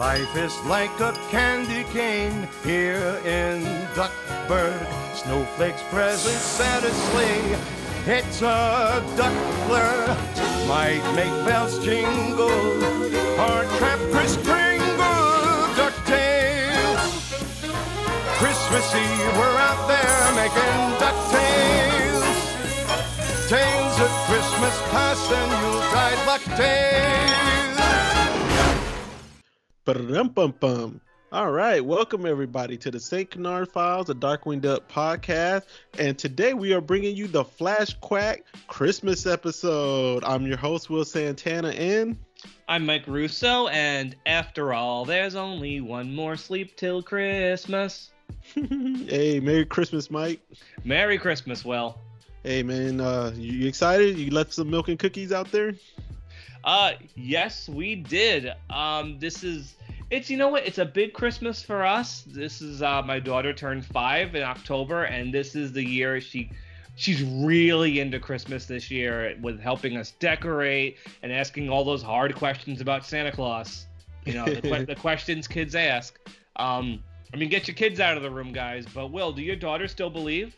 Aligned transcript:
Life 0.00 0.34
is 0.34 0.58
like 0.64 0.98
a 1.00 1.12
candy 1.28 1.84
cane 1.92 2.48
here 2.64 3.20
in 3.26 3.62
Duckburg. 3.94 4.80
Snowflakes 5.14 5.82
present 5.90 6.94
sleigh. 7.10 7.58
It's 8.06 8.40
a 8.40 9.04
duckler. 9.14 10.16
Might 10.66 11.04
make 11.14 11.28
bells 11.44 11.78
jingle. 11.84 12.48
Or 13.44 13.60
trap 13.76 14.00
Kris 14.10 14.36
Kringle. 14.38 15.68
DuckTales. 15.76 17.12
Christmas 18.40 18.94
Eve, 18.94 19.36
we're 19.36 19.58
out 19.68 19.86
there 19.86 20.32
making 20.32 20.80
DuckTales. 20.96 22.24
Tales 23.50 24.00
of 24.00 24.10
Christmas 24.30 24.76
past 24.88 25.30
and 25.30 25.50
Yuletide 25.60 26.24
bucktails. 26.24 27.69
Ba-dum-bum-bum. 29.92 31.00
All 31.32 31.50
right, 31.50 31.84
welcome 31.84 32.24
everybody 32.24 32.76
to 32.76 32.92
the 32.92 33.00
St. 33.00 33.28
Canard 33.28 33.72
Files, 33.72 34.06
the 34.06 34.14
Darkwing 34.14 34.60
Duck 34.60 34.88
podcast. 34.88 35.64
And 35.98 36.16
today 36.16 36.54
we 36.54 36.72
are 36.74 36.80
bringing 36.80 37.16
you 37.16 37.26
the 37.26 37.42
Flashquack 37.42 38.42
Christmas 38.68 39.26
episode. 39.26 40.22
I'm 40.22 40.46
your 40.46 40.58
host, 40.58 40.90
Will 40.90 41.04
Santana, 41.04 41.70
and 41.70 42.16
I'm 42.68 42.86
Mike 42.86 43.08
Russo, 43.08 43.66
and 43.66 44.14
after 44.26 44.72
all, 44.72 45.04
there's 45.04 45.34
only 45.34 45.80
one 45.80 46.14
more 46.14 46.36
sleep 46.36 46.76
till 46.76 47.02
Christmas. 47.02 48.12
hey, 48.54 49.40
Merry 49.40 49.66
Christmas, 49.66 50.08
Mike. 50.08 50.40
Merry 50.84 51.18
Christmas, 51.18 51.64
Will. 51.64 51.98
Hey, 52.44 52.62
man, 52.62 53.00
uh, 53.00 53.32
you, 53.34 53.54
you 53.54 53.66
excited? 53.66 54.16
You 54.18 54.30
left 54.30 54.54
some 54.54 54.70
milk 54.70 54.86
and 54.86 55.00
cookies 55.00 55.32
out 55.32 55.50
there? 55.50 55.74
Uh, 56.64 56.92
yes, 57.14 57.68
we 57.68 57.94
did. 57.94 58.52
Um, 58.68 59.18
this 59.18 59.42
is 59.42 59.76
it's 60.10 60.28
you 60.28 60.36
know 60.36 60.48
what? 60.48 60.66
It's 60.66 60.78
a 60.78 60.84
big 60.84 61.12
Christmas 61.12 61.62
for 61.62 61.84
us. 61.84 62.24
This 62.26 62.60
is 62.60 62.82
uh, 62.82 63.02
my 63.02 63.20
daughter 63.20 63.52
turned 63.52 63.84
five 63.84 64.34
in 64.34 64.42
October, 64.42 65.04
and 65.04 65.32
this 65.32 65.54
is 65.54 65.72
the 65.72 65.84
year 65.84 66.20
she 66.20 66.50
she's 66.96 67.22
really 67.22 68.00
into 68.00 68.18
Christmas 68.18 68.66
this 68.66 68.90
year 68.90 69.36
with 69.40 69.60
helping 69.60 69.96
us 69.96 70.12
decorate 70.18 70.98
and 71.22 71.32
asking 71.32 71.70
all 71.70 71.84
those 71.84 72.02
hard 72.02 72.34
questions 72.34 72.80
about 72.80 73.06
Santa 73.06 73.32
Claus. 73.32 73.86
You 74.26 74.34
know, 74.34 74.44
the, 74.44 74.84
the 74.88 74.96
questions 74.96 75.48
kids 75.48 75.74
ask. 75.74 76.18
Um, 76.56 77.02
I 77.32 77.36
mean, 77.36 77.48
get 77.48 77.68
your 77.68 77.76
kids 77.76 78.00
out 78.00 78.16
of 78.16 78.22
the 78.22 78.30
room, 78.30 78.52
guys. 78.52 78.84
But 78.92 79.12
Will, 79.12 79.32
do 79.32 79.42
your 79.42 79.56
daughter 79.56 79.86
still 79.86 80.10
believe? 80.10 80.56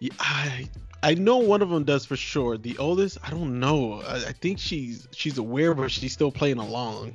Yeah, 0.00 0.10
I 0.18 0.68
I 1.04 1.12
know 1.12 1.36
one 1.36 1.60
of 1.60 1.68
them 1.68 1.84
does 1.84 2.06
for 2.06 2.16
sure. 2.16 2.56
The 2.56 2.78
oldest, 2.78 3.18
I 3.22 3.28
don't 3.28 3.60
know. 3.60 4.00
I, 4.00 4.16
I 4.16 4.32
think 4.32 4.58
she's 4.58 5.06
she's 5.12 5.36
aware, 5.36 5.74
but 5.74 5.90
she's 5.90 6.14
still 6.14 6.32
playing 6.32 6.56
along. 6.56 7.14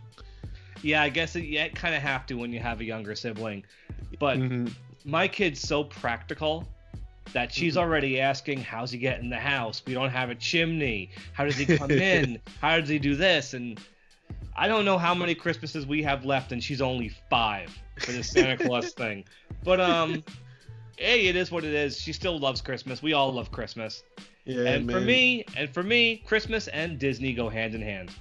Yeah, 0.83 1.01
I 1.01 1.09
guess 1.09 1.35
it, 1.35 1.45
yeah, 1.45 1.69
kind 1.69 1.95
of 1.95 2.01
have 2.03 2.27
to 2.27 2.35
when 2.35 2.53
you 2.53 2.59
have 2.59 2.81
a 2.81 2.85
younger 2.85 3.15
sibling. 3.15 3.63
But 4.19 4.37
mm-hmm. 4.37 4.67
my 5.05 5.27
kid's 5.27 5.59
so 5.59 5.83
practical 5.83 6.67
that 7.33 7.51
she's 7.51 7.73
mm-hmm. 7.73 7.81
already 7.81 8.21
asking, 8.21 8.61
"How's 8.61 8.91
he 8.91 8.99
get 8.99 9.21
in 9.21 9.29
the 9.31 9.39
house? 9.39 9.81
We 9.83 9.95
don't 9.95 10.11
have 10.11 10.29
a 10.29 10.35
chimney. 10.35 11.09
How 11.33 11.45
does 11.45 11.57
he 11.57 11.65
come 11.65 11.89
in? 11.91 12.39
How 12.61 12.79
does 12.79 12.89
he 12.89 12.99
do 12.99 13.15
this?" 13.15 13.55
And 13.55 13.79
I 14.55 14.67
don't 14.67 14.85
know 14.85 14.99
how 14.99 15.15
many 15.15 15.33
Christmases 15.33 15.87
we 15.87 16.03
have 16.03 16.25
left, 16.25 16.51
and 16.51 16.63
she's 16.63 16.81
only 16.81 17.09
five 17.29 17.75
for 17.97 18.11
the 18.11 18.23
Santa 18.23 18.63
Claus 18.63 18.93
thing. 18.93 19.25
But 19.63 19.81
um, 19.81 20.23
hey, 20.99 21.27
it 21.27 21.35
is 21.35 21.51
what 21.51 21.63
it 21.63 21.73
is. 21.73 21.99
She 21.99 22.13
still 22.13 22.37
loves 22.37 22.61
Christmas. 22.61 23.01
We 23.01 23.13
all 23.13 23.33
love 23.33 23.51
Christmas. 23.51 24.03
Yeah, 24.45 24.65
and 24.65 24.85
man. 24.85 24.95
for 24.95 25.01
me, 25.01 25.45
and 25.55 25.69
for 25.69 25.83
me, 25.83 26.17
Christmas 26.25 26.67
and 26.67 26.99
Disney 26.99 27.33
go 27.33 27.49
hand 27.49 27.75
in 27.75 27.81
hand. 27.81 28.11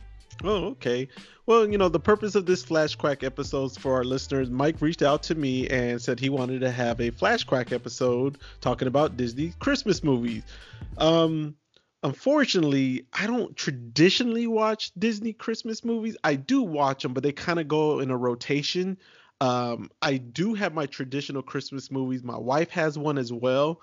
Oh, 0.44 0.66
okay. 0.66 1.08
Well, 1.46 1.68
you 1.68 1.78
know, 1.78 1.88
the 1.88 1.98
purpose 1.98 2.34
of 2.34 2.46
this 2.46 2.62
Flashquack 2.62 3.24
episodes 3.24 3.76
for 3.76 3.94
our 3.94 4.04
listeners, 4.04 4.50
Mike 4.50 4.80
reached 4.80 5.02
out 5.02 5.22
to 5.24 5.34
me 5.34 5.66
and 5.68 6.00
said 6.00 6.20
he 6.20 6.28
wanted 6.28 6.60
to 6.60 6.70
have 6.70 7.00
a 7.00 7.10
Flashquack 7.10 7.72
episode 7.72 8.38
talking 8.60 8.86
about 8.86 9.16
Disney 9.16 9.52
Christmas 9.58 10.04
movies. 10.04 10.44
Um, 10.98 11.56
unfortunately, 12.02 13.06
I 13.12 13.27
don't 13.27 13.56
traditionally 13.56 14.46
watch 14.46 14.92
Disney 14.98 15.33
Christmas 15.33 15.84
movies. 15.84 16.17
I 16.22 16.36
do 16.36 16.62
watch 16.62 17.02
them, 17.02 17.14
but 17.14 17.22
they 17.22 17.33
kind 17.33 17.58
of 17.58 17.67
go 17.67 17.98
in 17.98 18.11
a 18.11 18.17
rotation. 18.17 18.98
Um, 19.40 19.90
I 20.02 20.16
do 20.16 20.54
have 20.54 20.74
my 20.74 20.86
traditional 20.86 21.42
Christmas 21.42 21.90
movies. 21.90 22.24
My 22.24 22.38
wife 22.38 22.70
has 22.70 22.98
one 22.98 23.18
as 23.18 23.32
well. 23.32 23.80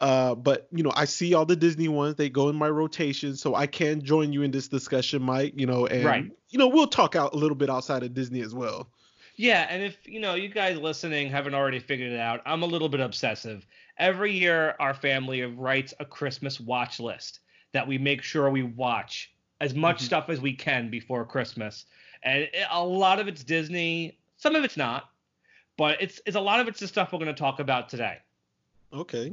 Uh, 0.00 0.34
but 0.34 0.66
you 0.72 0.82
know, 0.82 0.92
I 0.94 1.04
see 1.04 1.34
all 1.34 1.46
the 1.46 1.56
Disney 1.56 1.88
ones. 1.88 2.16
They 2.16 2.28
go 2.28 2.48
in 2.48 2.56
my 2.56 2.68
rotation, 2.68 3.36
so 3.36 3.54
I 3.54 3.66
can 3.66 4.02
join 4.02 4.32
you 4.32 4.42
in 4.42 4.50
this 4.50 4.68
discussion, 4.68 5.22
Mike. 5.22 5.54
You 5.56 5.66
know, 5.66 5.86
and 5.86 6.04
right. 6.04 6.30
you 6.50 6.58
know, 6.58 6.68
we'll 6.68 6.88
talk 6.88 7.14
out 7.16 7.32
a 7.32 7.36
little 7.36 7.54
bit 7.54 7.70
outside 7.70 8.02
of 8.02 8.12
Disney 8.12 8.40
as 8.40 8.54
well. 8.54 8.88
Yeah, 9.36 9.66
and 9.68 9.82
if 9.82 9.96
you 10.04 10.20
know 10.20 10.34
you 10.34 10.48
guys 10.48 10.78
listening 10.78 11.30
haven't 11.30 11.54
already 11.54 11.78
figured 11.78 12.12
it 12.12 12.20
out, 12.20 12.40
I'm 12.44 12.62
a 12.62 12.66
little 12.66 12.88
bit 12.88 13.00
obsessive. 13.00 13.66
Every 13.96 14.32
year, 14.32 14.74
our 14.80 14.94
family 14.94 15.42
writes 15.42 15.94
a 16.00 16.04
Christmas 16.04 16.60
watch 16.60 16.98
list 16.98 17.40
that 17.72 17.86
we 17.86 17.96
make 17.96 18.22
sure 18.22 18.50
we 18.50 18.62
watch 18.62 19.32
as 19.60 19.74
much 19.74 19.96
mm-hmm. 19.98 20.06
stuff 20.06 20.28
as 20.28 20.40
we 20.40 20.54
can 20.54 20.90
before 20.90 21.24
Christmas, 21.24 21.86
and 22.22 22.42
it, 22.42 22.54
a 22.70 22.84
lot 22.84 23.20
of 23.20 23.28
it's 23.28 23.44
Disney, 23.44 24.18
some 24.44 24.56
of 24.56 24.62
it's 24.62 24.76
not, 24.76 25.08
but 25.78 26.02
it's 26.02 26.20
it's 26.26 26.36
a 26.36 26.40
lot 26.40 26.60
of 26.60 26.68
it's 26.68 26.78
the 26.78 26.86
stuff 26.86 27.12
we're 27.12 27.18
going 27.18 27.34
to 27.34 27.40
talk 27.40 27.60
about 27.60 27.88
today. 27.88 28.18
Okay. 28.92 29.32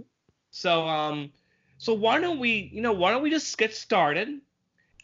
So 0.52 0.88
um, 0.88 1.32
so 1.78 1.94
why 1.94 2.22
don't 2.22 2.40
we, 2.40 2.72
you 2.74 2.82
know, 2.82 2.94
why 2.94 3.12
don't 3.12 3.22
we 3.22 3.30
just 3.30 3.58
get 3.58 3.76
started? 3.76 4.40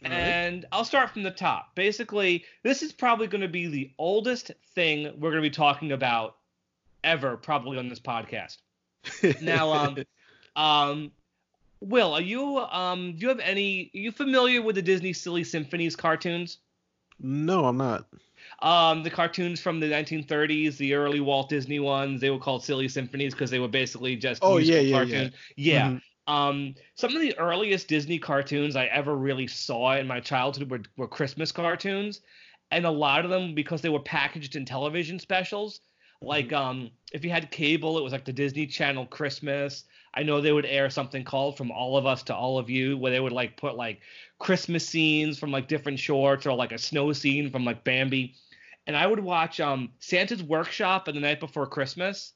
And 0.02 0.64
I'll 0.72 0.84
start 0.84 1.10
from 1.10 1.24
the 1.24 1.30
top. 1.30 1.74
Basically, 1.74 2.44
this 2.62 2.82
is 2.82 2.92
probably 2.92 3.26
going 3.26 3.42
to 3.42 3.48
be 3.48 3.66
the 3.66 3.90
oldest 3.98 4.52
thing 4.74 5.12
we're 5.18 5.30
going 5.30 5.42
to 5.42 5.48
be 5.50 5.54
talking 5.54 5.92
about 5.92 6.36
ever, 7.04 7.36
probably 7.36 7.78
on 7.78 7.88
this 7.88 8.00
podcast. 8.00 8.56
now, 9.42 9.72
um, 9.72 9.98
um, 10.56 11.10
Will, 11.80 12.14
are 12.14 12.22
you 12.22 12.58
um, 12.58 13.12
do 13.12 13.18
you 13.22 13.28
have 13.28 13.40
any? 13.40 13.90
Are 13.94 13.98
you 13.98 14.12
familiar 14.12 14.62
with 14.62 14.76
the 14.76 14.82
Disney 14.82 15.12
Silly 15.12 15.44
Symphonies 15.44 15.96
cartoons? 15.96 16.58
No, 17.20 17.66
I'm 17.66 17.76
not. 17.76 18.06
Um, 18.60 19.04
the 19.04 19.10
cartoons 19.10 19.60
from 19.60 19.78
the 19.78 19.86
1930s, 19.86 20.76
the 20.78 20.94
early 20.94 21.20
Walt 21.20 21.48
Disney 21.48 21.78
ones, 21.78 22.20
they 22.20 22.30
were 22.30 22.40
called 22.40 22.64
Silly 22.64 22.88
Symphonies 22.88 23.32
because 23.32 23.50
they 23.50 23.60
were 23.60 23.68
basically 23.68 24.16
just 24.16 24.42
oh 24.42 24.56
yeah 24.56 24.80
yeah 24.80 24.96
cartoons. 24.96 25.32
yeah 25.56 25.74
yeah. 25.74 25.86
Mm-hmm. 25.88 25.98
Um, 26.28 26.74
some 26.94 27.14
of 27.14 27.22
the 27.22 27.38
earliest 27.38 27.88
Disney 27.88 28.18
cartoons 28.18 28.76
I 28.76 28.86
ever 28.86 29.16
really 29.16 29.46
saw 29.46 29.96
in 29.96 30.06
my 30.06 30.20
childhood 30.20 30.70
were, 30.70 30.82
were 30.96 31.08
Christmas 31.08 31.52
cartoons, 31.52 32.20
and 32.70 32.84
a 32.84 32.90
lot 32.90 33.24
of 33.24 33.30
them 33.30 33.54
because 33.54 33.80
they 33.80 33.88
were 33.88 34.00
packaged 34.00 34.54
in 34.54 34.64
television 34.64 35.18
specials. 35.18 35.80
Like 36.20 36.48
mm-hmm. 36.48 36.56
um, 36.56 36.90
if 37.12 37.24
you 37.24 37.30
had 37.30 37.50
cable, 37.50 37.96
it 37.96 38.02
was 38.02 38.12
like 38.12 38.24
the 38.24 38.32
Disney 38.32 38.66
Channel 38.66 39.06
Christmas. 39.06 39.84
I 40.14 40.24
know 40.24 40.40
they 40.40 40.52
would 40.52 40.66
air 40.66 40.90
something 40.90 41.22
called 41.22 41.56
From 41.56 41.70
All 41.70 41.96
of 41.96 42.06
Us 42.06 42.24
to 42.24 42.34
All 42.34 42.58
of 42.58 42.68
You, 42.68 42.98
where 42.98 43.12
they 43.12 43.20
would 43.20 43.32
like 43.32 43.56
put 43.56 43.76
like 43.76 44.00
Christmas 44.38 44.86
scenes 44.86 45.38
from 45.38 45.52
like 45.52 45.68
different 45.68 45.98
shorts 45.98 46.44
or 46.44 46.54
like 46.54 46.72
a 46.72 46.78
snow 46.78 47.12
scene 47.12 47.50
from 47.50 47.64
like 47.64 47.84
Bambi 47.84 48.34
and 48.88 48.96
I 48.96 49.06
would 49.06 49.20
watch 49.20 49.60
um 49.60 49.90
Santa's 50.00 50.42
Workshop 50.42 51.06
and 51.06 51.16
the 51.16 51.20
night 51.20 51.38
before 51.38 51.66
Christmas. 51.66 52.32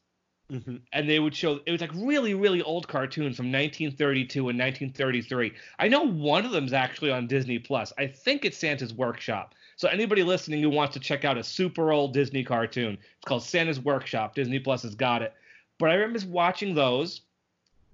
Mm-hmm. 0.50 0.76
And 0.92 1.08
they 1.08 1.18
would 1.18 1.34
show 1.34 1.60
it 1.64 1.72
was 1.72 1.80
like 1.80 1.94
really, 1.94 2.34
really 2.34 2.62
old 2.62 2.86
cartoons 2.86 3.36
from 3.36 3.46
1932 3.46 4.50
and 4.50 4.58
1933. 4.58 5.52
I 5.78 5.88
know 5.88 6.02
one 6.02 6.44
of 6.44 6.50
them's 6.50 6.74
actually 6.74 7.10
on 7.10 7.26
Disney 7.26 7.58
Plus. 7.58 7.92
I 7.96 8.06
think 8.06 8.44
it's 8.44 8.58
Santa's 8.58 8.92
Workshop. 8.92 9.54
So 9.76 9.88
anybody 9.88 10.22
listening 10.22 10.60
who 10.60 10.68
wants 10.68 10.92
to 10.92 11.00
check 11.00 11.24
out 11.24 11.38
a 11.38 11.42
super 11.42 11.90
old 11.90 12.12
Disney 12.12 12.44
cartoon, 12.44 12.98
it's 13.16 13.24
called 13.24 13.42
Santa's 13.42 13.80
Workshop. 13.80 14.34
Disney 14.34 14.58
Plus 14.58 14.82
has 14.82 14.94
got 14.94 15.22
it. 15.22 15.32
But 15.78 15.88
I 15.88 15.94
remember 15.94 16.28
watching 16.28 16.74
those, 16.74 17.22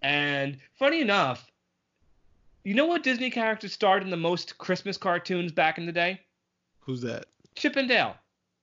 and 0.03 0.59
funny 0.77 1.01
enough, 1.01 1.49
you 2.65 2.75
know 2.75 2.87
what 2.87 3.05
Disney 3.05 3.31
characters 3.31 3.73
starred 3.73 4.03
in 4.03 4.11
the 4.11 4.17
most 4.17 4.59
Christmas 4.59 4.97
cartoons 4.97 5.53
back 5.53 5.79
in 5.79 5.87
the 5.87 5.93
day? 5.93 6.21
Who's 6.81 7.03
that? 7.03 7.27
Chip 7.55 7.77
and 7.77 7.89
Dale. 7.89 8.17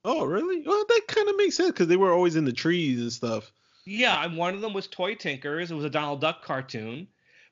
Oh, 0.07 0.23
really? 0.23 0.61
Well, 0.61 0.85
that 0.87 1.01
kind 1.07 1.27
of 1.27 1.35
makes 1.35 1.57
sense 1.57 1.71
because 1.71 1.87
they 1.87 1.97
were 1.97 2.13
always 2.13 2.35
in 2.35 2.45
the 2.45 2.53
trees 2.53 3.01
and 3.01 3.11
stuff. 3.11 3.51
Yeah, 3.85 4.23
and 4.23 4.37
one 4.37 4.53
of 4.53 4.61
them 4.61 4.71
was 4.71 4.87
Toy 4.87 5.15
Tinkers. 5.15 5.71
It 5.71 5.75
was 5.75 5.83
a 5.83 5.89
Donald 5.89 6.21
Duck 6.21 6.43
cartoon. 6.43 7.07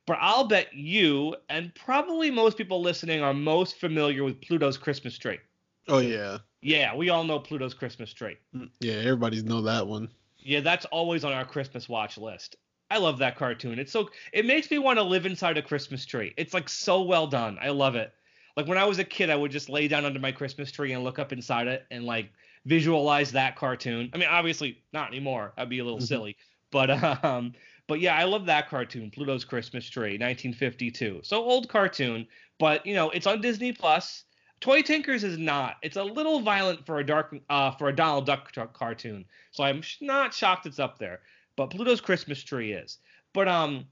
But 0.05 0.17
I'll 0.21 0.45
bet 0.45 0.73
you 0.73 1.35
and 1.50 1.73
probably 1.73 2.29
most 2.29 2.57
people 2.57 2.81
listening 2.81 3.21
are 3.23 3.33
most 3.33 3.79
familiar 3.79 4.23
with 4.23 4.41
Pluto's 4.41 4.77
Christmas 4.77 5.17
Tree. 5.17 5.39
Oh 5.88 6.00
yeah. 6.00 6.39
Yeah, 6.61 6.95
we 6.95 7.09
all 7.09 7.23
know 7.23 7.39
Pluto's 7.39 7.73
Christmas 7.73 8.13
Tree. 8.13 8.38
Mm, 8.55 8.69
yeah, 8.79 8.95
everybody's 8.95 9.44
know 9.44 9.61
that 9.61 9.88
one. 9.88 10.09
Yeah, 10.39 10.59
that's 10.59 10.85
always 10.85 11.23
on 11.23 11.33
our 11.33 11.45
Christmas 11.45 11.89
watch 11.89 12.17
list. 12.17 12.57
I 12.91 12.97
love 12.97 13.17
that 13.19 13.38
cartoon. 13.38 13.79
It's 13.79 13.91
so 13.91 14.09
it 14.33 14.45
makes 14.45 14.69
me 14.69 14.77
want 14.77 15.00
to 15.00 15.03
live 15.03 15.25
inside 15.25 15.57
a 15.57 15.61
Christmas 15.61 16.05
tree. 16.05 16.33
It's 16.38 16.53
like 16.53 16.69
so 16.69 17.01
well 17.01 17.27
done. 17.27 17.57
I 17.61 17.69
love 17.69 17.95
it. 17.95 18.13
Like 18.55 18.67
when 18.67 18.77
I 18.77 18.85
was 18.85 19.00
a 19.00 19.03
kid, 19.03 19.29
I 19.29 19.35
would 19.35 19.51
just 19.51 19.69
lay 19.69 19.88
down 19.88 20.05
under 20.05 20.19
my 20.19 20.31
Christmas 20.31 20.71
tree 20.71 20.91
and 20.94 21.03
look 21.03 21.17
up 21.17 21.33
inside 21.33 21.67
it 21.67 21.85
and 21.89 22.03
like 22.03 22.29
visualize 22.65 23.31
that 23.31 23.56
cartoon. 23.56 24.10
I 24.13 24.18
mean, 24.18 24.30
obviously 24.30 24.81
not 24.94 25.10
anymore. 25.10 25.54
That'd 25.56 25.69
be 25.69 25.80
a 25.80 25.83
little 25.83 26.00
mm-hmm. 26.00 26.06
silly. 26.06 26.38
But 26.71 26.89
um, 27.24 27.54
but 27.88 28.00
yeah, 28.00 28.15
I 28.15 28.24
love 28.24 28.45
that 28.45 28.69
cartoon, 28.69 29.12
Pluto's 29.12 29.45
Christmas 29.45 29.89
Tree, 29.89 30.18
1952. 30.18 31.21
So 31.24 31.44
old 31.44 31.69
cartoon, 31.69 32.27
but 32.60 32.86
you 32.86 32.95
know, 32.95 33.10
it's 33.10 33.27
on 33.27 33.42
Disney 33.42 33.71
Plus. 33.71 34.24
Toy 34.62 34.81
Tinkers 34.81 35.25
is 35.25 35.38
not. 35.38 35.75
It's 35.81 35.98
a 35.98 36.04
little 36.04 36.39
violent 36.39 36.86
for 36.86 37.00
a 37.00 37.06
dark 37.06 37.36
uh, 37.50 37.71
for 37.71 37.89
a 37.89 37.95
Donald 37.95 38.25
Duck 38.25 38.51
t- 38.54 38.62
cartoon, 38.71 39.25
so 39.51 39.63
I'm 39.63 39.81
sh- 39.81 39.98
not 40.00 40.33
shocked 40.33 40.65
it's 40.65 40.80
up 40.80 40.98
there. 40.98 41.19
But 41.57 41.69
Pluto's 41.69 42.00
Christmas 42.00 42.42
Tree 42.42 42.71
is. 42.71 43.00
But 43.33 43.48
um, 43.48 43.86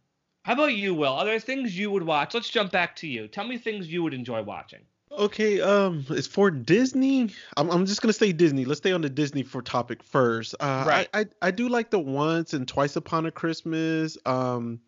how 0.44 0.54
about 0.54 0.74
you, 0.74 0.96
Will? 0.96 1.14
Are 1.14 1.26
there 1.26 1.40
things 1.40 1.78
you 1.78 1.92
would 1.92 2.04
watch? 2.04 2.34
Let's 2.34 2.50
jump 2.50 2.72
back 2.72 2.96
to 2.98 3.08
you. 3.08 3.28
Tell 3.28 3.46
me 3.46 3.58
things 3.58 3.92
you 3.92 4.02
would 4.02 4.14
enjoy 4.14 4.42
watching. 4.42 4.82
Okay, 5.18 5.60
um, 5.62 6.06
it's 6.10 6.28
for 6.28 6.50
Disney. 6.50 7.30
I'm, 7.58 7.70
I'm 7.70 7.86
just 7.86 8.02
gonna 8.02 8.14
say 8.14 8.32
Disney. 8.32 8.66
Let's 8.66 8.80
stay 8.80 8.92
on 8.94 9.02
the 9.02 9.10
Disney 9.10 9.44
for 9.44 9.62
topic 9.62 10.02
first. 10.04 10.56
Uh, 10.60 10.86
Right. 10.88 11.10
I, 11.14 11.20
I 11.22 11.26
I 11.42 11.52
do 11.52 11.68
like 11.70 11.90
the 11.90 12.00
Once 12.00 12.54
and 12.54 12.68
Twice 12.68 12.96
Upon 12.96 13.26
a 13.26 13.32
Christmas. 13.32 14.18
Um, 14.26 14.80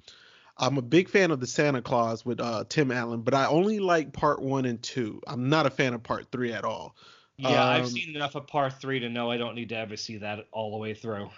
I'm 0.57 0.77
a 0.77 0.81
big 0.81 1.09
fan 1.09 1.31
of 1.31 1.39
the 1.39 1.47
Santa 1.47 1.81
Claus 1.81 2.25
with 2.25 2.39
uh 2.39 2.63
Tim 2.69 2.91
Allen, 2.91 3.21
but 3.21 3.33
I 3.33 3.47
only 3.47 3.79
like 3.79 4.13
part 4.13 4.41
one 4.41 4.65
and 4.65 4.81
two. 4.81 5.21
I'm 5.27 5.49
not 5.49 5.65
a 5.65 5.69
fan 5.69 5.93
of 5.93 6.01
part 6.03 6.31
three 6.31 6.53
at 6.53 6.63
all. 6.63 6.95
Yeah, 7.37 7.63
I've 7.65 7.85
Um, 7.85 7.89
seen 7.89 8.15
enough 8.15 8.35
of 8.35 8.45
Part 8.47 8.79
Three 8.79 8.99
to 8.99 9.09
know 9.09 9.31
I 9.31 9.37
don't 9.37 9.55
need 9.55 9.69
to 9.69 9.75
ever 9.75 9.97
see 9.97 10.17
that 10.17 10.45
all 10.51 10.71
the 10.71 10.77
way 10.77 10.93
through. 10.93 11.29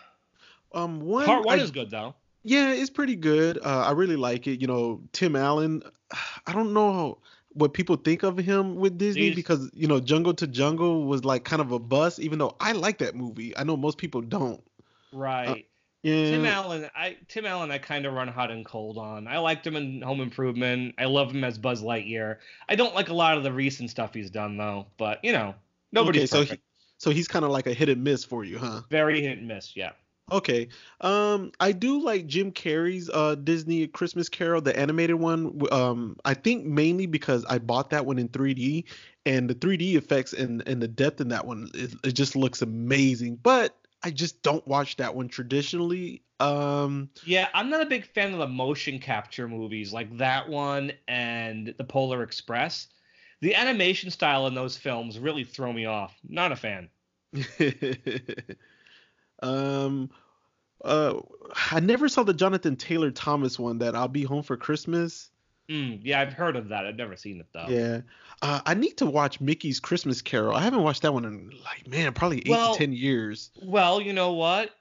Um, 0.74 1.00
one 1.00 1.26
Part 1.26 1.46
One 1.46 1.60
I- 1.60 1.64
is 1.64 1.72
good 1.72 1.90
though. 1.90 2.14
Yeah, 2.44 2.74
it's 2.74 2.92
pretty 2.92 3.16
good. 3.16 3.58
Uh, 3.58 3.86
I 3.88 3.92
really 3.94 4.18
like 4.18 4.46
it. 4.46 4.62
You 4.62 4.68
know, 4.68 5.02
Tim 5.14 5.36
Allen. 5.36 5.82
I 6.46 6.52
don't 6.54 6.74
know 6.74 7.18
what 7.56 7.74
people 7.74 7.96
think 7.96 8.24
of 8.24 8.38
him 8.38 8.76
with 8.76 8.98
Disney 8.98 9.34
because 9.34 9.72
you 9.74 9.88
know, 9.88 10.00
Jungle 10.00 10.34
to 10.36 10.46
Jungle 10.46 11.06
was 11.06 11.26
like 11.26 11.46
kind 11.46 11.62
of 11.62 11.72
a 11.72 11.80
bust. 11.80 12.20
Even 12.20 12.38
though 12.38 12.56
I 12.60 12.74
like 12.74 13.00
that 13.00 13.16
movie, 13.16 13.58
I 13.58 13.64
know 13.64 13.76
most 13.76 13.98
people 13.98 14.22
don't. 14.22 14.62
Uh, 15.14 15.18
right. 15.18 15.66
Yeah. 16.04 16.32
Tim 16.32 16.46
Allen, 16.46 16.90
I 16.96 17.18
Tim 17.28 17.46
Allen, 17.46 17.72
I 17.72 17.80
kind 17.80 18.06
of 18.06 18.14
run 18.14 18.28
hot 18.28 18.52
and 18.52 18.64
cold 18.64 18.98
on. 18.98 19.28
I 19.28 19.40
liked 19.40 19.66
him 19.66 19.76
in 19.76 20.02
Home 20.04 20.22
Improvement. 20.22 20.94
I 21.00 21.06
love 21.06 21.32
him 21.32 21.44
as 21.44 21.58
Buzz 21.58 21.82
Lightyear. 21.82 22.38
I 22.70 22.76
don't 22.76 22.94
like 22.94 23.10
a 23.10 23.14
lot 23.14 23.38
of 23.38 23.44
the 23.44 23.52
recent 23.52 23.90
stuff 23.90 24.14
he's 24.14 24.30
done 24.30 24.58
though. 24.58 24.86
But 24.98 25.24
you 25.24 25.32
know, 25.32 25.56
nobody's 25.92 26.24
okay, 26.24 26.28
so 26.28 26.40
perfect. 26.42 26.62
he, 26.62 26.80
so 27.00 27.10
he's 27.10 27.28
kind 27.28 27.44
of 27.44 27.52
like 27.52 27.66
a 27.66 27.74
hit 27.74 27.90
and 27.90 28.04
miss 28.04 28.24
for 28.24 28.44
you, 28.44 28.60
huh? 28.60 28.82
Very 28.92 29.22
hit 29.22 29.40
and 29.40 29.48
miss. 29.48 29.76
Yeah. 29.76 29.94
Okay. 30.32 30.70
Um, 31.02 31.52
I 31.60 31.72
do 31.72 32.02
like 32.02 32.26
Jim 32.26 32.52
Carrey's 32.52 33.10
uh 33.14 33.36
Disney 33.36 33.88
Christmas 33.88 34.28
Carol, 34.28 34.60
the 34.62 34.78
animated 34.78 35.18
one. 35.18 35.62
Um, 35.72 36.18
I 36.26 36.34
think 36.34 36.66
mainly 36.66 37.06
because 37.06 37.46
I 37.46 37.60
bought 37.60 37.92
that 37.92 38.06
one 38.06 38.18
in 38.18 38.30
3D, 38.30 38.86
and 39.26 39.48
the 39.50 39.54
3D 39.56 39.96
effects 39.96 40.34
and 40.34 40.68
and 40.68 40.82
the 40.82 40.88
depth 40.88 41.22
in 41.22 41.28
that 41.30 41.46
one, 41.46 41.70
it, 41.76 41.94
it 42.04 42.12
just 42.14 42.36
looks 42.36 42.64
amazing. 42.64 43.36
But 43.36 43.78
I 44.04 44.10
just 44.10 44.42
don't 44.42 44.68
watch 44.68 44.96
that 44.98 45.14
one 45.16 45.28
traditionally. 45.28 46.24
Um, 46.40 47.10
Yeah, 47.22 47.50
I'm 47.54 47.70
not 47.70 47.82
a 47.82 47.86
big 47.88 48.06
fan 48.06 48.32
of 48.34 48.40
the 48.40 48.48
motion 48.48 49.00
capture 49.00 49.48
movies 49.50 49.92
like 49.92 50.18
that 50.18 50.48
one 50.48 50.94
and 51.08 51.74
The 51.78 51.84
Polar 51.84 52.24
Express. 52.24 52.88
The 53.42 53.56
animation 53.56 54.12
style 54.12 54.48
in 54.48 54.54
those 54.56 54.78
films 54.78 55.20
really 55.20 55.44
throw 55.44 55.74
me 55.74 55.86
off. 55.86 56.18
Not 56.24 56.52
a 56.52 56.56
fan. 56.56 56.90
um, 59.46 60.10
uh, 60.84 61.20
I 61.72 61.80
never 61.80 62.10
saw 62.10 62.24
the 62.24 62.34
Jonathan 62.34 62.76
Taylor 62.76 63.12
Thomas 63.12 63.58
one 63.60 63.80
that 63.80 63.96
I'll 63.96 64.08
be 64.08 64.24
home 64.24 64.44
for 64.44 64.58
Christmas. 64.58 65.30
Mm, 65.70 66.02
yeah, 66.04 66.22
I've 66.22 66.34
heard 66.34 66.56
of 66.56 66.70
that. 66.70 66.86
I've 66.86 66.96
never 66.96 67.16
seen 67.16 67.40
it 67.40 67.48
though. 67.54 67.66
Yeah. 67.68 68.02
Uh, 68.42 68.62
I 68.66 68.74
need 68.76 68.98
to 68.98 69.06
watch 69.06 69.42
Mickey's 69.42 69.80
Christmas 69.80 70.22
Carol. 70.22 70.56
I 70.56 70.62
haven't 70.62 70.84
watched 70.84 71.02
that 71.02 71.14
one 71.14 71.26
in 71.26 71.52
like 71.64 71.88
man, 71.88 72.14
probably 72.14 72.40
eight 72.40 72.50
Well- 72.50 72.74
to 72.74 72.80
ten 72.80 72.94
years. 72.94 73.50
Well, 73.64 74.00
you 74.02 74.14
know 74.14 74.34
what? 74.34 74.72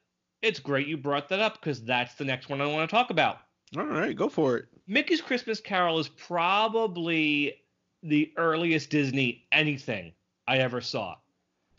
It's 0.42 0.60
great 0.60 0.86
you 0.86 0.98
brought 0.98 1.30
that 1.30 1.40
up 1.40 1.54
because 1.58 1.82
that's 1.82 2.16
the 2.16 2.24
next 2.24 2.50
one 2.50 2.60
I 2.60 2.66
want 2.66 2.88
to 2.88 2.94
talk 2.94 3.08
about. 3.08 3.38
All 3.78 3.84
right, 3.84 4.14
go 4.14 4.28
for 4.28 4.58
it. 4.58 4.66
Mickey's 4.86 5.22
Christmas 5.22 5.58
Carol 5.58 5.98
is 5.98 6.08
probably 6.08 7.54
the 8.02 8.30
earliest 8.36 8.90
Disney 8.90 9.46
anything 9.50 10.12
I 10.46 10.58
ever 10.58 10.82
saw. 10.82 11.16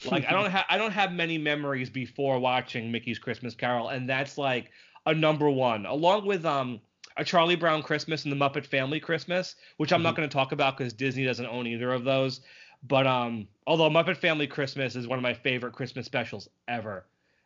Like 0.09 0.25
I 0.25 0.31
don't 0.31 0.51
have 0.51 0.65
I 0.69 0.77
don't 0.77 0.91
have 0.91 1.11
many 1.11 1.37
memories 1.37 1.89
before 1.89 2.39
watching 2.39 2.91
Mickey's 2.91 3.19
Christmas 3.19 3.55
Carol, 3.55 3.89
and 3.89 4.09
that's 4.09 4.37
like 4.37 4.71
a 5.05 5.13
number 5.13 5.49
one, 5.49 5.85
along 5.85 6.25
with 6.25 6.45
um 6.45 6.81
a 7.17 7.23
Charlie 7.23 7.55
Brown 7.55 7.81
Christmas 7.81 8.25
and 8.25 8.31
the 8.31 8.35
Muppet 8.35 8.65
Family 8.65 8.99
Christmas, 8.99 9.55
which 9.77 9.93
I'm 9.93 10.03
not 10.03 10.15
going 10.15 10.27
to 10.27 10.33
talk 10.33 10.51
about 10.51 10.77
because 10.77 10.91
Disney 10.91 11.23
doesn't 11.23 11.45
own 11.45 11.65
either 11.65 11.93
of 11.93 12.03
those. 12.03 12.41
But 12.87 13.07
um, 13.07 13.47
although 13.65 13.89
Muppet 13.89 14.17
Family 14.17 14.47
Christmas 14.47 14.95
is 14.95 15.07
one 15.07 15.17
of 15.17 15.23
my 15.23 15.33
favorite 15.33 15.73
Christmas 15.73 16.05
specials 16.05 16.49
ever. 16.67 17.05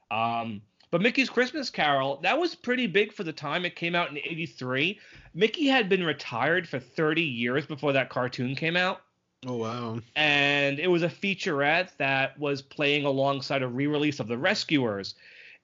Um, 0.10 0.62
but 0.92 1.02
Mickey's 1.02 1.30
Christmas 1.30 1.69
Carol, 1.69 2.19
that 2.24 2.40
was 2.40 2.56
pretty 2.56 2.88
big 2.88 3.13
for 3.13 3.24
the 3.24 3.31
time. 3.31 3.63
It 3.63 3.75
came 3.75 3.95
out 3.95 4.10
in 4.10 4.18
83. 4.18 5.00
Mickey 5.36 5.68
had 5.68 5.88
been 5.88 6.04
retired 6.04 6.68
for 6.68 6.80
30 6.80 7.22
years 7.22 7.66
before 7.68 7.94
that 7.94 8.10
cartoon 8.10 8.56
came 8.56 8.75
out. 8.75 9.02
Oh 9.46 9.56
wow. 9.56 10.00
And 10.16 10.80
it 10.80 10.88
was 10.88 11.04
a 11.04 11.10
featurette 11.10 11.90
that 11.98 12.38
was 12.38 12.62
playing 12.62 13.06
alongside 13.06 13.64
a 13.64 13.68
re 13.68 13.88
release 13.88 14.20
of 14.20 14.28
The 14.28 14.38
Rescuers. 14.38 15.16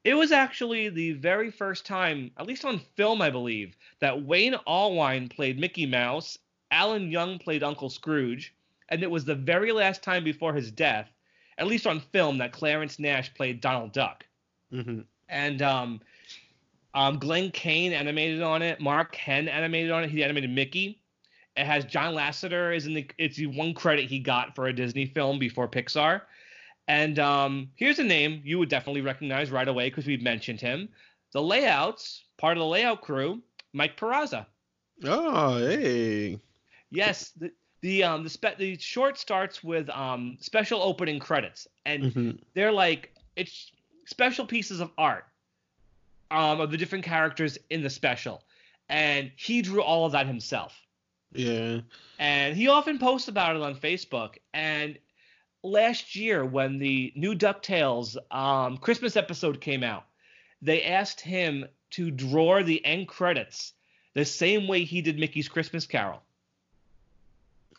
It 0.04 0.13
was 0.13 0.31
actually 0.31 0.89
the 0.89 1.13
very 1.13 1.51
first 1.51 1.86
time, 1.86 2.31
at 2.38 2.45
least 2.45 2.63
on 2.63 2.80
film, 2.95 3.22
I 3.22 3.30
believe, 3.30 3.75
that 4.00 4.24
Wayne 4.24 4.56
Allwine 4.68 5.30
played 5.30 5.60
Mickey 5.60 5.86
Mouse, 5.86 6.38
Alan 6.69 7.12
Young 7.12 7.39
played 7.39 7.63
Uncle 7.63 7.89
Scrooge, 7.89 8.54
and 8.89 9.01
it 9.01 9.10
was 9.10 9.25
the 9.25 9.36
very 9.36 9.72
last 9.72 10.04
time 10.04 10.24
before 10.24 10.54
his 10.54 10.69
death, 10.69 11.10
at 11.57 11.68
least 11.68 11.88
on 11.88 12.01
film, 12.12 12.38
that 12.38 12.54
Clarence 12.54 13.00
Nash 13.00 13.33
played 13.33 13.62
Donald 13.62 13.94
Duck 13.94 14.25
hmm 14.72 15.01
and 15.30 15.62
um, 15.62 16.01
um, 16.94 17.18
Glen 17.18 17.51
Keane 17.51 17.94
animated 17.94 18.42
on 18.42 18.62
it. 18.62 18.80
Mark 18.80 19.16
Henn 19.16 19.48
animated 19.48 19.92
on 19.92 20.04
it. 20.04 20.10
He 20.10 20.24
animated 20.24 20.51
Mickey. 20.51 21.01
It 21.57 21.65
has 21.65 21.85
John 21.85 22.13
Lasseter 22.15 22.75
is 22.75 22.85
in 22.85 22.93
the. 22.93 23.09
It's 23.17 23.37
the 23.37 23.47
one 23.47 23.73
credit 23.73 24.09
he 24.09 24.19
got 24.19 24.55
for 24.55 24.67
a 24.67 24.73
Disney 24.73 25.05
film 25.05 25.39
before 25.39 25.67
Pixar. 25.67 26.21
And 26.87 27.17
um, 27.19 27.71
here's 27.75 27.99
a 27.99 28.03
name 28.03 28.41
you 28.43 28.59
would 28.59 28.69
definitely 28.69 29.01
recognize 29.01 29.51
right 29.51 29.67
away 29.67 29.89
because 29.89 30.05
we've 30.05 30.21
mentioned 30.21 30.61
him. 30.61 30.89
The 31.31 31.41
layouts, 31.41 32.23
part 32.37 32.57
of 32.57 32.61
the 32.61 32.67
layout 32.67 33.01
crew, 33.01 33.41
Mike 33.73 33.97
Peraza. 33.97 34.45
Oh 35.03 35.57
hey. 35.57 36.39
Yes, 36.91 37.31
the 37.31 37.51
the 37.81 38.03
um 38.03 38.23
the 38.23 38.29
spe- 38.29 38.57
the 38.57 38.77
short 38.79 39.17
starts 39.17 39.63
with 39.63 39.89
um 39.89 40.37
special 40.39 40.81
opening 40.81 41.19
credits, 41.19 41.67
and 41.85 42.13
hmm 42.13 42.31
they're 42.53 42.71
like 42.71 43.13
it's 43.35 43.71
special 44.05 44.45
pieces 44.45 44.79
of 44.79 44.91
art 44.97 45.25
um, 46.31 46.61
of 46.61 46.71
the 46.71 46.77
different 46.77 47.05
characters 47.05 47.57
in 47.69 47.81
the 47.81 47.89
special, 47.89 48.43
and 48.89 49.31
he 49.35 49.61
drew 49.61 49.81
all 49.81 50.05
of 50.05 50.11
that 50.13 50.27
himself. 50.27 50.84
Yeah. 51.35 51.79
And 52.19 52.55
he 52.55 52.67
often 52.67 52.97
posts 52.99 53.27
about 53.27 53.55
it 53.55 53.61
on 53.61 53.75
Facebook. 53.75 54.35
And 54.53 54.97
last 55.63 56.15
year, 56.15 56.45
when 56.45 56.77
the 56.79 57.11
new 57.15 57.35
Ducktales 57.35 58.17
um, 58.31 58.77
Christmas 58.77 59.15
episode 59.15 59.59
came 59.61 59.83
out, 59.83 60.05
they 60.62 60.83
asked 60.83 61.19
him 61.21 61.65
to 61.91 62.12
draw 62.12 62.63
the 62.63 62.83
end 62.86 63.07
credits 63.07 63.74
the 64.13 64.25
same 64.25 64.67
way 64.67 64.83
he 64.83 65.01
did 65.01 65.19
Mickey's 65.19 65.48
Christmas 65.50 65.86
Carol, 65.86 66.21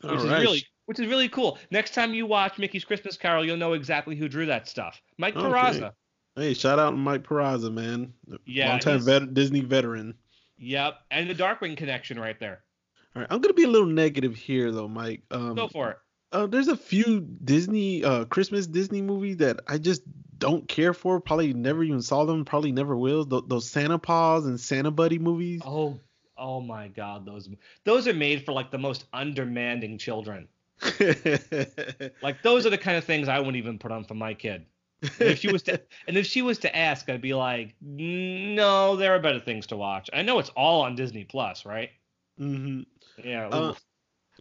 which 0.03 0.13
All 0.13 0.19
is 0.19 0.25
right. 0.31 0.41
really 0.41 0.65
which 0.87 1.01
is 1.01 1.09
really 1.09 1.29
cool. 1.29 1.59
Next 1.73 1.95
time 1.95 2.15
you 2.15 2.27
watch 2.27 2.59
Mickey's 2.59 2.85
Christmas 2.85 3.17
Carol, 3.17 3.45
you'll 3.45 3.57
know 3.57 3.73
exactly 3.73 4.15
who 4.15 4.29
drew 4.29 4.47
that 4.47 4.69
stuff. 4.69 5.03
Mike 5.19 5.35
Okay. 5.35 5.45
Peraza. 5.47 5.93
Hey, 6.37 6.55
shout 6.55 6.79
out 6.79 6.91
to 6.91 6.97
Mike 6.97 7.25
Peraza, 7.25 7.73
man. 7.73 8.13
Yeah, 8.45 8.69
Long 8.71 8.79
time 8.79 9.01
vet- 9.01 9.35
Disney 9.35 9.61
veteran. 9.61 10.15
Yep, 10.59 11.01
and 11.11 11.29
the 11.29 11.35
Darkwing 11.35 11.77
connection 11.77 12.21
right 12.21 12.39
there. 12.39 12.63
All 13.17 13.21
right, 13.23 13.29
I'm 13.31 13.41
gonna 13.41 13.55
be 13.55 13.65
a 13.65 13.69
little 13.69 13.87
negative 13.89 14.37
here 14.37 14.71
though, 14.71 14.89
Mike. 14.89 15.23
Um, 15.31 15.55
Go 15.55 15.69
for 15.69 15.91
it. 15.93 15.97
uh, 16.33 16.47
there's 16.47 16.69
a 16.69 16.77
few 16.77 17.21
Disney, 17.21 18.05
uh, 18.05 18.27
Christmas 18.27 18.67
Disney 18.67 19.01
movies 19.01 19.39
that 19.39 19.61
I 19.67 19.79
just 19.79 20.03
don't 20.39 20.69
care 20.69 20.93
for. 20.93 21.19
Probably 21.19 21.55
never 21.55 21.83
even 21.83 22.03
saw 22.03 22.27
them. 22.27 22.45
Probably 22.45 22.73
never 22.73 22.95
will. 22.95 23.25
Th- 23.25 23.45
those 23.47 23.71
Santa 23.71 23.99
Paws 23.99 24.45
and 24.45 24.61
Santa 24.61 24.91
Buddy 24.91 25.19
movies. 25.19 25.63
Oh, 25.65 25.99
oh 26.37 26.61
my 26.61 26.89
God, 26.89 27.25
those 27.25 27.49
those 27.85 28.07
are 28.07 28.13
made 28.13 28.45
for 28.45 28.53
like 28.53 28.71
the 28.71 28.77
most 28.77 29.07
undemanding 29.15 29.97
children. 29.97 30.47
Like 32.23 32.43
those 32.43 32.67
are 32.67 32.71
the 32.71 32.77
kind 32.79 32.99
of 32.99 33.05
things 33.05 33.29
I 33.29 33.39
wouldn't 33.39 33.57
even 33.57 33.79
put 33.79 33.93
on 33.93 34.05
for 34.05 34.15
my 34.15 34.35
kid. 34.35 34.67
And 35.03 35.31
if 35.31 35.39
she 35.39 35.49
was 35.51 35.63
to, 35.63 35.81
and 36.07 36.19
if 36.19 36.27
she 36.27 36.43
was 36.43 36.59
to 36.59 36.77
ask, 36.77 37.09
I'd 37.09 37.23
be 37.23 37.33
like, 37.33 37.75
no, 37.81 38.97
there 38.97 39.13
are 39.15 39.19
better 39.21 39.41
things 39.41 39.67
to 39.69 39.77
watch. 39.77 40.11
I 40.13 40.21
know 40.23 40.39
it's 40.39 40.51
all 40.51 40.83
on 40.83 40.97
Disney 40.97 41.25
Plus, 41.25 41.65
right? 41.65 41.91
hmm 42.39 42.83
Yeah. 43.23 43.49
Uh. 43.49 43.75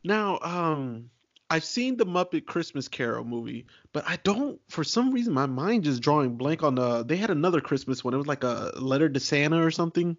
Now, 0.03 0.39
um, 0.39 1.09
I've 1.49 1.63
seen 1.63 1.97
the 1.97 2.05
Muppet 2.05 2.45
Christmas 2.45 2.87
Carol 2.87 3.23
movie, 3.23 3.65
but 3.93 4.03
I 4.07 4.17
don't. 4.23 4.59
For 4.69 4.83
some 4.83 5.11
reason, 5.11 5.33
my 5.33 5.45
mind 5.45 5.83
just 5.83 6.01
drawing 6.01 6.35
blank 6.37 6.63
on 6.63 6.75
the. 6.75 7.03
They 7.03 7.17
had 7.17 7.29
another 7.29 7.61
Christmas 7.61 8.03
one. 8.03 8.13
It 8.13 8.17
was 8.17 8.27
like 8.27 8.43
a 8.43 8.71
letter 8.75 9.09
to 9.09 9.19
Santa 9.19 9.61
or 9.63 9.71
something. 9.71 10.17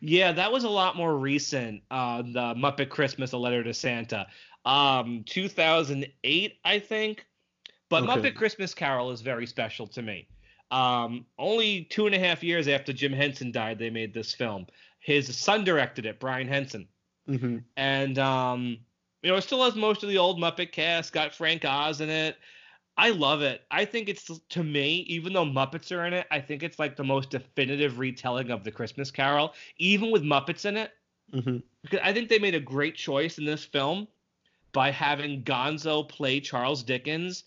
yeah, 0.00 0.32
that 0.32 0.50
was 0.52 0.64
a 0.64 0.68
lot 0.68 0.96
more 0.96 1.16
recent. 1.16 1.82
Uh, 1.90 2.22
the 2.22 2.54
Muppet 2.54 2.88
Christmas: 2.88 3.32
A 3.32 3.38
Letter 3.38 3.62
to 3.64 3.74
Santa, 3.74 4.26
um, 4.64 5.24
2008, 5.26 6.58
I 6.64 6.78
think. 6.78 7.26
But 7.90 8.04
Okay. 8.04 8.30
Muppet 8.30 8.34
Christmas 8.34 8.74
Carol 8.74 9.10
is 9.10 9.20
very 9.20 9.46
special 9.46 9.86
to 9.88 10.02
me. 10.02 10.26
Um, 10.70 11.26
only 11.38 11.84
two 11.84 12.06
and 12.06 12.14
a 12.14 12.18
half 12.18 12.42
years 12.42 12.66
after 12.66 12.92
Jim 12.92 13.12
Henson 13.12 13.52
died, 13.52 13.78
they 13.78 13.90
made 13.90 14.12
this 14.14 14.34
film. 14.34 14.66
His 14.98 15.36
son 15.36 15.62
directed 15.62 16.06
it, 16.06 16.18
Brian 16.18 16.48
Henson. 16.48 16.88
Hmm 17.26 17.58
and 17.76 18.18
um, 18.18 18.78
You 19.22 19.30
know, 19.30 19.36
it 19.36 19.42
still 19.42 19.64
has 19.64 19.74
most 19.74 20.02
of 20.02 20.08
the 20.08 20.18
old 20.18 20.38
Muppet 20.38 20.72
cast. 20.72 21.12
Got 21.12 21.34
Frank 21.34 21.64
Oz 21.64 22.00
in 22.00 22.10
it. 22.10 22.36
I 22.96 23.10
love 23.10 23.42
it. 23.42 23.62
I 23.70 23.84
think 23.86 24.08
it's 24.08 24.30
to 24.50 24.64
me, 24.64 24.98
even 25.08 25.32
though 25.32 25.44
Muppets 25.46 25.92
are 25.96 26.04
in 26.06 26.14
it, 26.14 26.26
I 26.30 26.40
think 26.40 26.62
it's 26.62 26.78
like 26.78 26.96
the 26.96 27.04
most 27.04 27.30
definitive 27.30 27.98
retelling 27.98 28.50
of 28.50 28.64
the 28.64 28.72
Christmas 28.72 29.10
Carol, 29.10 29.54
even 29.78 30.10
with 30.12 30.22
Muppets 30.22 30.64
in 30.66 30.76
it. 30.76 30.92
hmm 31.32 31.58
Because 31.82 32.00
I 32.02 32.12
think 32.12 32.28
they 32.28 32.38
made 32.38 32.54
a 32.54 32.60
great 32.60 32.96
choice 32.96 33.38
in 33.38 33.44
this 33.44 33.64
film 33.64 34.08
by 34.72 34.90
having 34.90 35.44
Gonzo 35.44 36.08
play 36.08 36.40
Charles 36.40 36.82
Dickens, 36.84 37.44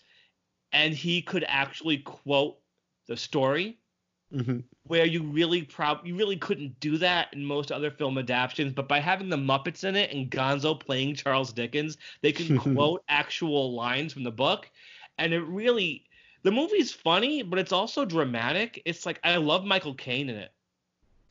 and 0.72 0.94
he 0.94 1.22
could 1.22 1.44
actually 1.48 1.98
quote 1.98 2.58
the 3.06 3.16
story 3.16 3.78
hmm 4.32 4.58
where 4.88 5.04
you 5.04 5.22
really 5.22 5.62
prob 5.62 6.04
you 6.04 6.16
really 6.16 6.36
couldn't 6.36 6.80
do 6.80 6.98
that 6.98 7.28
in 7.32 7.44
most 7.44 7.70
other 7.70 7.90
film 7.90 8.18
adaptations, 8.18 8.72
but 8.72 8.88
by 8.88 8.98
having 8.98 9.28
the 9.28 9.36
Muppets 9.36 9.84
in 9.84 9.94
it 9.94 10.12
and 10.12 10.30
Gonzo 10.30 10.78
playing 10.78 11.14
Charles 11.14 11.52
Dickens, 11.52 11.98
they 12.22 12.32
can 12.32 12.58
quote 12.74 13.04
actual 13.08 13.74
lines 13.74 14.12
from 14.12 14.24
the 14.24 14.30
book, 14.30 14.68
and 15.18 15.32
it 15.32 15.42
really 15.42 16.04
the 16.42 16.50
movie's 16.50 16.92
funny, 16.92 17.42
but 17.42 17.58
it's 17.58 17.72
also 17.72 18.04
dramatic. 18.04 18.82
It's 18.84 19.06
like 19.06 19.20
I 19.22 19.36
love 19.36 19.64
Michael 19.64 19.94
Caine 19.94 20.30
in 20.30 20.36
it. 20.36 20.52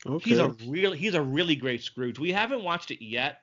Okay. 0.06 0.30
He's 0.30 0.40
a 0.40 0.56
really 0.66 0.98
he's 0.98 1.16
a 1.16 1.22
really 1.22 1.56
great 1.56 1.82
Scrooge. 1.82 2.20
We 2.20 2.32
haven't 2.32 2.64
watched 2.64 2.92
it 2.92 3.04
yet, 3.04 3.40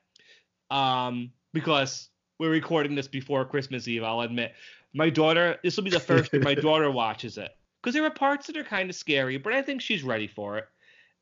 um, 0.71 1.33
because 1.53 2.09
we're 2.39 2.51
recording 2.51 2.95
this 2.95 3.09
before 3.09 3.45
Christmas 3.45 3.89
Eve. 3.89 4.05
I'll 4.05 4.21
admit, 4.21 4.55
my 4.93 5.11
daughter. 5.11 5.59
This 5.65 5.77
will 5.77 5.85
be 5.85 5.91
the 5.91 6.01
first 6.01 6.33
my 6.35 6.55
daughter 6.55 6.91
watches 6.91 7.37
it 7.37 7.51
because 7.85 7.93
there 7.93 8.05
are 8.07 8.11
parts 8.11 8.47
that 8.47 8.57
are 8.57 8.65
kind 8.65 8.89
of 8.89 8.97
scary, 8.97 9.37
but 9.37 9.53
I 9.53 9.61
think 9.61 9.83
she's 9.83 10.03
ready 10.03 10.27
for 10.27 10.57
it. 10.57 10.67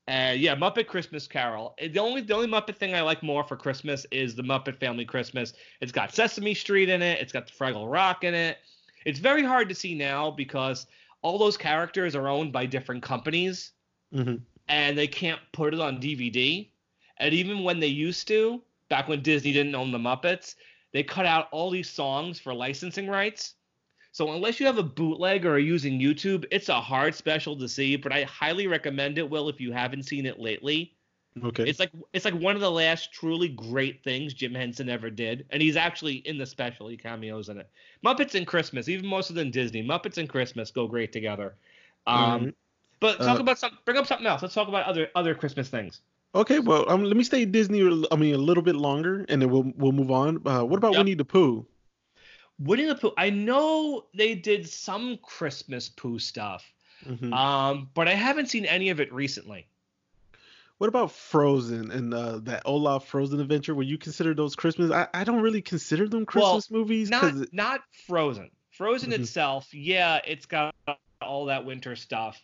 Uh, 0.07 0.33
yeah, 0.37 0.55
Muppet 0.55 0.87
Christmas 0.87 1.27
Carol. 1.27 1.75
The 1.81 1.99
only 1.99 2.21
the 2.21 2.35
only 2.35 2.47
Muppet 2.47 2.77
thing 2.77 2.95
I 2.95 3.01
like 3.01 3.21
more 3.21 3.43
for 3.43 3.57
Christmas 3.57 4.07
is 4.13 4.37
the 4.37 4.45
Muppet 4.45 4.79
Family 4.79 5.05
Christmas. 5.05 5.55
It's 5.81 5.91
got 5.91 6.15
Sesame 6.15 6.55
Street 6.55 6.89
in 6.89 7.03
it. 7.03 7.21
It's 7.21 7.33
got 7.33 7.49
the 7.49 7.53
Fraggle 7.53 7.91
Rock 7.93 8.23
in 8.23 8.33
it. 8.33 8.59
It's 9.05 9.19
very 9.19 9.43
hard 9.43 9.69
to 9.71 9.75
see 9.75 9.97
now 9.97 10.31
because 10.31 10.87
all 11.23 11.37
those 11.37 11.57
characters 11.57 12.15
are 12.15 12.29
owned 12.29 12.53
by 12.53 12.67
different 12.67 13.03
companies 13.03 13.73
hmm 14.13 14.37
and 14.69 14.97
they 14.97 15.09
can't 15.09 15.41
put 15.53 15.75
it 15.75 15.81
on 15.81 16.01
DVD. 16.01 16.71
And 17.19 17.35
even 17.35 17.65
when 17.65 17.81
they 17.81 17.89
used 17.89 18.29
to, 18.29 18.63
back 18.89 19.09
when 19.09 19.21
Disney 19.21 19.53
didn't 19.53 19.75
own 19.75 19.91
the 19.91 19.99
Muppets, 19.99 20.55
they 20.93 21.03
cut 21.03 21.27
out 21.27 21.49
all 21.51 21.71
these 21.71 21.91
songs 21.91 22.39
for 22.39 22.55
licensing 22.55 23.09
rights. 23.09 23.55
So 24.13 24.31
unless 24.33 24.61
you 24.61 24.67
have 24.67 24.79
a 24.79 24.83
bootleg 24.83 25.47
or 25.47 25.55
are 25.55 25.59
using 25.59 25.99
YouTube, 25.99 26.45
it's 26.51 26.69
a 26.69 26.81
hard 26.81 27.15
special 27.15 27.57
to 27.59 27.69
see, 27.69 27.97
but 27.97 28.13
I 28.13 28.25
highly 28.25 28.67
recommend 28.67 29.17
it, 29.19 29.29
Will, 29.29 29.49
if 29.49 29.61
you 29.61 29.73
haven't 29.73 30.03
seen 30.05 30.27
it 30.27 30.39
lately. 30.39 30.95
Okay. 31.43 31.67
It's 31.67 31.81
like 31.81 31.91
it's 32.13 32.27
like 32.27 32.35
one 32.35 32.55
of 32.55 32.61
the 32.61 32.71
last 32.71 33.11
truly 33.11 33.49
great 33.49 34.05
things 34.05 34.35
Jim 34.35 34.55
Henson 34.55 34.91
ever 34.91 35.09
did, 35.09 35.47
and 35.49 35.63
he's 35.63 35.77
actually 35.77 36.17
in 36.17 36.37
the 36.37 36.45
special. 36.45 36.89
He 36.89 36.97
cameos 36.99 37.49
in 37.49 37.57
it. 37.57 37.71
Muppets 38.05 38.35
and 38.35 38.47
Christmas, 38.47 38.87
even 38.87 39.07
more 39.07 39.23
so 39.23 39.33
than 39.33 39.51
Disney. 39.51 39.83
Muppets 39.83 40.19
and 40.19 40.29
Christmas 40.29 40.71
go 40.71 40.87
great 40.87 41.11
together. 41.11 41.55
Um, 42.07 42.17
Alright. 42.17 42.55
But 43.01 43.17
talk 43.19 43.39
Uh, 43.39 43.41
about 43.41 43.59
some. 43.59 43.79
Bring 43.87 43.97
up 43.97 44.07
something 44.07 44.27
else. 44.27 44.43
Let's 44.43 44.55
talk 44.55 44.69
about 44.69 44.85
other 44.85 45.09
other 45.15 45.35
Christmas 45.35 45.71
things. 45.71 46.03
Okay, 46.35 46.59
well, 46.59 46.89
um, 46.89 47.03
let 47.05 47.17
me 47.17 47.25
stay 47.25 47.47
Disney. 47.47 47.81
I 48.13 48.17
mean, 48.17 48.35
a 48.35 48.39
little 48.39 48.63
bit 48.63 48.77
longer, 48.77 49.25
and 49.31 49.41
then 49.41 49.51
we'll 49.51 49.73
we'll 49.77 49.93
move 49.93 50.11
on. 50.11 50.47
Uh, 50.47 50.65
what 50.65 50.77
about 50.77 50.93
Yep. 50.93 50.99
Winnie 50.99 51.15
the 51.15 51.25
Pooh? 51.25 51.67
Winnie 52.63 52.85
the 52.87 52.95
Pooh. 52.95 53.13
I 53.17 53.31
know 53.31 54.07
they 54.15 54.35
did 54.35 54.69
some 54.69 55.19
Christmas 55.23 55.89
Pooh 55.89 56.19
stuff, 56.19 56.65
hmm 57.05 57.33
um, 57.33 57.89
but 57.95 58.09
I 58.09 58.15
haven't 58.15 58.47
seen 58.47 58.65
any 58.65 58.91
of 58.91 59.01
it 59.01 59.13
recently. 59.13 59.67
What 60.79 60.89
about 60.89 61.13
Frozen 61.13 61.91
and 61.93 62.13
uh, 62.13 62.39
that 62.41 62.63
Olaf 62.65 63.07
Frozen 63.07 63.41
adventure? 63.41 63.75
Would 63.75 63.87
you 63.87 63.99
consider 63.99 64.35
those 64.35 64.57
Christmas? 64.57 64.91
I, 64.91 65.07
I 65.15 65.25
don't 65.25 65.41
really 65.41 65.63
consider 65.63 66.09
them 66.09 66.27
Well, 66.35 66.61
Christmas 66.61 66.71
movies 66.71 67.11
Not 67.11 67.35
because 67.35 67.49
not 67.53 67.81
Frozen. 68.07 68.51
Frozen 68.73 69.11
Mhm. 69.11 69.21
itself, 69.21 69.73
yeah, 69.73 70.21
it's 70.27 70.47
got 70.47 70.75
all 71.21 71.45
that 71.47 71.65
winter 71.65 71.95
stuff, 71.95 72.41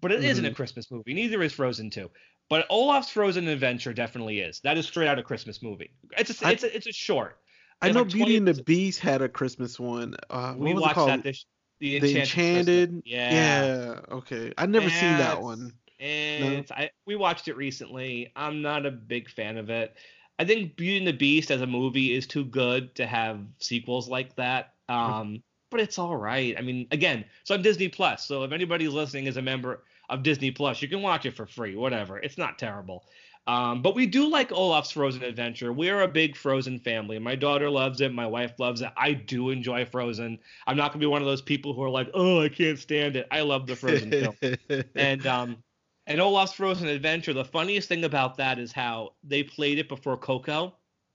but 0.00 0.10
it 0.10 0.20
not 0.36 0.50
a. 0.50 0.54
Christmas 0.54 0.90
movie. 0.90 1.14
Neither 1.14 1.42
is 1.42 1.52
Frozen 1.52 1.90
2. 1.90 2.10
But 2.48 2.66
Olaf's 2.70 3.10
Frozen 3.10 3.46
Adventure 3.48 3.92
definitely 3.92 4.40
is. 4.40 4.60
That 4.60 4.78
is 4.78 4.86
straight 4.86 5.08
out 5.08 5.18
a 5.18 5.22
Christmas 5.22 5.62
movie. 5.62 5.90
It's 6.16 6.42
a 6.42 6.46
I- 6.46 6.52
it's 6.52 6.64
a, 6.64 6.76
it's 6.76 6.86
a 6.86 6.92
short. 6.92 7.38
I 7.82 7.90
know 7.90 8.02
like 8.02 8.12
Beauty 8.12 8.36
and 8.36 8.48
the 8.48 8.62
Beast 8.62 9.00
had 9.00 9.22
a 9.22 9.28
Christmas 9.28 9.78
one. 9.78 10.16
Uh, 10.30 10.54
we 10.56 10.74
watched 10.74 10.96
that 10.96 11.22
this 11.22 11.44
the 11.78 11.98
the 11.98 12.20
Enchanted. 12.20 12.68
Enchanted. 12.68 13.02
Yeah. 13.04 13.64
Yeah. 13.64 14.00
Okay. 14.10 14.52
I've 14.56 14.70
never 14.70 14.88
seen 14.88 15.18
that 15.18 15.42
one. 15.42 15.72
It's 15.98 16.70
I 16.70 16.90
we 17.06 17.16
watched 17.16 17.48
it 17.48 17.56
recently. 17.56 18.32
I'm 18.36 18.62
not 18.62 18.86
a 18.86 18.90
big 18.90 19.30
fan 19.30 19.56
of 19.56 19.70
it. 19.70 19.96
I 20.38 20.44
think 20.44 20.76
Beauty 20.76 20.98
and 20.98 21.06
the 21.06 21.12
Beast 21.12 21.50
as 21.50 21.62
a 21.62 21.66
movie 21.66 22.14
is 22.14 22.26
too 22.26 22.44
good 22.44 22.94
to 22.96 23.06
have 23.06 23.40
sequels 23.58 24.08
like 24.08 24.36
that. 24.36 24.74
Um, 24.88 25.42
but 25.70 25.80
it's 25.80 25.98
all 25.98 26.16
right. 26.16 26.54
I 26.58 26.62
mean, 26.62 26.86
again, 26.90 27.24
it's 27.40 27.50
on 27.50 27.62
Disney 27.62 27.88
Plus. 27.88 28.26
So 28.26 28.44
if 28.44 28.52
anybody's 28.52 28.92
listening 28.92 29.26
is 29.26 29.38
a 29.38 29.42
member 29.42 29.82
of 30.10 30.22
Disney 30.22 30.50
Plus, 30.50 30.82
you 30.82 30.88
can 30.88 31.00
watch 31.00 31.24
it 31.24 31.34
for 31.34 31.46
free. 31.46 31.74
Whatever. 31.74 32.18
It's 32.18 32.36
not 32.36 32.58
terrible. 32.58 33.04
Um, 33.46 33.80
but 33.80 33.94
we 33.94 34.06
do 34.06 34.28
like 34.28 34.50
Olaf's 34.50 34.90
Frozen 34.90 35.22
Adventure. 35.22 35.72
We're 35.72 36.02
a 36.02 36.08
big 36.08 36.36
Frozen 36.36 36.80
family. 36.80 37.18
My 37.20 37.36
daughter 37.36 37.70
loves 37.70 38.00
it. 38.00 38.12
My 38.12 38.26
wife 38.26 38.58
loves 38.58 38.80
it. 38.80 38.90
I 38.96 39.12
do 39.12 39.50
enjoy 39.50 39.84
Frozen. 39.84 40.38
I'm 40.66 40.76
not 40.76 40.90
gonna 40.92 41.00
be 41.00 41.06
one 41.06 41.22
of 41.22 41.28
those 41.28 41.42
people 41.42 41.72
who 41.72 41.82
are 41.82 41.90
like, 41.90 42.10
oh, 42.14 42.42
I 42.42 42.48
can't 42.48 42.78
stand 42.78 43.16
it. 43.16 43.26
I 43.30 43.42
love 43.42 43.66
the 43.66 43.76
Frozen 43.76 44.10
film 44.10 44.36
and 44.96 45.26
um 45.26 45.62
and 46.08 46.20
Olaf's 46.20 46.52
Frozen 46.52 46.88
Adventure, 46.88 47.32
the 47.32 47.44
funniest 47.44 47.88
thing 47.88 48.04
about 48.04 48.36
that 48.36 48.58
is 48.58 48.72
how 48.72 49.14
they 49.24 49.42
played 49.42 49.78
it 49.78 49.88
before 49.88 50.16
Coco, 50.16 50.74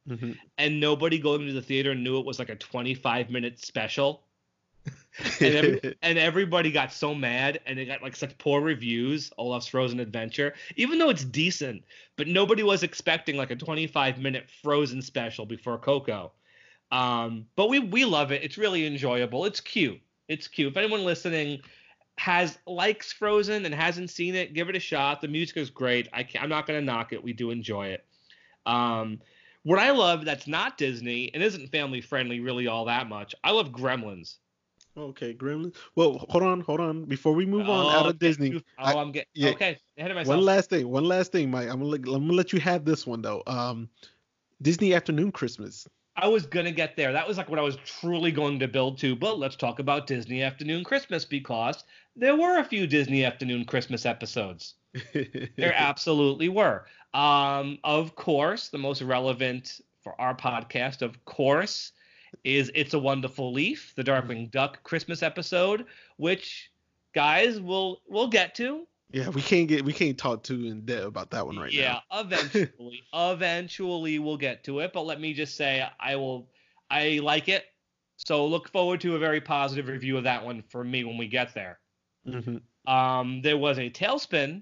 Mhm. 0.09 0.37
and 0.57 0.79
nobody 0.79 1.19
going 1.19 1.45
to 1.47 1.53
the 1.53 1.61
theater 1.61 1.95
knew 1.95 2.19
it 2.19 2.25
was 2.25 2.39
like 2.39 2.49
a 2.49 2.55
25 2.55 3.29
minute 3.29 3.59
special. 3.59 4.23
And, 5.39 5.55
every, 5.55 5.95
and 6.01 6.17
everybody 6.17 6.71
got 6.71 6.93
so 6.93 7.13
mad, 7.13 7.59
and 7.65 7.77
it 7.77 7.85
got 7.85 8.01
like 8.01 8.15
such 8.15 8.35
poor 8.37 8.61
reviews. 8.61 9.31
Olaf's 9.37 9.67
Frozen 9.67 9.99
Adventure, 9.99 10.53
even 10.77 10.97
though 10.97 11.09
it's 11.09 11.25
decent, 11.25 11.83
but 12.15 12.27
nobody 12.27 12.63
was 12.63 12.81
expecting 12.81 13.35
like 13.37 13.51
a 13.51 13.55
25 13.55 14.19
minute 14.19 14.49
Frozen 14.63 15.01
special 15.01 15.45
before 15.45 15.77
Coco. 15.77 16.31
Um, 16.91 17.45
but 17.55 17.69
we 17.69 17.79
we 17.79 18.05
love 18.05 18.31
it. 18.31 18.43
It's 18.43 18.57
really 18.57 18.85
enjoyable. 18.85 19.45
It's 19.45 19.59
cute. 19.61 20.01
It's 20.27 20.47
cute. 20.47 20.71
If 20.71 20.77
anyone 20.77 21.03
listening 21.05 21.59
has 22.17 22.57
likes 22.65 23.11
Frozen 23.11 23.65
and 23.65 23.73
hasn't 23.75 24.09
seen 24.09 24.35
it, 24.35 24.53
give 24.53 24.69
it 24.69 24.75
a 24.75 24.79
shot. 24.79 25.21
The 25.21 25.27
music 25.27 25.57
is 25.57 25.69
great. 25.69 26.07
I 26.13 26.23
can't, 26.23 26.43
I'm 26.43 26.49
not 26.49 26.67
gonna 26.67 26.81
knock 26.81 27.13
it. 27.13 27.23
We 27.23 27.33
do 27.33 27.51
enjoy 27.51 27.87
it. 27.87 28.05
Um, 28.65 29.19
what 29.63 29.79
I 29.79 29.91
love 29.91 30.25
that's 30.25 30.47
not 30.47 30.77
Disney 30.77 31.31
and 31.33 31.43
isn't 31.43 31.71
family 31.71 32.01
friendly 32.01 32.39
really 32.39 32.67
all 32.67 32.85
that 32.85 33.07
much. 33.07 33.35
I 33.43 33.51
love 33.51 33.71
Gremlins. 33.71 34.37
Okay, 34.97 35.33
Gremlins. 35.33 35.75
Well, 35.95 36.25
hold 36.29 36.43
on, 36.43 36.61
hold 36.61 36.79
on. 36.79 37.05
Before 37.05 37.33
we 37.33 37.45
move 37.45 37.69
on 37.69 37.85
Oh, 37.85 37.89
out 37.89 38.05
of. 38.07 38.19
Disney, 38.19 38.55
Oh, 38.55 38.61
I- 38.77 38.93
I'm 38.93 39.11
getting 39.11 39.29
yeah. 39.33 39.49
okay 39.51 39.77
ahead 39.97 40.11
of 40.11 40.15
myself. 40.15 40.35
one 40.37 40.45
last 40.45 40.69
thing. 40.69 40.87
One 40.89 41.05
last 41.05 41.31
thing, 41.31 41.49
Mike. 41.51 41.69
I'm 41.69 41.79
gonna 41.79 41.85
let, 41.85 41.99
I'm 42.01 42.05
gonna 42.27 42.33
let 42.33 42.53
you 42.53 42.59
have 42.59 42.85
this 42.85 43.05
one 43.07 43.21
though. 43.21 43.43
Um, 43.47 43.89
Disney 44.61 44.93
Afternoon 44.93 45.31
Christmas. 45.31 45.87
I 46.17 46.27
was 46.27 46.45
gonna 46.45 46.71
get 46.71 46.95
there. 46.97 47.13
That 47.13 47.27
was 47.27 47.37
like 47.37 47.49
what 47.49 47.57
I 47.57 47.63
was 47.63 47.77
truly 47.85 48.31
going 48.31 48.59
to 48.59 48.67
build 48.67 48.97
to. 48.99 49.15
But 49.15 49.39
let's 49.39 49.55
talk 49.55 49.79
about 49.79 50.07
Disney 50.07 50.41
Afternoon 50.43 50.83
Christmas 50.83 51.23
because 51.25 51.83
there 52.15 52.35
were 52.35 52.59
a 52.59 52.63
few 52.63 52.85
Disney 52.85 53.23
Afternoon 53.23 53.65
Christmas 53.65 54.05
episodes. 54.05 54.75
There 55.55 55.73
absolutely 55.73 56.49
were. 56.49 56.85
Um, 57.13 57.77
of 57.85 58.15
course, 58.15 58.67
the 58.69 58.77
most 58.77 59.01
relevant 59.01 59.79
for 60.03 60.19
our 60.19 60.35
podcast, 60.35 61.01
of 61.01 61.23
course, 61.25 61.93
is 62.43 62.71
It's 62.75 62.93
a 62.93 62.99
Wonderful 62.99 63.53
Leaf, 63.53 63.93
the 63.95 64.03
Darkwing 64.03 64.49
Duck 64.51 64.83
Christmas 64.83 65.23
episode, 65.23 65.85
which 66.17 66.71
guys 67.13 67.59
we'll 67.59 68.01
we'll 68.07 68.27
get 68.27 68.55
to. 68.55 68.87
yeah, 69.11 69.29
we 69.29 69.41
can't 69.41 69.67
get 69.67 69.83
we 69.83 69.93
can't 69.93 70.17
talk 70.17 70.43
too 70.43 70.65
in 70.65 70.85
depth 70.85 71.05
about 71.05 71.31
that 71.31 71.45
one 71.45 71.57
right 71.57 71.71
yeah, 71.71 71.93
now. 71.93 72.01
Yeah, 72.11 72.21
eventually, 72.21 73.03
eventually 73.13 74.19
we'll 74.19 74.37
get 74.37 74.63
to 74.65 74.79
it. 74.79 74.93
But 74.93 75.05
let 75.05 75.19
me 75.19 75.33
just 75.33 75.55
say, 75.55 75.87
I 75.99 76.15
will, 76.15 76.47
I 76.89 77.19
like 77.21 77.49
it. 77.49 77.65
So 78.17 78.45
look 78.45 78.69
forward 78.69 79.01
to 79.01 79.15
a 79.15 79.19
very 79.19 79.41
positive 79.41 79.87
review 79.87 80.17
of 80.17 80.23
that 80.25 80.45
one 80.45 80.63
for 80.69 80.83
me 80.83 81.03
when 81.03 81.17
we 81.17 81.27
get 81.27 81.53
there. 81.53 81.79
hmm 82.25 82.57
Um, 82.85 83.41
there 83.41 83.57
was 83.57 83.79
a 83.79 83.89
Tailspin 83.89 84.61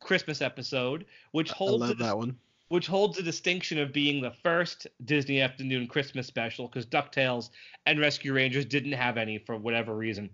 Christmas 0.00 0.40
episode, 0.40 1.04
which 1.32 1.50
holds 1.50 1.84
I 1.84 1.88
love 1.88 1.98
that 1.98 2.16
one. 2.16 2.36
Which 2.70 2.86
holds 2.86 3.16
the 3.16 3.22
distinction 3.22 3.78
of 3.78 3.92
being 3.92 4.22
the 4.22 4.30
first 4.30 4.86
Disney 5.04 5.40
Afternoon 5.40 5.88
Christmas 5.88 6.26
special 6.26 6.68
because 6.68 6.86
DuckTales 6.86 7.50
and 7.84 7.98
Rescue 7.98 8.32
Rangers 8.32 8.64
didn't 8.64 8.92
have 8.92 9.18
any 9.18 9.38
for 9.38 9.56
whatever 9.56 9.96
reason. 9.96 10.30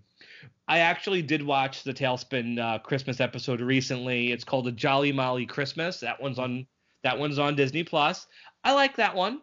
I 0.67 0.79
actually 0.79 1.21
did 1.21 1.41
watch 1.41 1.83
the 1.83 1.93
Tailspin 1.93 2.59
uh, 2.59 2.79
Christmas 2.79 3.19
episode 3.19 3.59
recently. 3.59 4.31
It's 4.31 4.43
called 4.43 4.67
A 4.67 4.71
Jolly 4.71 5.11
Molly 5.11 5.45
Christmas. 5.45 5.99
That 5.99 6.21
one's 6.21 6.37
on 6.37 6.67
that 7.03 7.17
one's 7.17 7.39
on 7.39 7.55
Disney 7.55 7.83
Plus. 7.83 8.27
I 8.63 8.73
like 8.73 8.95
that 8.97 9.15
one. 9.15 9.41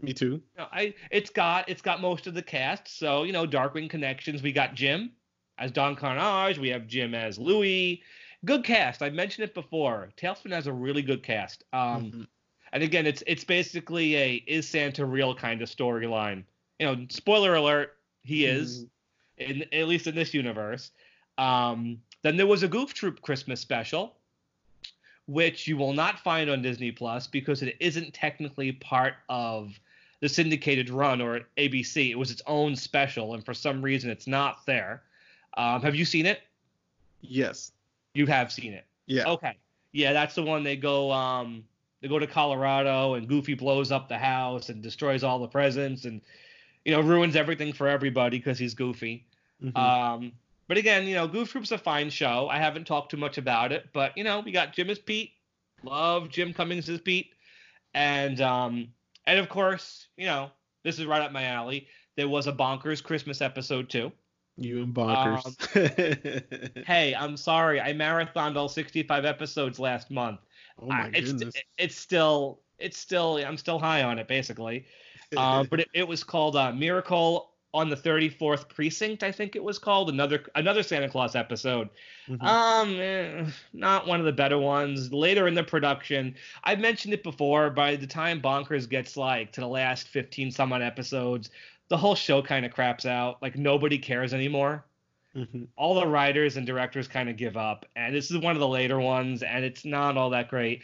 Me 0.00 0.12
too. 0.12 0.26
You 0.26 0.58
know, 0.58 0.66
I 0.72 0.94
it's 1.10 1.30
got 1.30 1.68
it's 1.68 1.82
got 1.82 2.00
most 2.00 2.26
of 2.26 2.34
the 2.34 2.42
cast. 2.42 2.98
So 2.98 3.24
you 3.24 3.32
know, 3.32 3.46
Darkwing 3.46 3.90
connections. 3.90 4.42
We 4.42 4.52
got 4.52 4.74
Jim 4.74 5.12
as 5.58 5.70
Don 5.70 5.96
Karnage. 5.96 6.58
We 6.58 6.70
have 6.70 6.86
Jim 6.86 7.14
as 7.14 7.38
Louie. 7.38 8.02
Good 8.44 8.64
cast. 8.64 9.02
I 9.02 9.10
mentioned 9.10 9.44
it 9.44 9.54
before. 9.54 10.10
Tailspin 10.16 10.52
has 10.52 10.66
a 10.66 10.72
really 10.72 11.02
good 11.02 11.22
cast. 11.22 11.64
Um, 11.72 12.10
Mhm. 12.10 12.26
And 12.74 12.82
again, 12.82 13.06
it's 13.06 13.22
it's 13.26 13.44
basically 13.44 14.16
a 14.16 14.34
is 14.46 14.66
Santa 14.66 15.04
real 15.04 15.34
kind 15.34 15.60
of 15.60 15.68
storyline. 15.68 16.42
You 16.78 16.86
know, 16.86 17.06
spoiler 17.10 17.54
alert, 17.54 17.98
he 18.22 18.46
is, 18.46 18.86
in 19.36 19.62
at 19.72 19.86
least 19.88 20.06
in 20.06 20.14
this 20.14 20.32
universe. 20.32 20.90
Um, 21.36 22.00
then 22.22 22.36
there 22.36 22.46
was 22.46 22.62
a 22.62 22.68
Goof 22.68 22.94
Troop 22.94 23.20
Christmas 23.20 23.60
special, 23.60 24.16
which 25.26 25.68
you 25.68 25.76
will 25.76 25.92
not 25.92 26.20
find 26.20 26.48
on 26.48 26.62
Disney 26.62 26.90
Plus 26.92 27.26
because 27.26 27.62
it 27.62 27.76
isn't 27.78 28.14
technically 28.14 28.72
part 28.72 29.14
of 29.28 29.78
the 30.20 30.28
syndicated 30.28 30.88
run 30.88 31.20
or 31.20 31.40
ABC. 31.58 32.10
It 32.10 32.18
was 32.18 32.30
its 32.30 32.42
own 32.46 32.74
special, 32.74 33.34
and 33.34 33.44
for 33.44 33.52
some 33.52 33.82
reason, 33.82 34.08
it's 34.08 34.26
not 34.26 34.64
there. 34.66 35.02
Um, 35.58 35.82
have 35.82 35.94
you 35.94 36.04
seen 36.06 36.24
it? 36.24 36.40
Yes. 37.20 37.72
You 38.14 38.26
have 38.26 38.52
seen 38.52 38.72
it. 38.72 38.84
Yeah. 39.06 39.28
Okay. 39.28 39.56
Yeah, 39.92 40.12
that's 40.12 40.34
the 40.34 40.42
one 40.42 40.62
they 40.62 40.76
go 40.76 41.10
um 41.12 41.64
they 42.00 42.08
go 42.08 42.18
to 42.18 42.26
Colorado 42.26 43.14
and 43.14 43.28
Goofy 43.28 43.54
blows 43.54 43.92
up 43.92 44.08
the 44.08 44.18
house 44.18 44.68
and 44.68 44.82
destroys 44.82 45.22
all 45.22 45.38
the 45.38 45.48
presents 45.48 46.04
and 46.04 46.20
you 46.84 46.92
know 46.92 47.00
ruins 47.00 47.36
everything 47.36 47.72
for 47.72 47.88
everybody 47.88 48.38
because 48.38 48.58
he's 48.58 48.74
Goofy. 48.74 49.26
Mhm. 49.62 49.76
Um, 49.76 50.32
but 50.68 50.76
again, 50.76 51.06
you 51.06 51.14
know, 51.14 51.28
Goof 51.28 51.50
Troop's 51.50 51.70
a 51.72 51.78
fine 51.78 52.10
show. 52.10 52.48
I 52.50 52.58
haven't 52.58 52.86
talked 52.86 53.10
too 53.10 53.16
much 53.16 53.38
about 53.38 53.72
it, 53.72 53.88
but 53.92 54.16
you 54.16 54.24
know, 54.24 54.40
we 54.40 54.52
got 54.52 54.72
Jim 54.72 54.90
as 54.90 54.98
Pete. 54.98 55.32
Love 55.84 56.28
Jim 56.28 56.52
Cummings 56.54 56.88
as 56.88 57.00
Pete, 57.00 57.30
and 57.94 58.40
um, 58.40 58.88
and 59.26 59.38
of 59.38 59.48
course, 59.48 60.06
you 60.16 60.26
know, 60.26 60.50
this 60.84 60.98
is 60.98 61.06
right 61.06 61.20
up 61.20 61.32
my 61.32 61.44
alley. 61.44 61.88
There 62.16 62.28
was 62.28 62.46
a 62.46 62.52
bonkers 62.52 63.02
Christmas 63.02 63.40
episode 63.40 63.90
too. 63.90 64.12
You 64.62 64.82
and 64.82 64.96
Um, 64.98 65.38
bonkers. 65.42 66.84
Hey, 66.86 67.14
I'm 67.14 67.36
sorry, 67.36 67.80
I 67.80 67.92
marathoned 67.92 68.56
all 68.56 68.68
65 68.68 69.24
episodes 69.24 69.78
last 69.78 70.10
month. 70.10 70.40
oh 70.80 70.86
my 70.86 71.04
I- 71.04 71.10
it's 71.14 71.32
goodness. 71.32 71.54
it's 71.78 71.96
still 71.96 72.60
it's 72.78 72.98
still 72.98 73.36
I'm 73.36 73.56
still 73.56 73.78
high 73.78 74.02
on 74.02 74.18
it 74.18 74.28
basically. 74.28 74.86
Uh, 75.36 75.64
but 75.64 75.80
it, 75.80 75.88
it 75.94 76.06
was 76.06 76.22
called 76.22 76.56
uh, 76.56 76.72
Miracle 76.72 77.48
on 77.74 77.88
the 77.88 77.96
34th 77.96 78.68
Precinct, 78.68 79.22
I 79.22 79.32
think 79.32 79.56
it 79.56 79.64
was 79.64 79.78
called. 79.78 80.10
Another 80.10 80.44
another 80.56 80.82
Santa 80.82 81.08
Claus 81.08 81.34
episode. 81.34 81.88
Mhm. 82.28 82.42
Um, 82.42 83.00
eh, 83.00 83.50
not 83.72 84.06
one 84.06 84.20
of 84.20 84.26
the 84.26 84.32
better 84.32 84.58
ones. 84.58 85.10
Later 85.10 85.48
in 85.48 85.54
the 85.54 85.64
production, 85.64 86.34
I've 86.64 86.80
mentioned 86.80 87.14
it 87.14 87.22
before. 87.22 87.70
By 87.70 87.96
the 87.96 88.06
time 88.06 88.42
Bonkers 88.42 88.86
gets 88.86 89.16
like 89.16 89.52
to 89.52 89.62
the 89.62 89.68
last 89.68 90.08
15 90.08 90.50
some 90.50 90.70
odd 90.72 90.82
episodes, 90.82 91.48
the 91.88 91.96
whole 91.96 92.14
show 92.14 92.42
kind 92.42 92.64
of 92.64 92.72
craps 92.72 93.04
out. 93.06 93.42
Like 93.42 93.56
nobody 93.56 93.98
cares 93.98 94.32
anymore. 94.34 94.84
Mhm. 95.36 95.68
All 95.76 95.94
the 95.94 96.06
writers 96.06 96.56
and 96.56 96.66
directors 96.66 97.08
kind 97.08 97.28
of 97.30 97.36
give 97.36 97.56
up, 97.56 97.86
and 97.96 98.14
this 98.14 98.30
is 98.30 98.36
one 98.38 98.54
of 98.54 98.60
the 98.60 98.68
later 98.68 99.00
ones, 99.00 99.42
and 99.42 99.64
it's 99.64 99.84
not 99.84 100.16
all 100.18 100.30
that 100.30 100.48
great. 100.48 100.82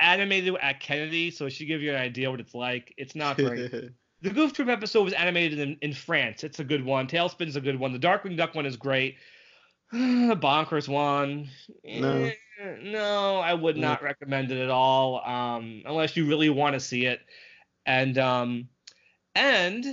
Animated 0.00 0.56
at 0.62 0.80
Kennedy, 0.80 1.30
so 1.30 1.44
it 1.46 1.50
should 1.50 1.66
give 1.68 1.82
you 1.82 1.90
an 1.90 2.00
idea 2.00 2.30
what 2.30 2.40
it's 2.40 2.54
like. 2.54 2.94
It's 2.96 3.14
not 3.14 3.36
great. 3.36 3.70
The 4.22 4.30
Goof 4.30 4.52
Troop 4.52 4.68
episode 4.68 5.02
was 5.02 5.12
animated 5.14 5.58
in, 5.58 5.76
in 5.82 5.92
France. 5.92 6.44
It's 6.44 6.60
a 6.60 6.64
good 6.64 6.84
one. 6.84 7.08
Tailspin's 7.08 7.56
a 7.56 7.60
good 7.60 7.76
one. 7.76 7.92
The 7.92 7.98
Darkwing 7.98 8.36
Duck 8.36 8.54
one 8.54 8.66
is 8.66 8.76
great. 8.76 9.16
The 9.90 9.98
Bonkers 10.40 10.86
one, 10.86 11.48
No. 11.84 12.26
eh, 12.26 12.32
no, 12.84 13.38
I 13.38 13.52
would 13.52 13.76
No. 13.76 13.88
not 13.88 14.00
recommend 14.04 14.52
it 14.52 14.62
at 14.62 14.70
all, 14.70 15.24
um, 15.28 15.82
unless 15.86 16.16
you 16.16 16.24
really 16.26 16.50
want 16.50 16.74
to 16.74 16.78
see 16.80 17.04
it. 17.06 17.18
And 17.84 18.16
um, 18.16 18.68
and 19.34 19.84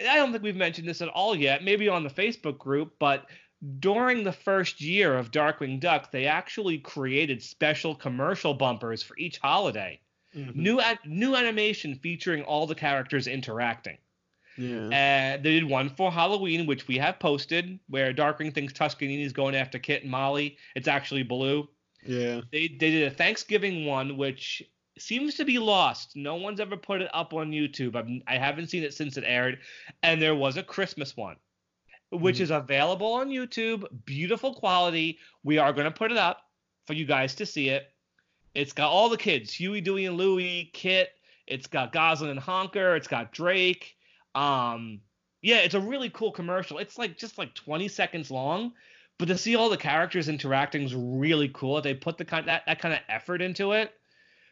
I 0.00 0.16
don't 0.16 0.30
think 0.32 0.44
we've 0.44 0.56
mentioned 0.56 0.88
this 0.88 1.02
at 1.02 1.08
all 1.08 1.34
yet. 1.34 1.64
Maybe 1.64 1.88
on 1.88 2.04
the 2.04 2.10
Facebook 2.10 2.58
group, 2.58 2.94
but 2.98 3.26
during 3.80 4.22
the 4.22 4.32
first 4.32 4.80
year 4.80 5.16
of 5.18 5.30
Darkwing 5.32 5.80
Duck, 5.80 6.12
they 6.12 6.26
actually 6.26 6.78
created 6.78 7.42
special 7.42 7.94
commercial 7.94 8.54
bumpers 8.54 9.02
for 9.02 9.16
each 9.18 9.38
holiday 9.38 10.00
Mhm. 10.36 10.54
new 10.54 10.80
new 11.06 11.34
animation 11.34 11.94
featuring 11.96 12.42
all 12.44 12.66
the 12.66 12.74
characters 12.74 13.26
interacting. 13.26 13.96
yeah. 14.58 14.88
And 14.92 15.42
they 15.42 15.52
did 15.52 15.64
one 15.64 15.88
for 15.88 16.12
Halloween, 16.12 16.66
which 16.66 16.86
we 16.88 16.98
have 16.98 17.18
posted, 17.18 17.78
where 17.88 18.12
Darkwing 18.12 18.52
thinks 18.54 18.72
Tuskerninni's 18.72 19.32
going 19.32 19.54
after 19.56 19.78
Kit 19.78 20.02
and 20.02 20.10
Molly. 20.10 20.58
It's 20.76 20.88
actually 20.88 21.22
Baloo. 21.22 21.68
yeah. 22.06 22.42
They 22.52 22.68
they 22.68 22.90
did 22.90 23.04
a 23.06 23.10
Thanksgiving 23.10 23.86
one, 23.86 24.16
which 24.16 24.62
seems 25.02 25.34
to 25.36 25.44
be 25.44 25.58
lost. 25.58 26.16
No 26.16 26.36
one's 26.36 26.60
ever 26.60 26.76
put 26.76 27.02
it 27.02 27.10
up 27.14 27.32
on 27.34 27.50
YouTube. 27.50 27.94
I've, 27.96 28.08
I 28.26 28.38
haven't 28.38 28.68
seen 28.68 28.82
it 28.82 28.94
since 28.94 29.16
it 29.16 29.24
aired. 29.26 29.58
And 30.02 30.20
there 30.20 30.34
was 30.34 30.56
a 30.56 30.62
Christmas 30.62 31.16
one, 31.16 31.36
which 32.10 32.38
Mhm. 32.38 32.40
is 32.42 32.50
available 32.50 33.12
on 33.14 33.28
YouTube. 33.30 33.84
Beautiful 34.04 34.54
quality. 34.54 35.18
We 35.42 35.58
are 35.58 35.72
going 35.72 35.84
to 35.84 35.90
put 35.90 36.12
it 36.12 36.18
up 36.18 36.42
for 36.86 36.94
you 36.94 37.04
guys 37.04 37.34
to 37.36 37.46
see 37.46 37.68
it. 37.68 37.92
It's 38.54 38.72
got 38.72 38.90
all 38.90 39.08
the 39.08 39.16
kids 39.16 39.52
Huey, 39.52 39.80
Dewey, 39.80 40.06
and 40.06 40.16
Louie, 40.16 40.70
Kit. 40.72 41.10
It's 41.46 41.66
got 41.66 41.92
Gosalyn 41.92 42.30
and 42.30 42.40
Honker. 42.40 42.96
It's 42.96 43.08
got 43.08 43.32
Drake. 43.32 43.96
Um, 44.34 45.00
yeah, 45.42 45.58
it's 45.58 45.74
a 45.74 45.80
really 45.80 46.10
cool 46.10 46.32
commercial. 46.32 46.78
It's 46.78 46.98
like 46.98 47.16
just 47.16 47.38
like 47.38 47.54
20 47.54 47.88
seconds 47.88 48.30
long, 48.30 48.72
but 49.18 49.28
to 49.28 49.38
see 49.38 49.54
all 49.56 49.68
the 49.70 49.76
characters 49.76 50.28
interacting 50.28 50.82
is 50.82 50.94
really 50.94 51.48
cool. 51.54 51.80
They 51.80 51.94
put 51.94 52.18
the 52.18 52.24
kind 52.24 52.46
that, 52.48 52.64
that 52.66 52.80
kind 52.80 52.94
of 52.94 53.00
effort 53.08 53.40
into 53.42 53.72
it 53.72 53.92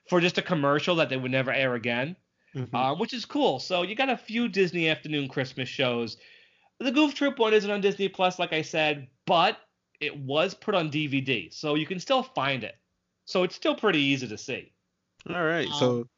for 0.08 0.20
just 0.20 0.38
a 0.38 0.42
commercial 0.42 0.96
that 0.96 1.08
they 1.08 1.16
would 1.16 1.30
never 1.30 1.52
air 1.52 1.74
again, 1.74 2.16
Mhm. 2.54 2.68
uh, 2.72 2.94
which 2.94 3.12
is 3.12 3.24
cool. 3.24 3.58
So 3.58 3.82
you 3.82 3.94
got 3.94 4.08
a 4.10 4.16
few 4.16 4.48
Disney 4.48 4.88
afternoon 4.88 5.28
Christmas 5.28 5.68
shows. 5.68 6.16
The 6.78 6.92
Goof 6.92 7.14
Troop 7.14 7.38
one 7.38 7.54
isn't 7.54 7.70
on 7.70 7.80
Disney 7.80 8.08
Plus, 8.08 8.38
like 8.38 8.52
I 8.52 8.62
said, 8.62 9.08
but 9.26 9.58
it 10.00 10.16
was 10.16 10.54
put 10.54 10.74
on 10.74 10.90
DVD, 10.90 11.50
so 11.50 11.74
you 11.74 11.86
can 11.86 11.98
still 11.98 12.22
find 12.22 12.64
it. 12.64 12.76
So 13.24 13.42
it's 13.42 13.56
still 13.56 13.74
pretty 13.74 14.00
easy 14.00 14.28
to 14.28 14.38
see. 14.38 14.72
All 15.28 15.42
right. 15.42 15.66
um, 15.66 15.72
so 15.72 16.08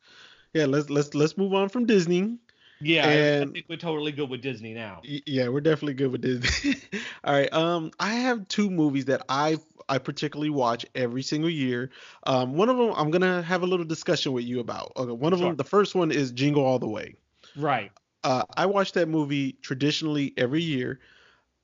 yeah, 0.53 0.66
let's 0.66 0.90
let's 0.90 1.14
let's 1.14 1.38
move 1.38 1.55
on 1.55 1.68
from 1.68 1.87
Disney. 1.87 2.38
Yeah, 2.80 3.06
I- 3.06 3.10
I 3.10 3.12
And- 3.14 3.52
think 3.52 3.66
we're 3.68 3.76
totally 3.76 4.12
good 4.12 4.28
with 4.30 4.40
Disney 4.42 4.72
now. 4.74 5.00
Yeah, 5.04 5.48
we're 5.48 5.60
definitely 5.60 5.94
good 5.94 6.12
with 6.12 6.20
Disney. 6.22 6.76
All 7.24 7.32
right. 7.34 7.52
Um, 7.52 7.90
I 7.98 8.10
have 8.14 8.46
two 8.48 8.70
movies 8.70 9.06
that 9.06 9.22
I 9.28 9.58
I 9.90 9.96
particularly 9.96 10.50
watch 10.50 10.84
every 10.94 11.22
single 11.22 11.48
year. 11.48 11.90
Um, 12.26 12.54
one 12.56 12.68
of 12.68 12.76
them 12.76 12.92
I'm 12.96 13.10
gonna 13.10 13.40
have 13.42 13.62
a 13.62 13.66
little 13.66 13.86
discussion 13.86 14.32
with 14.32 14.44
you 14.44 14.60
about. 14.60 14.92
Okay, 14.96 15.10
one 15.12 15.32
of 15.32 15.38
Sure. 15.38 15.48
them, 15.48 15.56
the 15.56 15.64
first 15.64 15.94
one 15.94 16.10
is 16.10 16.30
Jingle 16.30 16.62
All 16.64 16.78
the 16.78 16.88
Way. 16.88 17.14
Right. 17.56 17.90
Uh, 18.22 18.42
I 18.56 18.66
watch 18.66 18.92
that 18.92 19.08
movie 19.08 19.52
traditionally 19.62 20.34
every 20.36 20.62
year, 20.62 21.00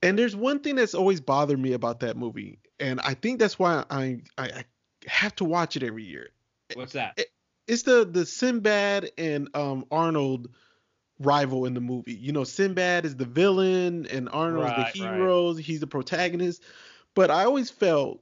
and 0.03 0.19
there's 0.19 0.35
one 0.35 0.61
thing 0.61 0.77
that's 0.77 0.95
always 0.95 1.21
bothered 1.21 1.59
me 1.59 1.73
about 1.75 2.01
that 2.01 2.17
movie, 2.17 2.59
and 2.81 2.99
I 3.01 3.13
think 3.15 3.39
that's 3.41 3.59
why 3.59 3.85
I 3.91 4.21
I, 4.39 4.45
I 4.47 4.65
have 5.07 5.35
to 5.37 5.45
watch 5.45 5.77
it 5.77 5.83
every 5.83 6.05
year. 6.05 6.31
What's 6.75 6.95
that? 6.95 7.21
It's 7.67 7.83
the 7.83 8.05
the 8.11 8.25
Sinbad 8.25 9.11
and 9.19 9.49
um 9.55 9.85
Arnold 9.91 10.49
rival 11.21 11.67
in 11.67 11.75
the 11.75 11.81
movie. 11.81 12.15
You 12.15 12.33
know, 12.33 12.45
Sinbad 12.45 13.05
is 13.05 13.17
the 13.17 13.25
villain 13.25 14.07
and 14.07 14.29
Arnold's 14.29 14.71
Right, 14.71 14.93
the 14.95 15.01
right. 15.03 15.15
hero. 15.15 15.55
He's 15.55 15.81
the 15.81 15.87
protagonist. 15.87 16.63
But 17.15 17.31
I 17.31 17.45
always 17.45 17.71
felt 17.71 18.21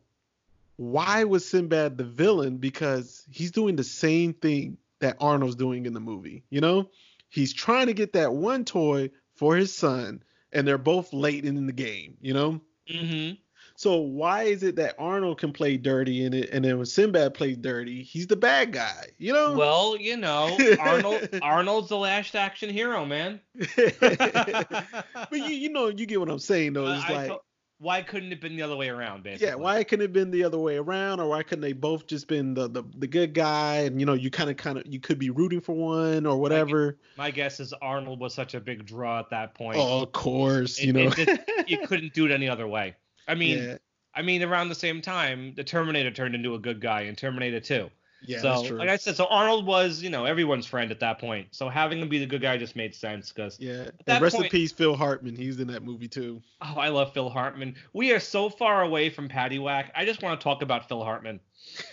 why 0.76 1.24
was 1.24 1.48
Sinbad 1.48 1.96
the 1.98 2.04
villain? 2.04 2.58
Because 2.58 3.26
he's 3.30 3.50
doing 3.50 3.76
the 3.76 3.84
same 3.84 4.32
thing 4.34 4.78
that 5.00 5.16
Arnold's 5.20 5.54
doing 5.56 5.86
in 5.86 5.92
the 5.92 6.00
movie. 6.00 6.44
You 6.50 6.60
know, 6.60 6.90
he's 7.28 7.52
trying 7.52 7.86
to 7.86 7.94
get 7.94 8.12
that 8.14 8.32
one 8.34 8.64
toy 8.64 9.10
for 9.34 9.56
his 9.56 9.72
son, 9.72 10.22
and 10.52 10.66
they're 10.66 10.78
both 10.78 11.12
late 11.12 11.44
in 11.44 11.66
the 11.66 11.72
game. 11.72 12.16
You 12.20 12.34
know. 12.34 12.60
Mm-hmm. 12.90 13.34
So 13.82 13.96
why 13.96 14.44
is 14.44 14.62
it 14.62 14.76
that 14.76 14.94
Arnold 14.96 15.40
can 15.40 15.52
play 15.52 15.76
dirty 15.76 16.24
in 16.24 16.34
it, 16.34 16.50
and 16.50 16.64
then 16.64 16.76
when 16.76 16.86
Sinbad 16.86 17.34
plays 17.34 17.56
dirty, 17.56 18.04
he's 18.04 18.28
the 18.28 18.36
bad 18.36 18.72
guy? 18.72 19.06
You 19.18 19.32
know. 19.32 19.54
Well, 19.54 19.96
you 19.96 20.16
know, 20.16 20.56
Arnold 20.78 21.28
Arnold's 21.42 21.88
the 21.88 21.96
last 21.96 22.36
action 22.36 22.70
hero, 22.70 23.04
man. 23.04 23.40
but 23.56 25.32
you, 25.32 25.46
you 25.46 25.68
know, 25.70 25.88
you 25.88 26.06
get 26.06 26.20
what 26.20 26.28
I'm 26.28 26.38
saying 26.38 26.74
though. 26.74 26.92
It's 26.92 27.08
like, 27.10 27.32
why 27.78 28.02
couldn't 28.02 28.28
it 28.28 28.34
have 28.36 28.40
been 28.40 28.54
the 28.54 28.62
other 28.62 28.76
way 28.76 28.88
around, 28.88 29.24
basically? 29.24 29.48
yeah, 29.48 29.56
why 29.56 29.82
couldn't 29.82 30.02
it 30.02 30.04
have 30.04 30.12
been 30.12 30.30
the 30.30 30.44
other 30.44 30.58
way 30.58 30.76
around, 30.76 31.18
or 31.18 31.28
why 31.28 31.42
couldn't 31.42 31.62
they 31.62 31.72
both 31.72 32.06
just 32.06 32.28
been 32.28 32.54
the 32.54 32.68
the, 32.68 32.84
the 32.98 33.08
good 33.08 33.34
guy, 33.34 33.78
and 33.78 33.98
you 33.98 34.06
know, 34.06 34.14
you 34.14 34.30
kind 34.30 34.48
of 34.48 34.56
kind 34.56 34.78
of 34.78 34.84
you 34.86 35.00
could 35.00 35.18
be 35.18 35.30
rooting 35.30 35.60
for 35.60 35.74
one 35.74 36.24
or 36.24 36.36
whatever. 36.36 36.98
My 37.18 37.32
guess 37.32 37.58
is 37.58 37.72
Arnold 37.82 38.20
was 38.20 38.32
such 38.32 38.54
a 38.54 38.60
big 38.60 38.86
draw 38.86 39.18
at 39.18 39.30
that 39.30 39.56
point. 39.56 39.78
Oh, 39.80 40.02
of 40.04 40.12
course, 40.12 40.78
It- 40.78 40.86
you 40.86 40.92
know. 40.92 41.12
it 41.16 41.68
you 41.68 41.84
couldn't 41.84 42.14
do 42.14 42.26
it 42.26 42.30
any 42.30 42.48
other 42.48 42.68
way. 42.68 42.94
I 43.28 43.34
mean, 43.34 43.58
yeah, 43.58 43.76
I 44.14 44.22
mean, 44.22 44.42
around 44.42 44.68
the 44.68 44.74
same 44.74 45.00
time, 45.00 45.54
the 45.54 45.64
Terminator 45.64 46.10
turned 46.10 46.34
into 46.34 46.54
a 46.54 46.58
good 46.58 46.80
guy 46.80 47.02
in 47.02 47.16
Terminator 47.16 47.60
2. 47.60 47.90
yeah, 48.26 48.40
so, 48.40 48.48
that's 48.48 48.68
true. 48.68 48.76
like 48.78 48.88
I 48.88 48.96
said, 48.96 49.16
so 49.16 49.26
Arnold 49.26 49.66
was, 49.66 50.02
you 50.02 50.10
know, 50.10 50.24
everyone's 50.26 50.66
friend 50.66 50.90
at 50.90 51.00
that 51.00 51.18
point. 51.18 51.48
So 51.50 51.68
having 51.68 51.98
him 52.00 52.08
be 52.08 52.18
the 52.18 52.26
good 52.26 52.42
guy 52.42 52.56
just 52.58 52.76
made 52.76 52.94
sense 52.94 53.32
because, 53.32 53.58
yeah, 53.58 53.88
and 54.06 54.22
rest 54.22 54.34
in 54.36 54.42
point- 54.42 54.52
peace, 54.52 54.70
Phil 54.72 54.94
Hartman. 54.96 55.34
He's 55.34 55.58
in 55.60 55.66
that 55.68 55.82
movie 55.82 56.08
too. 56.08 56.40
oh, 56.60 56.74
I 56.78 56.88
love 56.88 57.12
Phil 57.14 57.30
Hartman. 57.30 57.74
We 57.94 58.12
are 58.12 58.20
so 58.20 58.48
far 58.50 58.82
away 58.82 59.08
from 59.10 59.28
Paddywhack. 59.28 59.90
I 59.96 60.04
just 60.04 60.22
want 60.22 60.38
to 60.38 60.44
talk 60.44 60.62
about 60.62 60.88
Phil 60.88 61.02
Hartman. 61.02 61.40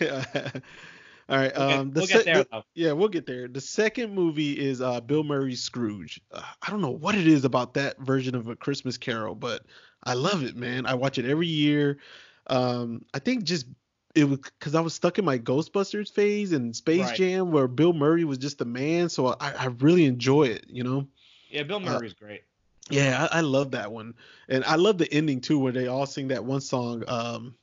All 1.28 1.38
right, 1.38 1.52
We'll 1.56 1.68
get, 1.68 1.78
um, 1.78 1.90
we'll 1.92 2.06
se- 2.06 2.12
get 2.14 2.24
there, 2.24 2.44
the- 2.44 2.62
Yeah, 2.74 2.92
we'll 2.92 3.08
get 3.08 3.24
there. 3.24 3.46
The 3.46 3.60
second 3.60 4.12
movie 4.14 4.58
is 4.58 4.80
uh, 4.80 5.00
Bill 5.00 5.22
Murray's 5.22 5.62
Scrooge. 5.62 6.20
Uh, 6.32 6.42
I 6.60 6.70
don't 6.70 6.80
know 6.80 6.90
what 6.90 7.14
it 7.14 7.28
is 7.28 7.44
about 7.44 7.74
that 7.74 8.00
version 8.00 8.34
of 8.34 8.48
A 8.48 8.56
Christmas 8.56 8.98
Carol, 8.98 9.36
but 9.36 9.62
I 10.04 10.14
love 10.14 10.42
it, 10.42 10.56
man. 10.56 10.86
I 10.86 10.94
watch 10.94 11.18
it 11.18 11.24
every 11.24 11.46
year. 11.46 11.98
Um, 12.46 13.04
I 13.14 13.18
think 13.18 13.44
just 13.44 13.66
it 14.14 14.24
was 14.24 14.38
because 14.40 14.74
I 14.74 14.80
was 14.80 14.94
stuck 14.94 15.18
in 15.18 15.24
my 15.24 15.38
Ghostbusters 15.38 16.12
phase 16.12 16.52
and 16.52 16.74
Space 16.74 17.06
Right. 17.06 17.16
Jam 17.16 17.52
where 17.52 17.68
Bill 17.68 17.92
Murray 17.92 18.24
was 18.24 18.38
just 18.38 18.58
the 18.58 18.64
man. 18.64 19.08
So 19.08 19.28
I, 19.28 19.52
I 19.52 19.66
really 19.66 20.04
enjoy 20.06 20.44
it, 20.44 20.66
you 20.68 20.82
know. 20.82 21.06
Yeah, 21.48 21.64
Bill 21.64 21.80
Murray's 21.80 22.14
great. 22.14 22.42
Yeah, 22.88 23.28
I, 23.30 23.38
I 23.38 23.40
love 23.42 23.70
that 23.72 23.92
one, 23.92 24.14
and 24.48 24.64
I 24.64 24.74
love 24.74 24.98
the 24.98 25.12
ending 25.12 25.40
too, 25.40 25.60
where 25.60 25.72
they 25.72 25.86
all 25.86 26.06
sing 26.06 26.28
that 26.28 26.44
one 26.44 26.60
song. 26.60 27.04
Um, 27.06 27.54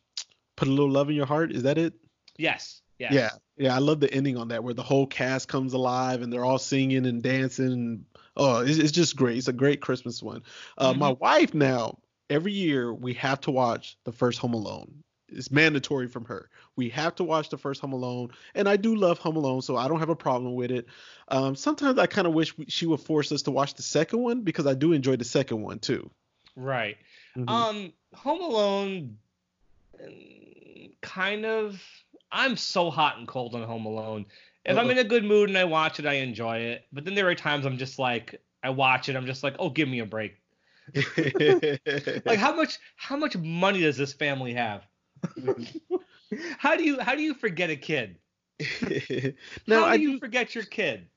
Put 0.55 0.67
a 0.67 0.71
little 0.71 0.89
love 0.89 1.07
in 1.09 1.15
your 1.15 1.27
heart. 1.27 1.51
Is 1.51 1.63
that 1.63 1.77
it? 1.77 1.93
Yes. 2.37 2.81
Yes. 2.97 3.13
Yeah, 3.13 3.29
yeah. 3.57 3.75
I 3.75 3.77
love 3.77 3.99
the 3.99 4.11
ending 4.11 4.37
on 4.37 4.47
that, 4.47 4.63
where 4.63 4.73
the 4.73 4.81
whole 4.81 5.05
cast 5.05 5.47
comes 5.47 5.73
alive 5.73 6.23
and 6.23 6.33
they're 6.33 6.43
all 6.43 6.57
singing 6.57 7.05
and 7.05 7.21
dancing. 7.21 7.71
And, 7.71 8.05
oh, 8.35 8.61
it's, 8.61 8.79
it's 8.79 8.91
just 8.91 9.15
great. 9.15 9.37
It's 9.37 9.47
a 9.47 9.53
great 9.53 9.81
Christmas 9.81 10.23
one. 10.23 10.41
Uh, 10.77 10.93
My 10.93 11.09
wife 11.11 11.53
now, 11.53 11.99
every 12.29 12.53
year 12.53 12.93
we 12.93 13.13
have 13.15 13.41
to 13.41 13.51
watch 13.51 13.97
the 14.03 14.11
first 14.11 14.39
Home 14.39 14.53
Alone. 14.53 15.03
It's 15.29 15.51
mandatory 15.51 16.07
from 16.07 16.23
her. 16.25 16.49
We 16.77 16.89
have 16.89 17.15
to 17.15 17.23
watch 17.25 17.49
the 17.49 17.57
first 17.57 17.81
Home 17.81 17.91
Alone, 17.91 18.31
and 18.55 18.69
I 18.69 18.77
do 18.77 18.95
love 18.95 19.17
Home 19.19 19.35
Alone, 19.35 19.61
so 19.61 19.75
I 19.75 19.87
don't 19.89 19.99
have 19.99 20.09
a 20.09 20.15
problem 20.15 20.55
with 20.55 20.71
it. 20.71 20.87
Um, 21.27 21.55
sometimes 21.55 21.99
I 21.99 22.07
kind 22.07 22.27
of 22.27 22.33
wish 22.33 22.53
she 22.69 22.85
would 22.85 23.01
force 23.01 23.31
us 23.33 23.41
to 23.43 23.51
watch 23.51 23.73
the 23.73 23.81
second 23.81 24.19
one 24.19 24.41
because 24.41 24.65
I 24.65 24.73
do 24.73 24.93
enjoy 24.93 25.17
the 25.17 25.25
second 25.25 25.61
one 25.61 25.79
too. 25.79 26.09
Right. 26.55 26.97
Mhm. 27.35 27.49
Um, 27.49 27.93
Home 28.15 28.41
Alone, 28.41 29.17
kind 31.01 31.45
of. 31.45 31.81
I'm 32.31 32.57
so 32.57 32.89
hot 32.89 33.17
and 33.17 33.27
cold 33.27 33.55
on 33.55 33.63
Home 33.63 33.85
Alone. 33.85 34.25
If 34.65 34.77
I'm 34.77 34.89
in 34.89 34.97
a 34.97 35.03
good 35.03 35.23
mood 35.23 35.47
and 35.47 35.57
I 35.57 35.63
watch 35.63 35.97
it, 35.99 36.05
I 36.05 36.15
enjoy 36.15 36.57
it. 36.57 36.85
But 36.91 37.05
then 37.05 37.15
there 37.15 37.27
are 37.29 37.35
times 37.35 37.65
I'm 37.65 37.77
just 37.77 37.99
like, 37.99 38.41
I 38.61 38.69
watch 38.69 39.07
it, 39.07 39.15
I'm 39.15 39.25
just 39.25 39.43
like, 39.43 39.55
oh, 39.59 39.69
give 39.69 39.87
me 39.87 39.99
a 39.99 40.05
break. 40.05 40.35
Like, 42.25 42.39
how 42.39 42.55
much, 42.55 42.79
how 42.95 43.17
much 43.17 43.37
money 43.37 43.81
does 43.81 43.97
this 43.97 44.13
family 44.13 44.53
have? 44.53 44.85
how 46.57 46.75
do 46.75 46.83
you, 46.83 46.99
how 46.99 47.15
do 47.15 47.21
you 47.21 47.33
forget 47.33 47.69
a 47.69 47.75
kid? 47.75 48.17
now 48.59 48.65
how 49.69 49.85
I 49.85 49.97
do 49.97 50.03
you 50.03 50.11
do, 50.13 50.19
forget 50.19 50.55
your 50.55 50.63
kid? 50.65 51.07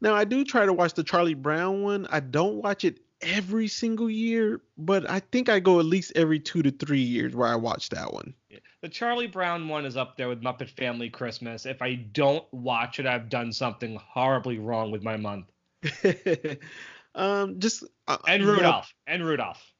now 0.00 0.14
I 0.14 0.24
do 0.24 0.44
try 0.44 0.66
to 0.66 0.72
watch 0.72 0.94
the 0.94 1.04
Charlie 1.04 1.34
Brown 1.34 1.82
one. 1.82 2.06
I 2.10 2.20
don't 2.20 2.56
watch 2.56 2.84
it 2.84 3.00
every 3.22 3.68
single 3.68 4.08
year, 4.08 4.60
but 4.78 5.08
I 5.08 5.20
think 5.20 5.48
I 5.48 5.60
go 5.60 5.78
at 5.78 5.84
least 5.84 6.12
every 6.16 6.40
two 6.40 6.62
to 6.62 6.70
three 6.70 7.00
years 7.02 7.34
where 7.34 7.48
I 7.48 7.56
watch 7.56 7.90
that 7.90 8.12
one. 8.12 8.34
The 8.82 8.88
Charlie 8.88 9.26
Brown 9.26 9.68
one 9.68 9.84
is 9.84 9.96
up 9.96 10.16
there 10.16 10.28
with 10.28 10.42
Muppet 10.42 10.70
Family 10.70 11.10
Christmas. 11.10 11.66
If 11.66 11.82
I 11.82 11.94
don't 11.94 12.44
watch 12.52 12.98
it, 12.98 13.06
I've 13.06 13.28
done 13.28 13.52
something 13.52 13.96
horribly 13.96 14.58
wrong 14.58 14.90
with 14.90 15.02
my 15.02 15.16
month. 15.16 15.46
Um, 17.14 17.58
just 17.58 17.84
uh, 18.08 18.18
And 18.26 18.42
you 18.42 18.48
know, 18.48 18.54
Rudolph. 18.56 18.94
And 19.06 19.24
Rudolph. 19.24 19.72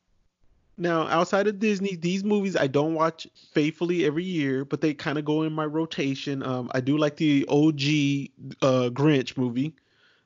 Now, 0.76 1.06
outside 1.08 1.46
of 1.46 1.58
Disney, 1.58 1.94
these 1.96 2.24
movies 2.24 2.56
I 2.56 2.66
don't 2.66 2.94
watch 2.94 3.26
faithfully 3.52 4.06
every 4.06 4.24
year, 4.24 4.64
but 4.64 4.80
they 4.80 4.94
kind 4.94 5.18
of 5.18 5.26
go 5.26 5.42
in 5.42 5.52
my 5.52 5.66
rotation. 5.66 6.42
Um, 6.42 6.70
I 6.72 6.80
do 6.80 6.96
like 6.96 7.16
the 7.16 7.44
OG 7.48 8.30
uh, 8.62 8.88
Grinch 8.90 9.36
movie. 9.36 9.74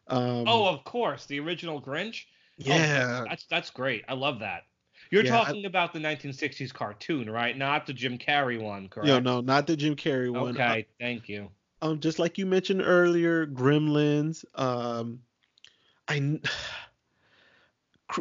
Um, 0.06 0.44
Oh, 0.46 0.68
of 0.68 0.84
course, 0.84 1.26
the 1.26 1.40
original 1.40 1.80
Grinch. 1.82 2.26
Oh, 2.66 2.76
yeah, 2.76 3.24
that's 3.26 3.46
that's 3.46 3.70
great. 3.70 4.04
I 4.08 4.14
love 4.14 4.38
that. 4.40 4.64
You're 5.10 5.24
Yeah, 5.24 5.40
I- 5.40 5.44
talking 5.44 5.64
about 5.66 5.92
the 5.92 5.98
1960s 5.98 6.72
cartoon, 6.72 7.28
right? 7.28 7.56
Not 7.56 7.86
the 7.86 7.92
Jim 7.92 8.16
Carrey 8.16 8.60
one, 8.60 8.88
correct? 8.88 9.08
no, 9.08 9.18
no, 9.18 9.40
not 9.40 9.66
the 9.66 9.76
Jim 9.76 9.96
Carrey 9.96 10.32
one. 10.32 10.56
Okay, 10.56 10.86
thank 11.00 11.28
you. 11.28 11.50
Uh, 11.82 11.86
um, 11.90 12.00
just 12.00 12.18
like 12.20 12.38
you 12.38 12.46
mentioned 12.46 12.80
earlier, 12.84 13.46
Gremlins. 13.46 14.44
Um, 14.54 15.20
I 16.06 16.38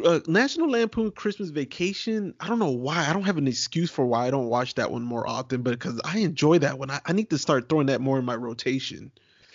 uh, 0.04 0.20
National 0.26 0.70
Lampoon 0.70 1.10
Christmas 1.10 1.50
Vacation. 1.50 2.34
I 2.40 2.48
don't 2.48 2.58
know 2.58 2.70
why. 2.70 3.06
I 3.08 3.12
don't 3.12 3.24
have 3.24 3.38
an 3.38 3.48
excuse 3.48 3.90
for 3.90 4.06
why 4.06 4.26
I 4.26 4.30
don't 4.30 4.48
watch 4.48 4.74
that 4.74 4.90
one 4.90 5.02
more 5.02 5.28
often, 5.28 5.62
but 5.62 5.70
because 5.70 6.00
I 6.04 6.18
enjoy 6.18 6.58
that 6.58 6.78
one, 6.78 6.90
I, 6.90 7.00
I 7.06 7.12
need 7.12 7.30
to 7.30 7.38
start 7.38 7.68
throwing 7.68 7.86
that 7.86 8.00
more 8.00 8.18
in 8.18 8.24
my 8.24 8.36
rotation. 8.36 9.12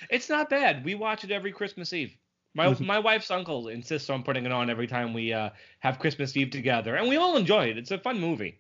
It's 0.10 0.30
not 0.30 0.50
bad. 0.50 0.86
We 0.86 0.96
watch 0.96 1.24
it 1.24 1.32
every 1.32 1.52
Christmas 1.52 1.92
Eve. 1.94 2.16
My 2.56 2.68
Mhm. 2.68 2.86
my 2.86 3.00
wife's 3.00 3.30
uncle 3.32 3.68
insists 3.68 4.10
on 4.10 4.24
putting 4.24 4.46
it 4.46 4.52
on 4.52 4.70
every 4.70 4.88
time 4.88 5.14
we 5.14 5.34
uh, 5.34 5.50
have 5.80 6.00
Christmas 6.00 6.36
Eve 6.36 6.50
together, 6.50 6.96
and 6.96 7.08
we 7.08 7.16
all 7.18 7.38
enjoy 7.38 7.68
it. 7.68 7.78
It's 7.78 7.92
a 7.92 8.00
fun 8.00 8.20
movie. 8.20 8.60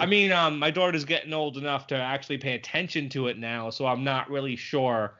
I 0.00 0.06
mean, 0.06 0.32
um, 0.32 0.58
my 0.58 0.70
daughter's 0.70 1.04
getting 1.04 1.32
old 1.32 1.56
enough 1.56 1.86
to 1.88 1.96
actually 1.96 2.38
pay 2.38 2.54
attention 2.54 3.08
to 3.10 3.28
it 3.28 3.38
now, 3.38 3.70
so 3.70 3.86
I'm 3.86 4.04
not 4.04 4.30
really 4.30 4.56
sure 4.56 5.14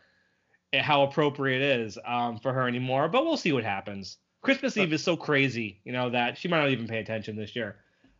how 0.74 1.02
appropriate 1.02 1.62
it 1.62 1.80
is 1.80 1.98
um, 2.04 2.38
for 2.38 2.52
her 2.52 2.66
anymore. 2.66 3.08
But 3.08 3.24
we'll 3.24 3.36
see 3.36 3.52
what 3.52 3.64
happens. 3.64 4.18
Christmas 4.42 4.76
Eve 4.76 4.92
is 4.92 5.02
so 5.02 5.16
crazy, 5.16 5.80
you 5.84 5.92
know, 5.92 6.10
that 6.10 6.36
she 6.36 6.48
might 6.48 6.60
not 6.60 6.70
even 6.70 6.86
pay 6.86 6.98
attention 6.98 7.36
this 7.36 7.56
year. 7.56 7.76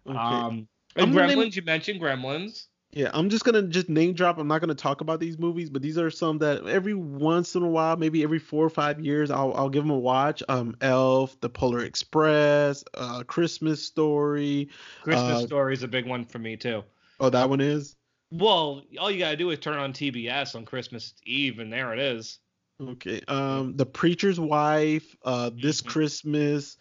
Okay. 0.09 0.19
Um, 0.19 0.69
and 0.97 1.13
Gremlins, 1.13 1.37
name- 1.37 1.51
you 1.53 1.63
mentioned 1.63 2.01
Gremlins. 2.01 2.67
Yeah, 2.95 3.09
I'm 3.15 3.31
just 3.31 3.45
gonna 3.45 3.63
just 3.63 3.89
name 3.89 4.13
drop. 4.13 4.37
I'm 4.37 4.49
not 4.49 4.61
gonna 4.61 4.75
talk 4.75 5.01
about 5.01 5.19
these 5.19 5.39
movies, 5.39 5.71
but 5.71 5.81
these 5.81 5.97
are 5.97 6.11
some 6.11 6.37
that 6.39 6.67
every 6.67 6.93
once 6.93 7.55
in 7.55 7.63
a 7.63 7.69
while, 7.69 7.97
maybe 7.97 8.23
every 8.23 8.39
four 8.39 8.67
or 8.67 8.71
five 8.71 9.01
years, 9.01 9.31
I'll 9.31 9.55
I'll 9.55 9.71
give 9.71 9.83
them 9.83 9.91
a 9.91 9.99
watch. 9.99 10.43
Um, 10.49 10.77
Elf, 10.83 11.41
The 11.41 11.49
Polar 11.49 11.81
Express, 11.85 12.85
uh, 12.93 13.23
Christmas 13.27 13.83
Story. 13.83 14.69
Christmas 15.03 15.45
Uh, 15.45 15.47
Story 15.47 15.73
is 15.73 15.83
a 15.83 15.89
big 15.89 16.07
one 16.07 16.27
for 16.27 16.39
me 16.39 16.55
too. 16.55 16.85
Oh, 17.19 17.31
that 17.31 17.49
one 17.49 17.63
is 17.63 17.97
Well, 18.31 18.83
all 19.01 19.11
you 19.11 19.19
gotta 19.19 19.37
do 19.39 19.51
is 19.51 19.59
turn 19.59 19.79
on 19.79 19.95
TBS 19.95 20.55
on 20.55 20.67
Christmas 20.67 21.15
Eve, 21.25 21.61
and 21.61 21.73
there 21.73 21.95
it 21.95 21.99
is. 21.99 22.41
Okay. 22.91 23.21
Um, 23.29 23.77
The 23.77 23.87
Preacher's 23.87 24.39
Wife. 24.41 25.17
Uh, 25.25 25.51
This 25.55 25.81
Mhm. 25.83 25.87
Christmas. 25.87 26.77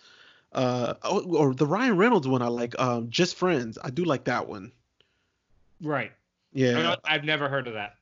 Uh, 0.52 0.96
oh, 1.04 1.22
or 1.36 1.54
the 1.54 1.66
Ryan 1.66 1.98
Reynolds 1.98 2.28
one 2.28 2.42
I 2.42 2.48
like. 2.48 2.78
Um, 2.80 3.10
Just 3.10 3.36
Friends. 3.36 3.78
I 3.82 3.90
do 3.90 4.04
like 4.04 4.26
that 4.26 4.48
one. 4.48 4.72
Right. 5.82 6.12
Yeah. 6.54 6.82
don't- 6.82 7.00
I've 7.06 7.24
never 7.24 7.48
heard 7.48 7.68
of 7.68 7.74
that. 7.74 7.96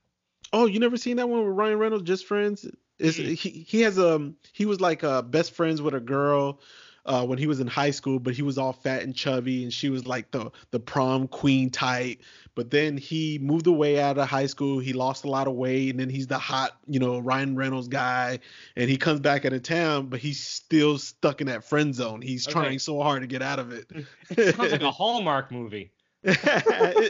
Oh, 0.51 0.65
you 0.65 0.79
never 0.79 0.97
seen 0.97 1.17
that 1.17 1.29
one 1.29 1.45
with 1.45 1.55
Ryan 1.55 1.77
Reynolds, 1.77 2.05
Just 2.05 2.25
Friends? 2.25 2.65
Is 2.97 3.17
Mm-mm. 3.17 3.35
he 3.37 3.49
he 3.49 3.81
has 3.81 3.97
um 3.97 4.35
he 4.51 4.65
was 4.65 4.81
like 4.81 5.03
uh 5.03 5.21
best 5.21 5.51
friends 5.53 5.81
with 5.81 5.93
a 5.93 5.99
girl 6.01 6.59
uh 7.05 7.25
when 7.25 7.37
he 7.37 7.47
was 7.47 7.59
in 7.59 7.67
high 7.67 7.91
school, 7.91 8.19
but 8.19 8.33
he 8.33 8.41
was 8.41 8.57
all 8.57 8.73
fat 8.73 9.03
and 9.03 9.15
chubby 9.15 9.63
and 9.63 9.73
she 9.73 9.89
was 9.89 10.05
like 10.05 10.31
the 10.31 10.51
the 10.71 10.79
prom 10.79 11.27
queen 11.27 11.69
type. 11.69 12.19
But 12.55 12.71
then 12.71 12.97
he 12.97 13.39
moved 13.41 13.67
away 13.67 14.01
out 14.01 14.17
of 14.17 14.27
high 14.27 14.47
school, 14.47 14.79
he 14.79 14.91
lost 14.91 15.23
a 15.23 15.29
lot 15.29 15.47
of 15.47 15.53
weight, 15.53 15.91
and 15.91 15.99
then 15.99 16.09
he's 16.09 16.27
the 16.27 16.37
hot, 16.37 16.77
you 16.87 16.99
know, 16.99 17.19
Ryan 17.19 17.55
Reynolds 17.55 17.87
guy, 17.87 18.39
and 18.75 18.89
he 18.89 18.97
comes 18.97 19.21
back 19.21 19.45
into 19.45 19.59
town, 19.61 20.07
but 20.07 20.19
he's 20.19 20.43
still 20.45 20.97
stuck 20.97 21.39
in 21.39 21.47
that 21.47 21.63
friend 21.63 21.95
zone. 21.95 22.21
He's 22.21 22.45
Okay. 22.47 22.53
trying 22.53 22.79
so 22.79 23.01
hard 23.01 23.21
to 23.21 23.27
get 23.27 23.41
out 23.41 23.59
of 23.59 23.71
it. 23.71 23.85
It 24.31 24.55
sounds 24.55 24.71
like 24.73 24.81
a 24.81 24.91
Hallmark 24.91 25.51
movie. 25.51 25.91
It- 26.23 26.37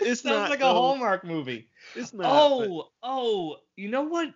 it's 0.03 0.21
Sounds 0.21 0.25
not 0.35 0.49
like 0.51 0.59
a 0.59 0.63
no, 0.63 0.73
Hallmark 0.73 1.23
movie. 1.25 1.67
It's 1.95 2.13
not. 2.13 2.23
but- 2.23 2.29
Oh, 2.31 2.89
oh, 3.01 3.55
you 3.75 3.89
know 3.89 4.03
what? 4.03 4.31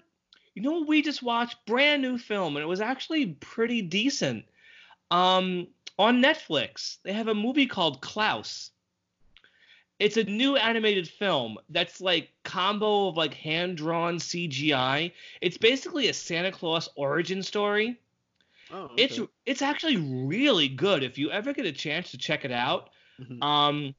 You 0.56 0.64
know 0.64 0.72
what 0.80 0.88
we 0.88 1.04
just 1.04 1.22
watched? 1.22 1.58
Brand 1.68 2.02
new 2.02 2.18
film, 2.18 2.56
and 2.56 2.64
it 2.64 2.68
was 2.68 2.82
actually 2.82 3.28
pretty 3.28 3.82
decent. 3.84 4.46
Um, 5.14 5.68
on 6.00 6.22
Netflix, 6.22 6.98
they 7.04 7.14
have 7.14 7.28
a 7.28 7.36
movie 7.36 7.68
called 7.68 8.02
Klaus. 8.02 8.72
It's 10.00 10.18
a 10.18 10.24
new 10.24 10.56
animated 10.58 11.08
film 11.08 11.58
that's 11.70 12.02
like 12.02 12.30
combo 12.44 13.08
of 13.10 13.16
like 13.16 13.34
hand 13.36 13.78
drawn 13.78 14.18
CGI. 14.18 15.12
It's 15.40 15.58
basically 15.58 16.08
a 16.08 16.14
Santa 16.14 16.52
Claus 16.52 16.90
origin 16.96 17.44
story. 17.44 17.98
Oh, 18.72 18.90
It's 18.98 19.20
okay. 19.20 19.32
it's 19.46 19.62
actually 19.62 19.98
really 19.98 20.68
good. 20.68 21.04
If 21.04 21.18
you 21.20 21.30
ever 21.30 21.54
get 21.54 21.66
a 21.68 21.72
chance 21.72 22.10
to 22.12 22.18
check 22.18 22.44
it 22.44 22.52
out, 22.52 22.90
Mhm. 23.22 23.42
um, 23.44 23.96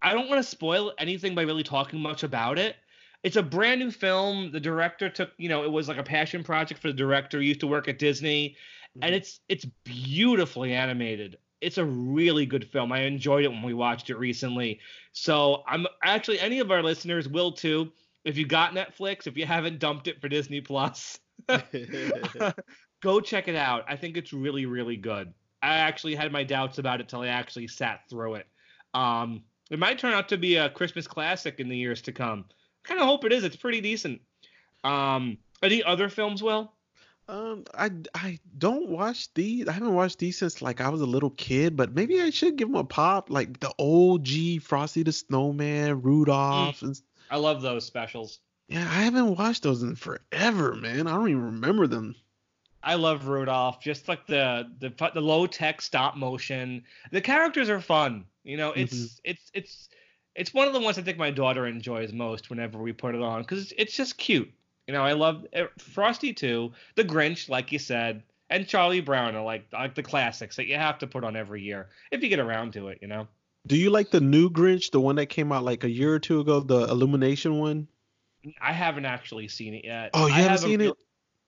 I 0.00 0.14
don't 0.14 0.28
want 0.30 0.42
to 0.42 0.50
spoil 0.50 0.94
anything 0.98 1.34
by 1.34 1.42
really 1.42 1.62
talking 1.62 2.00
much 2.00 2.22
about 2.22 2.58
it. 2.58 2.76
It's 3.22 3.36
a 3.36 3.42
brand 3.42 3.80
new 3.80 3.90
film. 3.90 4.50
The 4.50 4.60
director 4.60 5.10
took, 5.10 5.32
you 5.36 5.50
know, 5.50 5.62
it 5.64 5.70
was 5.70 5.86
like 5.86 5.98
a 5.98 6.02
passion 6.02 6.42
project 6.42 6.80
for 6.80 6.88
the 6.88 6.94
director. 6.94 7.38
He 7.42 7.48
used 7.48 7.60
to 7.60 7.66
work 7.66 7.86
at 7.86 7.98
Disney, 7.98 8.56
and 9.02 9.12
Mhm. 9.12 9.16
it's 9.16 9.40
it's 9.48 9.64
beautifully 9.84 10.72
animated. 10.74 11.38
It's 11.60 11.78
a 11.78 11.84
really 11.84 12.46
good 12.46 12.66
film. 12.70 12.90
I 12.92 13.02
enjoyed 13.02 13.44
it 13.44 13.48
when 13.50 13.62
we 13.62 13.74
watched 13.74 14.08
it 14.10 14.16
recently. 14.16 14.80
So 15.12 15.62
I'm 15.66 15.86
actually 16.02 16.40
any 16.40 16.58
of 16.60 16.70
our 16.70 16.82
listeners 16.82 17.28
will 17.28 17.52
too. 17.52 17.92
If 18.24 18.36
you 18.38 18.46
got 18.46 18.72
Netflix, 18.74 19.26
if 19.26 19.36
you 19.36 19.46
haven't 19.46 19.78
dumped 19.78 20.08
it 20.08 20.20
for 20.20 20.28
Disney 20.28 20.60
Plus, 20.60 21.18
go 23.02 23.20
check 23.20 23.48
it 23.48 23.56
out. 23.56 23.84
I 23.88 23.96
think 23.96 24.16
it's 24.16 24.32
really, 24.32 24.66
really 24.66 24.96
good. 24.96 25.32
I 25.62 25.74
actually 25.76 26.14
had 26.14 26.32
my 26.32 26.42
doubts 26.44 26.78
about 26.78 27.00
it 27.00 27.08
till 27.08 27.20
I 27.20 27.28
actually 27.28 27.68
sat 27.68 28.08
through 28.08 28.36
it. 28.36 28.46
Um, 28.94 29.42
it 29.70 29.78
might 29.78 29.98
turn 29.98 30.12
out 30.14 30.28
to 30.30 30.36
be 30.38 30.56
a 30.56 30.70
Christmas 30.70 31.06
classic 31.06 31.60
in 31.60 31.68
the 31.68 31.76
years 31.76 32.02
to 32.02 32.12
come. 32.12 32.44
Kind 32.82 33.00
of 33.00 33.06
hope 33.06 33.24
it 33.24 33.32
is. 33.32 33.44
It's 33.44 33.56
pretty 33.56 33.80
decent. 33.80 34.20
Um, 34.84 35.38
any 35.62 35.82
other 35.84 36.08
films, 36.08 36.42
Will? 36.42 36.72
Um, 37.30 37.64
I 37.72 37.92
I 38.12 38.38
don't 38.58 38.88
watch 38.88 39.32
these. 39.34 39.68
I 39.68 39.72
haven't 39.72 39.94
watched 39.94 40.18
these 40.18 40.38
since 40.38 40.60
like 40.60 40.80
I 40.80 40.88
was 40.88 41.00
a 41.00 41.06
little 41.06 41.30
kid, 41.30 41.76
but 41.76 41.94
maybe 41.94 42.20
I 42.20 42.30
should 42.30 42.56
give 42.56 42.66
them 42.66 42.76
a 42.76 42.82
pop. 42.82 43.30
Like 43.30 43.60
the 43.60 43.72
OG 43.78 44.62
Frosty 44.62 45.04
the 45.04 45.12
Snowman, 45.12 46.02
Rudolph, 46.02 46.82
and 46.82 47.00
I 47.30 47.36
love 47.36 47.62
those 47.62 47.86
specials. 47.86 48.40
yeah, 48.66 48.80
I 48.80 49.02
haven't 49.02 49.36
watched 49.36 49.62
those 49.62 49.84
in 49.84 49.94
forever, 49.94 50.74
man. 50.74 51.06
I 51.06 51.12
don't 51.12 51.28
even 51.28 51.44
remember 51.44 51.86
them. 51.86 52.16
I 52.82 52.96
love 52.96 53.28
Rudolph. 53.28 53.80
Just 53.80 54.08
like 54.08 54.26
the 54.26 54.68
the 54.80 54.92
the 55.14 55.20
low 55.20 55.46
tech 55.46 55.82
stop 55.82 56.16
motion. 56.16 56.82
The 57.12 57.20
characters 57.20 57.68
are 57.68 57.80
fun. 57.80 58.24
You 58.42 58.56
know, 58.56 58.72
it's 58.72 59.20
it's 59.22 59.52
it's 59.54 59.88
it's 60.34 60.52
one 60.52 60.66
of 60.66 60.74
the 60.74 60.80
ones 60.80 60.98
I 60.98 61.02
think 61.02 61.16
my 61.16 61.30
daughter 61.30 61.68
enjoys 61.68 62.12
most 62.12 62.50
whenever 62.50 62.78
we 62.78 62.92
put 62.92 63.14
it 63.14 63.22
on 63.22 63.42
because 63.42 63.62
it's, 63.62 63.72
it's 63.78 63.96
just 63.96 64.18
cute. 64.18 64.50
You 64.86 64.94
know, 64.94 65.02
I 65.02 65.12
love 65.12 65.46
uh, 65.54 65.64
Frosty 65.78 66.32
too, 66.32 66.72
The 66.96 67.04
Grinch, 67.04 67.48
like 67.48 67.70
you 67.70 67.78
said, 67.78 68.22
and 68.48 68.66
Charlie 68.66 69.00
Brown 69.00 69.36
are 69.36 69.44
like 69.44 69.66
like 69.72 69.94
the 69.94 70.02
classics 70.02 70.56
that 70.56 70.66
you 70.66 70.76
have 70.76 70.98
to 70.98 71.06
put 71.06 71.24
on 71.24 71.36
every 71.36 71.62
year 71.62 71.88
if 72.10 72.22
you 72.22 72.28
get 72.28 72.40
around 72.40 72.72
to 72.72 72.88
it. 72.88 72.98
You 73.00 73.08
know. 73.08 73.28
Do 73.66 73.76
you 73.76 73.90
like 73.90 74.10
the 74.10 74.20
new 74.20 74.48
Grinch, 74.50 74.90
the 74.90 75.00
one 75.00 75.16
that 75.16 75.26
came 75.26 75.52
out 75.52 75.64
like 75.64 75.84
a 75.84 75.90
year 75.90 76.14
or 76.14 76.18
two 76.18 76.40
ago, 76.40 76.60
the 76.60 76.88
Illumination 76.88 77.58
one? 77.58 77.86
I 78.60 78.72
haven't 78.72 79.04
actually 79.04 79.48
seen 79.48 79.74
it 79.74 79.84
yet. 79.84 80.10
Oh, 80.14 80.26
you 80.26 80.32
haven't 80.32 80.50
have 80.50 80.60
seen 80.60 80.80
real- 80.80 80.92
it? 80.92 80.98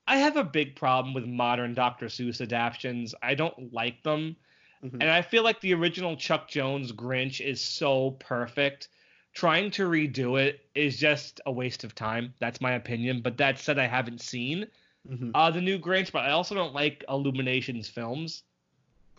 I 0.07 0.17
have 0.17 0.37
a 0.37 0.43
big 0.43 0.75
problem 0.75 1.13
with 1.13 1.25
modern 1.25 1.73
Dr. 1.73 2.07
Seuss 2.07 2.41
adaptations. 2.41 3.15
I 3.23 3.35
don't 3.35 3.73
like 3.73 4.03
them. 4.03 4.35
Mhm. 4.83 4.95
And 4.95 5.09
I 5.09 5.21
feel 5.21 5.43
like 5.43 5.61
the 5.61 5.73
original 5.73 6.17
Chuck 6.17 6.49
Jones 6.49 6.91
Grinch 6.91 7.39
is 7.39 7.61
so 7.61 8.11
perfect. 8.11 8.89
Trying 9.33 9.71
to 9.71 9.89
redo 9.89 10.39
it 10.39 10.61
is 10.75 10.97
just 10.97 11.41
a 11.45 11.51
waste 11.51 11.83
of 11.83 11.95
time. 11.95 12.33
That's 12.39 12.61
my 12.61 12.73
opinion. 12.73 13.21
But 13.21 13.37
that 13.37 13.57
said, 13.59 13.79
I 13.79 13.87
haven't 13.87 14.21
seen 14.21 14.67
Mhm. 15.09 15.31
uh, 15.33 15.49
the 15.51 15.59
new 15.61 15.79
Grinch, 15.79 16.11
but 16.11 16.19
I 16.25 16.31
also 16.31 16.53
don't 16.55 16.73
like 16.73 17.03
Illumination's 17.09 17.89
films. 17.89 18.43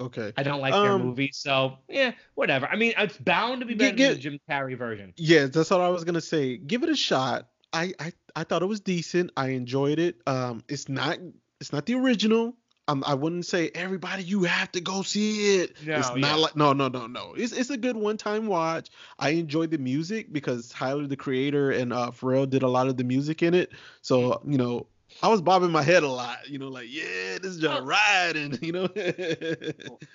Okay. 0.00 0.32
I 0.36 0.42
don't 0.42 0.60
like 0.60 0.72
their 0.72 0.92
Um, 0.92 1.02
movies. 1.02 1.36
So, 1.36 1.78
yeah, 1.88 2.12
whatever. 2.34 2.66
I 2.66 2.76
mean, 2.76 2.94
it's 2.96 3.16
bound 3.18 3.60
to 3.60 3.66
be 3.66 3.74
better 3.74 3.94
get- 3.96 4.06
than 4.08 4.16
the 4.16 4.22
Jim 4.22 4.40
Carrey 4.48 4.76
version. 4.78 5.12
Yeah, 5.16 5.46
that's 5.46 5.70
what 5.70 5.80
I 5.80 5.88
was 5.88 6.04
gonna 6.04 6.20
say. 6.20 6.56
Give 6.56 6.82
it 6.82 6.88
a 6.88 6.96
shot. 6.96 7.48
I 7.72 7.92
I, 8.00 8.12
I 8.36 8.44
thought 8.44 8.62
it 8.62 8.66
was 8.66 8.80
decent. 8.80 9.30
I 9.36 9.48
enjoyed 9.50 9.98
it. 9.98 10.20
Um, 10.26 10.64
it's 10.68 10.88
not 10.88 11.18
it's 11.60 11.72
not 11.72 11.86
the 11.86 11.94
original. 11.94 12.56
Um, 12.86 13.02
I 13.06 13.14
wouldn't 13.14 13.46
say 13.46 13.70
everybody 13.74 14.24
you 14.24 14.42
have 14.44 14.70
to 14.72 14.80
go 14.80 15.00
see 15.02 15.56
it. 15.56 15.72
No, 15.86 15.96
it's 15.96 16.08
not 16.08 16.18
yeah. 16.18 16.34
like 16.34 16.54
no 16.56 16.72
no 16.74 16.88
no 16.88 17.06
no. 17.06 17.32
It's 17.34 17.52
it's 17.52 17.70
a 17.70 17.76
good 17.78 17.96
one 17.96 18.16
time 18.18 18.46
watch. 18.46 18.90
I 19.18 19.30
enjoyed 19.30 19.70
the 19.70 19.78
music 19.78 20.32
because 20.32 20.68
Tyler 20.68 21.06
the 21.06 21.16
creator 21.16 21.70
and 21.70 21.92
uh 21.94 22.10
Pharrell 22.10 22.48
did 22.48 22.62
a 22.62 22.68
lot 22.68 22.88
of 22.88 22.96
the 22.98 23.04
music 23.04 23.42
in 23.42 23.54
it. 23.54 23.72
So 24.02 24.40
you 24.46 24.58
know. 24.58 24.86
I 25.22 25.28
was 25.28 25.40
bobbing 25.40 25.70
my 25.70 25.82
head 25.82 26.02
a 26.02 26.08
lot, 26.08 26.48
you 26.50 26.58
know, 26.58 26.66
like 26.66 26.86
yeah, 26.90 27.38
this 27.40 27.52
is 27.52 27.58
just 27.60 27.80
Oh. 27.80 27.84
riding, 27.84 28.58
you 28.62 28.72
know. 28.72 28.88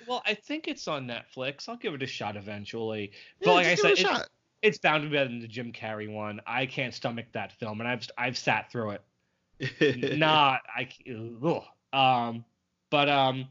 Well, 0.05 0.21
I 0.25 0.33
think 0.33 0.67
it's 0.67 0.87
on 0.89 1.07
Netflix. 1.07 1.69
I'll 1.69 1.77
give 1.77 1.93
it 1.93 2.03
a 2.03 2.07
shot 2.07 2.35
eventually. 2.35 3.13
But 3.39 3.47
Yeah, 3.47 3.53
like 3.53 3.67
I 3.67 3.75
said, 3.75 3.91
it 3.91 3.99
a 3.99 4.01
it- 4.01 4.07
shot. 4.07 4.27
it's 4.61 4.77
bound 4.77 5.03
to 5.03 5.09
be 5.09 5.15
better 5.15 5.29
than 5.29 5.39
the 5.39 5.47
Jim 5.47 5.71
Carrey 5.71 6.11
one. 6.11 6.41
I 6.45 6.65
can't 6.65 6.93
stomach 6.93 7.27
that 7.31 7.53
film, 7.53 7.79
and 7.79 7.87
I've 7.87 8.09
I've 8.17 8.37
sat 8.37 8.71
through 8.71 8.97
it. 9.61 10.17
Not 10.17 10.61
I. 10.75 10.89
Ugh. 11.45 11.63
Um, 11.93 12.43
but 12.89 13.09
um, 13.09 13.47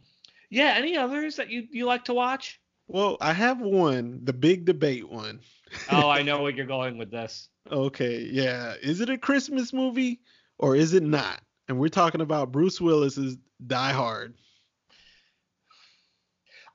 yeah. 0.50 0.74
Any 0.76 0.96
others 0.96 1.36
that 1.36 1.50
you 1.50 1.66
you 1.70 1.86
like 1.86 2.04
to 2.06 2.14
watch? 2.14 2.60
Well, 2.86 3.18
I 3.20 3.32
have 3.34 3.60
one, 3.60 4.20
the 4.24 4.32
big 4.32 4.64
debate 4.64 5.08
one. 5.08 5.40
Oh, 5.90 6.08
I 6.08 6.22
know 6.22 6.42
where 6.42 6.52
you're 6.52 6.66
going 6.66 6.96
with 6.96 7.10
this. 7.10 7.48
Okay, 7.70 8.20
yeah. 8.30 8.74
Is 8.82 9.00
it 9.00 9.10
a 9.10 9.18
Christmas 9.18 9.72
movie 9.72 10.20
or 10.58 10.74
is 10.74 10.94
it 10.94 11.02
not? 11.02 11.40
And 11.68 11.78
we're 11.78 11.88
talking 11.88 12.22
about 12.22 12.50
Bruce 12.50 12.80
Willis's 12.80 13.36
Die 13.66 13.92
Hard. 13.92 14.34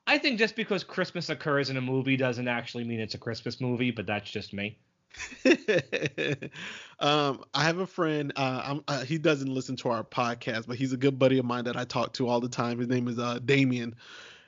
I 0.06 0.18
think 0.18 0.38
just 0.38 0.56
because 0.56 0.84
Christmas 0.84 1.30
occurs 1.30 1.70
in 1.70 1.78
a 1.78 1.82
movie 1.82 2.18
doesn't 2.18 2.48
actually 2.48 2.84
mean 2.84 3.00
it's 3.00 3.16
a 3.16 3.20
Christmas 3.20 3.62
movie, 3.62 3.90
but 3.90 4.06
that's 4.06 4.30
just 4.30 4.54
me. 4.54 4.78
um, 7.00 7.44
I 7.54 7.64
have 7.64 7.80
a 7.80 7.88
friend. 7.88 8.34
Uh, 8.36 8.62
I'm, 8.66 8.84
uh, 8.88 9.04
he 9.04 9.18
doesn't 9.18 9.54
listen 9.54 9.76
to 9.78 9.90
our 9.90 10.04
podcast, 10.04 10.68
but 10.68 10.78
he's 10.78 10.94
a 10.94 10.98
good 10.98 11.20
buddy 11.20 11.38
of 11.38 11.46
mine 11.46 11.66
that 11.66 11.78
I 11.78 11.86
talk 11.86 12.14
to 12.14 12.28
all 12.28 12.40
the 12.40 12.50
time. 12.50 12.80
His 12.80 12.88
name 12.88 13.08
is 13.08 13.20
uh, 13.20 13.40
Damien, 13.44 13.96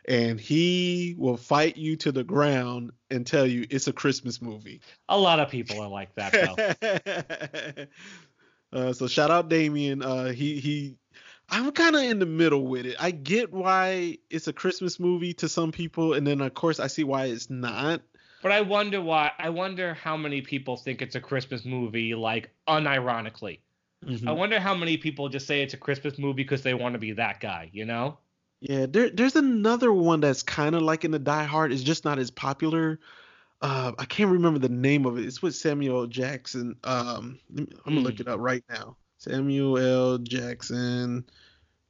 and 0.07 0.39
he 0.39 1.15
will 1.17 1.37
fight 1.37 1.77
you 1.77 1.95
to 1.97 2.11
the 2.11 2.23
ground 2.23 2.91
and 3.09 3.25
tell 3.25 3.45
you 3.45 3.65
it's 3.69 3.87
a 3.87 3.93
Christmas 3.93 4.41
movie. 4.41 4.81
A 5.09 5.17
lot 5.17 5.39
of 5.39 5.49
people 5.49 5.79
are 5.79 5.89
like 5.89 6.13
that 6.15 7.87
though. 8.71 8.77
uh, 8.79 8.93
so 8.93 9.07
shout 9.07 9.31
out 9.31 9.49
Damien. 9.49 10.01
Uh, 10.01 10.31
he 10.31 10.59
he. 10.59 10.97
I'm 11.47 11.71
kind 11.73 11.95
of 11.95 12.01
in 12.01 12.17
the 12.17 12.25
middle 12.25 12.65
with 12.65 12.87
it. 12.87 12.95
I 12.99 13.11
get 13.11 13.53
why 13.53 14.17
it's 14.31 14.47
a 14.47 14.53
Christmas 14.53 14.99
movie 14.99 15.33
to 15.35 15.47
some 15.47 15.71
people, 15.71 16.13
and 16.13 16.25
then 16.25 16.41
of 16.41 16.55
course 16.55 16.79
I 16.79 16.87
see 16.87 17.03
why 17.03 17.25
it's 17.25 17.51
not. 17.51 18.01
But 18.45 18.51
I 18.51 18.61
wonder 18.61 19.01
why. 19.01 19.31
I 19.39 19.49
wonder 19.49 19.95
how 19.95 20.15
many 20.15 20.39
people 20.39 20.77
think 20.77 21.01
it's 21.01 21.15
a 21.15 21.19
Christmas 21.19 21.65
movie, 21.65 22.13
like 22.13 22.51
unironically. 22.67 23.57
I 24.27 24.33
wonder 24.33 24.59
how 24.59 24.75
many 24.75 24.97
people 24.97 25.29
just 25.29 25.47
say 25.47 25.63
it's 25.63 25.73
a 25.73 25.77
Christmas 25.77 26.19
movie 26.19 26.43
because 26.43 26.61
they 26.61 26.75
want 26.75 26.93
to 26.93 26.99
be 26.99 27.13
that 27.13 27.39
guy, 27.39 27.71
you 27.73 27.85
know? 27.85 28.19
Yeah, 28.61 28.85
there, 28.85 29.09
there's 29.09 29.35
another 29.35 29.91
one 29.91 30.19
that's 30.19 30.43
kind 30.43 30.75
of 30.75 30.83
like 30.83 31.03
in 31.03 31.09
the 31.09 31.17
Die 31.17 31.43
Hard. 31.43 31.73
It's 31.73 31.81
just 31.81 32.05
not 32.05 32.19
as 32.19 32.29
popular. 32.29 32.99
Uh, 33.63 33.93
I 33.97 34.05
can't 34.05 34.29
remember 34.29 34.59
the 34.59 34.69
name 34.69 35.07
of 35.07 35.17
it. 35.17 35.25
It's 35.25 35.41
with 35.41 35.55
Samuel 35.55 36.05
Jackson. 36.05 36.75
Um, 36.83 37.39
I'm 37.57 37.65
gonna 37.83 38.01
look 38.01 38.17
Hmm. 38.17 38.21
it 38.21 38.27
up 38.27 38.39
right 38.39 38.63
now. 38.69 38.95
Samuel 39.17 39.79
L. 39.79 40.17
Jackson 40.19 41.25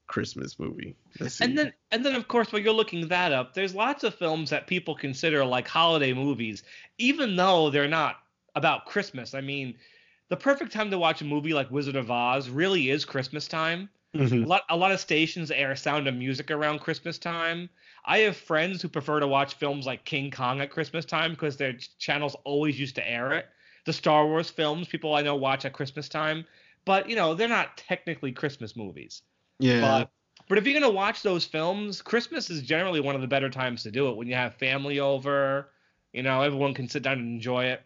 Christmas 0.08 0.60
movie. 0.60 0.96
And 1.40 1.58
then, 1.58 1.74
and 1.92 2.06
then, 2.06 2.16
of 2.16 2.28
course, 2.28 2.52
while 2.52 2.62
you're 2.62 2.74
looking 2.74 3.08
that 3.08 3.32
up, 3.32 3.54
there's 3.54 3.76
lots 3.76 4.04
of 4.04 4.16
films 4.16 4.50
that 4.50 4.68
people 4.68 4.96
consider 4.96 5.46
like 5.46 5.68
holiday 5.68 6.14
movies, 6.14 6.64
even 6.98 7.36
though 7.36 7.70
they're 7.70 7.88
not 7.88 8.18
about 8.56 8.86
Christmas. 8.86 9.34
I 9.34 9.42
mean, 9.42 9.78
the 10.30 10.38
perfect 10.38 10.72
time 10.72 10.92
to 10.92 10.98
watch 10.98 11.22
a 11.22 11.26
movie 11.26 11.54
like 11.54 11.72
Wizard 11.72 11.96
of 11.96 12.12
Oz 12.12 12.50
really 12.50 12.90
is 12.90 13.06
Christmas 13.06 13.48
time. 13.48 13.90
Mhm. 14.16 14.44
A 14.46 14.48
lot, 14.48 14.64
a 14.70 14.78
lot 14.78 14.92
of 14.92 15.00
stations 15.00 15.52
air 15.52 15.76
Sound 15.76 16.08
of 16.08 16.16
Music 16.16 16.50
around 16.52 16.80
Christmas 16.80 17.18
time. 17.18 17.70
I 18.06 18.20
have 18.20 18.38
friends 18.38 18.82
who 18.82 18.88
prefer 18.88 19.20
to 19.20 19.28
watch 19.28 19.56
films 19.56 19.86
like 19.86 20.06
King 20.06 20.32
Kong 20.32 20.62
at 20.62 20.70
Christmas 20.72 21.06
time 21.06 21.32
because 21.32 21.58
their 21.58 21.74
ch- 21.74 21.98
channels 21.98 22.36
always 22.46 22.80
used 22.80 22.96
to 22.96 23.10
air 23.10 23.34
it. 23.34 23.48
The 23.86 23.94
Star 23.94 24.26
Wars 24.26 24.50
films, 24.50 24.88
people 24.88 25.14
I 25.14 25.22
know 25.22 25.36
watch 25.36 25.66
at 25.66 25.74
Christmas 25.74 26.08
time, 26.10 26.46
but 26.86 27.10
you 27.10 27.16
know 27.16 27.34
they're 27.34 27.48
not 27.48 27.78
technically 27.78 28.32
Christmas 28.32 28.76
movies. 28.76 29.22
Yeah. 29.60 29.82
But 29.82 30.10
but 30.48 30.58
if 30.58 30.66
you're 30.66 30.80
gonna 30.80 30.94
watch 30.94 31.22
those 31.22 31.46
films, 31.46 32.02
Christmas 32.02 32.50
is 32.50 32.62
generally 32.62 33.00
one 33.00 33.16
of 33.16 33.22
the 33.22 33.28
better 33.28 33.50
times 33.50 33.84
to 33.84 33.92
do 33.92 34.10
it 34.10 34.18
when 34.18 34.28
you 34.28 34.36
have 34.36 34.56
family 34.56 35.00
over. 35.00 35.70
You 36.14 36.24
know, 36.24 36.42
everyone 36.42 36.74
can 36.74 36.88
sit 36.88 37.04
down 37.04 37.20
and 37.20 37.28
enjoy 37.28 37.66
it. 37.66 37.82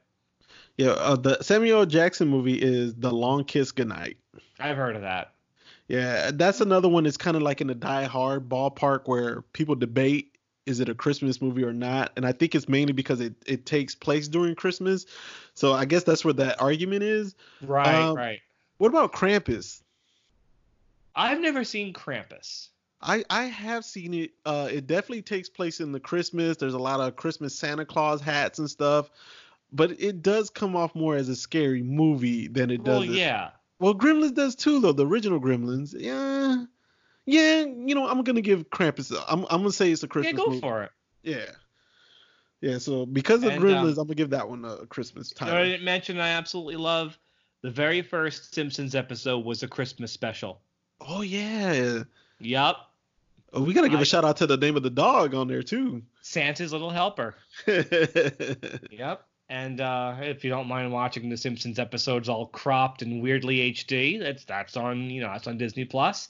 Yeah, 0.77 0.91
uh, 0.91 1.15
the 1.15 1.41
Samuel 1.41 1.85
Jackson 1.85 2.27
movie 2.27 2.61
is 2.61 2.95
The 2.95 3.11
Long 3.11 3.43
Kiss 3.43 3.71
Goodnight. 3.71 4.17
I've 4.59 4.77
heard 4.77 4.95
of 4.95 5.01
that. 5.01 5.33
Yeah, 5.87 6.31
that's 6.33 6.61
another 6.61 6.87
one 6.87 7.03
that's 7.03 7.17
kind 7.17 7.35
of 7.35 7.41
like 7.43 7.61
in 7.61 7.67
the 7.67 7.75
Die 7.75 8.03
Hard 8.03 8.47
ballpark 8.47 9.01
where 9.05 9.41
people 9.53 9.75
debate 9.75 10.37
is 10.67 10.79
it 10.79 10.87
a 10.87 10.93
Christmas 10.93 11.41
movie 11.41 11.63
or 11.63 11.73
not, 11.73 12.11
and 12.15 12.25
I 12.25 12.31
think 12.31 12.53
it's 12.53 12.69
mainly 12.69 12.93
because 12.93 13.19
it 13.19 13.33
it 13.47 13.65
takes 13.65 13.95
place 13.95 14.27
during 14.27 14.53
Christmas. 14.55 15.07
So 15.55 15.73
I 15.73 15.85
guess 15.85 16.03
that's 16.03 16.23
where 16.23 16.33
that 16.35 16.61
argument 16.61 17.03
is. 17.03 17.35
Right, 17.61 18.03
Um, 18.03 18.15
right. 18.15 18.39
What 18.77 18.89
about 18.89 19.11
Krampus? 19.11 19.81
I've 21.19 21.41
never 21.41 21.65
seen 21.65 21.93
Krampus. 21.93 22.69
I 23.01 23.23
I 23.29 23.43
have 23.43 23.83
seen 23.83 24.13
it. 24.13 24.31
Uh, 24.45 24.69
it 24.71 24.87
definitely 24.87 25.21
takes 25.21 25.49
place 25.49 25.81
in 25.81 25.91
the 25.91 25.99
Christmas. 25.99 26.55
There's 26.57 26.73
a 26.73 26.79
lot 26.79 27.01
of 27.01 27.17
Christmas 27.17 27.53
Santa 27.53 27.85
Claus 27.85 28.21
hats 28.21 28.59
and 28.59 28.69
stuff, 28.69 29.09
but 29.73 29.91
it 29.99 30.21
does 30.21 30.49
come 30.49 30.77
off 30.77 30.95
more 30.95 31.15
as 31.15 31.27
a 31.27 31.35
scary 31.35 31.83
movie 31.83 32.47
than 32.47 32.71
it 32.71 32.83
does. 32.85 33.07
Well, 33.07 33.15
yeah. 33.15 33.51
Well, 33.79 33.93
Gremlins 33.93 34.33
does 34.33 34.55
too, 34.55 34.79
though. 34.79 34.93
The 34.93 35.05
original 35.05 35.41
Gremlins, 35.41 35.93
yeah, 35.97 36.63
yeah. 37.25 37.65
You 37.65 37.95
know, 37.95 38.07
I'm 38.07 38.23
gonna 38.23 38.41
give 38.41 38.69
Krampus. 38.69 39.13
I'm 39.27 39.43
I'm 39.49 39.59
gonna 39.61 39.71
say 39.71 39.91
it's 39.91 40.03
a 40.03 40.07
Christmas. 40.07 40.33
Yeah, 40.33 40.37
go 40.37 40.47
movie. 40.47 40.61
for 40.61 40.83
it. 40.83 40.91
Yeah, 41.23 41.51
yeah. 42.61 42.77
So 42.77 43.05
because 43.05 43.43
of 43.43 43.51
And, 43.51 43.61
Gremlins, 43.61 43.93
um, 43.93 43.99
I'm 43.99 44.07
gonna 44.07 44.15
give 44.15 44.29
that 44.29 44.49
one 44.49 44.63
a 44.63 44.85
Christmas 44.85 45.33
know 45.41 45.57
I 45.57 45.65
didn't 45.65 45.83
mention 45.83 46.17
I 46.19 46.29
absolutely 46.29 46.77
love? 46.77 47.17
The 47.61 47.69
very 47.69 48.01
first 48.01 48.53
Simpsons 48.53 48.95
episode 48.95 49.43
was 49.43 49.63
a 49.63 49.67
Christmas 49.67 50.13
special. 50.13 50.61
Oh 51.01 51.21
yeah. 51.21 52.03
Yup. 52.39 52.91
Oh, 53.53 53.63
we 53.63 53.73
gotta 53.73 53.89
give 53.89 53.99
I- 53.99 54.03
a 54.03 54.05
shout 54.05 54.25
out 54.25 54.37
to 54.37 54.47
the 54.47 54.57
name 54.57 54.75
of 54.77 54.83
the 54.83 54.89
dog 54.89 55.33
on 55.33 55.47
there 55.47 55.63
too. 55.63 56.03
Santa's 56.21 56.71
Little 56.71 56.91
Helper. 56.91 57.35
Yep. 58.91 59.25
And 59.51 59.81
uh, 59.81 60.15
if 60.21 60.43
you 60.43 60.51
don't 60.51 60.67
mind 60.67 60.91
watching 60.91 61.27
the 61.27 61.37
Simpsons 61.37 61.79
episodes 61.79 62.29
all 62.29 62.45
cropped 62.47 63.01
and 63.01 63.19
weirdly 63.21 63.71
HD, 63.73 64.19
that's 64.19 64.45
that's 64.45 64.77
on 64.77 65.09
you 65.09 65.21
know 65.21 65.29
that's 65.29 65.47
on 65.47 65.57
Disney 65.57 65.85
Plus. 65.85 66.29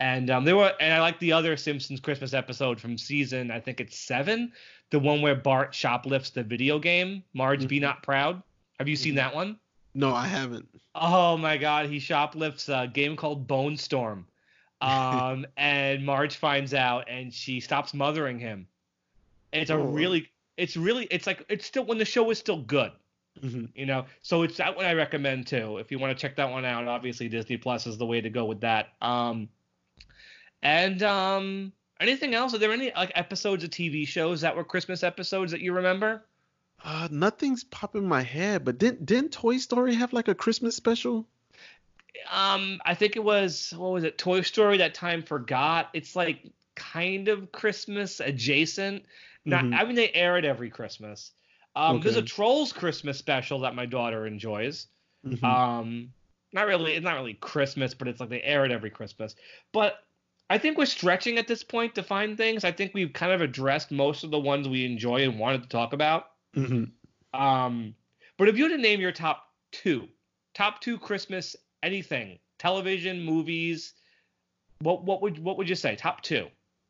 And 0.00 0.30
um, 0.30 0.44
there 0.44 0.56
were 0.56 0.72
and 0.80 0.94
I 0.94 1.00
like 1.00 1.18
the 1.20 1.32
other 1.32 1.56
Simpsons 1.58 2.00
Christmas 2.00 2.32
episode 2.32 2.80
from 2.80 2.96
season 2.96 3.50
I 3.50 3.60
think 3.60 3.80
it's 3.80 3.98
seven, 3.98 4.50
the 4.90 4.98
one 4.98 5.20
where 5.20 5.34
Bart 5.34 5.74
shoplifts 5.74 6.30
the 6.30 6.42
video 6.42 6.78
game 6.78 7.22
Marge 7.34 7.68
Be 7.68 7.78
Mhm. 7.78 7.82
Not 7.82 8.02
Proud. 8.02 8.42
Have 8.78 8.88
you 8.88 8.96
seen 8.96 9.12
Mhm. 9.12 9.16
that 9.16 9.34
one? 9.34 9.58
No, 9.94 10.14
I 10.14 10.26
haven't. 10.26 10.68
Oh 10.94 11.36
my 11.36 11.56
God, 11.56 11.86
he 11.86 11.98
shoplifts 11.98 12.68
a 12.68 12.90
game 12.92 13.16
called 13.16 13.46
Bone 13.46 13.76
Storm. 13.76 14.26
Um, 14.80 15.46
and 15.56 16.04
Marge 16.04 16.36
finds 16.36 16.74
out 16.74 17.08
and 17.08 17.32
she 17.32 17.60
stops 17.60 17.94
mothering 17.94 18.38
him. 18.38 18.66
It's 19.52 19.70
a 19.70 19.78
Oh. 19.78 19.82
really, 19.82 20.30
it's 20.58 20.76
really, 20.76 21.06
it's 21.10 21.26
like 21.26 21.42
it's 21.48 21.64
still 21.64 21.86
when 21.86 21.96
the 21.96 22.04
show 22.04 22.28
is 22.30 22.38
still 22.38 22.60
good 22.60 22.92
Mhm. 23.42 23.70
you 23.74 23.84
know 23.84 24.04
so 24.22 24.42
it's 24.42 24.58
that 24.58 24.76
one 24.76 24.84
i 24.84 24.92
recommend 24.92 25.44
too 25.48 25.78
if 25.78 25.90
you 25.90 25.98
want 25.98 26.16
to 26.16 26.20
check 26.22 26.36
that 26.36 26.48
one 26.48 26.64
out 26.64 26.86
obviously 26.86 27.28
disney 27.28 27.56
plus 27.56 27.84
is 27.84 27.98
the 27.98 28.06
way 28.06 28.20
to 28.20 28.30
go 28.30 28.44
with 28.44 28.60
that 28.60 28.90
um 29.02 29.48
and 30.62 31.02
um 31.02 31.72
anything 32.00 32.34
else 32.34 32.54
are 32.54 32.58
there 32.58 32.72
any 32.72 32.92
like 32.94 33.10
episodes 33.16 33.64
of 33.64 33.70
tv 33.70 34.06
shows 34.06 34.40
that 34.40 34.54
were 34.54 34.62
christmas 34.62 35.02
episodes 35.02 35.50
that 35.50 35.60
you 35.60 35.72
remember 35.72 36.24
Uh, 36.84 37.08
nothing's 37.10 37.64
popping 37.64 38.02
in 38.02 38.08
my 38.08 38.22
head, 38.22 38.64
but 38.64 38.78
didn't 38.78 39.06
didn't 39.06 39.32
Toy 39.32 39.56
Story 39.56 39.94
have 39.94 40.12
like 40.12 40.28
a 40.28 40.34
Christmas 40.34 40.76
special? 40.76 41.26
Um, 42.30 42.80
I 42.84 42.94
think 42.94 43.16
it 43.16 43.24
was 43.24 43.72
what 43.76 43.92
was 43.92 44.04
it? 44.04 44.18
Toy 44.18 44.42
Story 44.42 44.78
that 44.78 44.94
time 44.94 45.22
forgot. 45.22 45.88
It's 45.94 46.14
like 46.14 46.52
kind 46.74 47.28
of 47.28 47.50
Christmas 47.52 48.20
adjacent. 48.20 49.04
Not, 49.46 49.64
Mhm. 49.64 49.74
I 49.74 49.84
mean, 49.84 49.94
they 49.94 50.10
air 50.12 50.36
it 50.36 50.44
every 50.44 50.70
Christmas. 50.70 51.32
Um, 51.74 52.00
there's 52.00 52.16
a 52.16 52.22
Trolls 52.22 52.72
Christmas 52.72 53.18
special 53.18 53.60
that 53.60 53.74
my 53.74 53.86
daughter 53.86 54.26
enjoys. 54.26 54.86
Mhm. 55.26 55.42
Um, 55.42 56.12
not 56.52 56.66
really, 56.66 56.92
it's 56.94 57.04
not 57.04 57.14
really 57.16 57.34
Christmas, 57.34 57.94
but 57.94 58.08
it's 58.08 58.20
like 58.20 58.28
they 58.28 58.42
air 58.42 58.64
it 58.64 58.70
every 58.72 58.90
Christmas. 58.90 59.34
But 59.72 60.04
I 60.50 60.58
think 60.58 60.78
we're 60.78 60.86
stretching 60.86 61.38
at 61.38 61.48
this 61.48 61.64
point 61.64 61.94
to 61.94 62.02
find 62.02 62.36
things. 62.36 62.62
I 62.64 62.72
think 62.72 62.92
we've 62.94 63.12
kind 63.12 63.32
of 63.32 63.40
addressed 63.40 63.90
most 63.90 64.22
of 64.24 64.30
the 64.30 64.38
ones 64.38 64.68
we 64.68 64.84
enjoy 64.84 65.22
and 65.24 65.38
wanted 65.38 65.62
to 65.62 65.68
talk 65.68 65.92
about. 65.94 66.30
Mhm. 66.54 66.90
Um, 67.32 67.94
but 68.36 68.48
if 68.48 68.56
you 68.56 68.64
had 68.64 68.76
to 68.76 68.78
name 68.82 69.00
your 69.00 69.12
top 69.12 69.44
two, 69.72 70.08
top 70.54 70.80
two 70.80 70.98
Christmas 70.98 71.56
anything, 71.82 72.38
television, 72.58 73.22
movies, 73.24 73.92
what 74.80 75.04
what 75.04 75.22
would 75.22 75.38
what 75.38 75.58
would 75.58 75.68
you 75.68 75.74
say? 75.74 75.96
Top 75.96 76.22
two. 76.22 76.48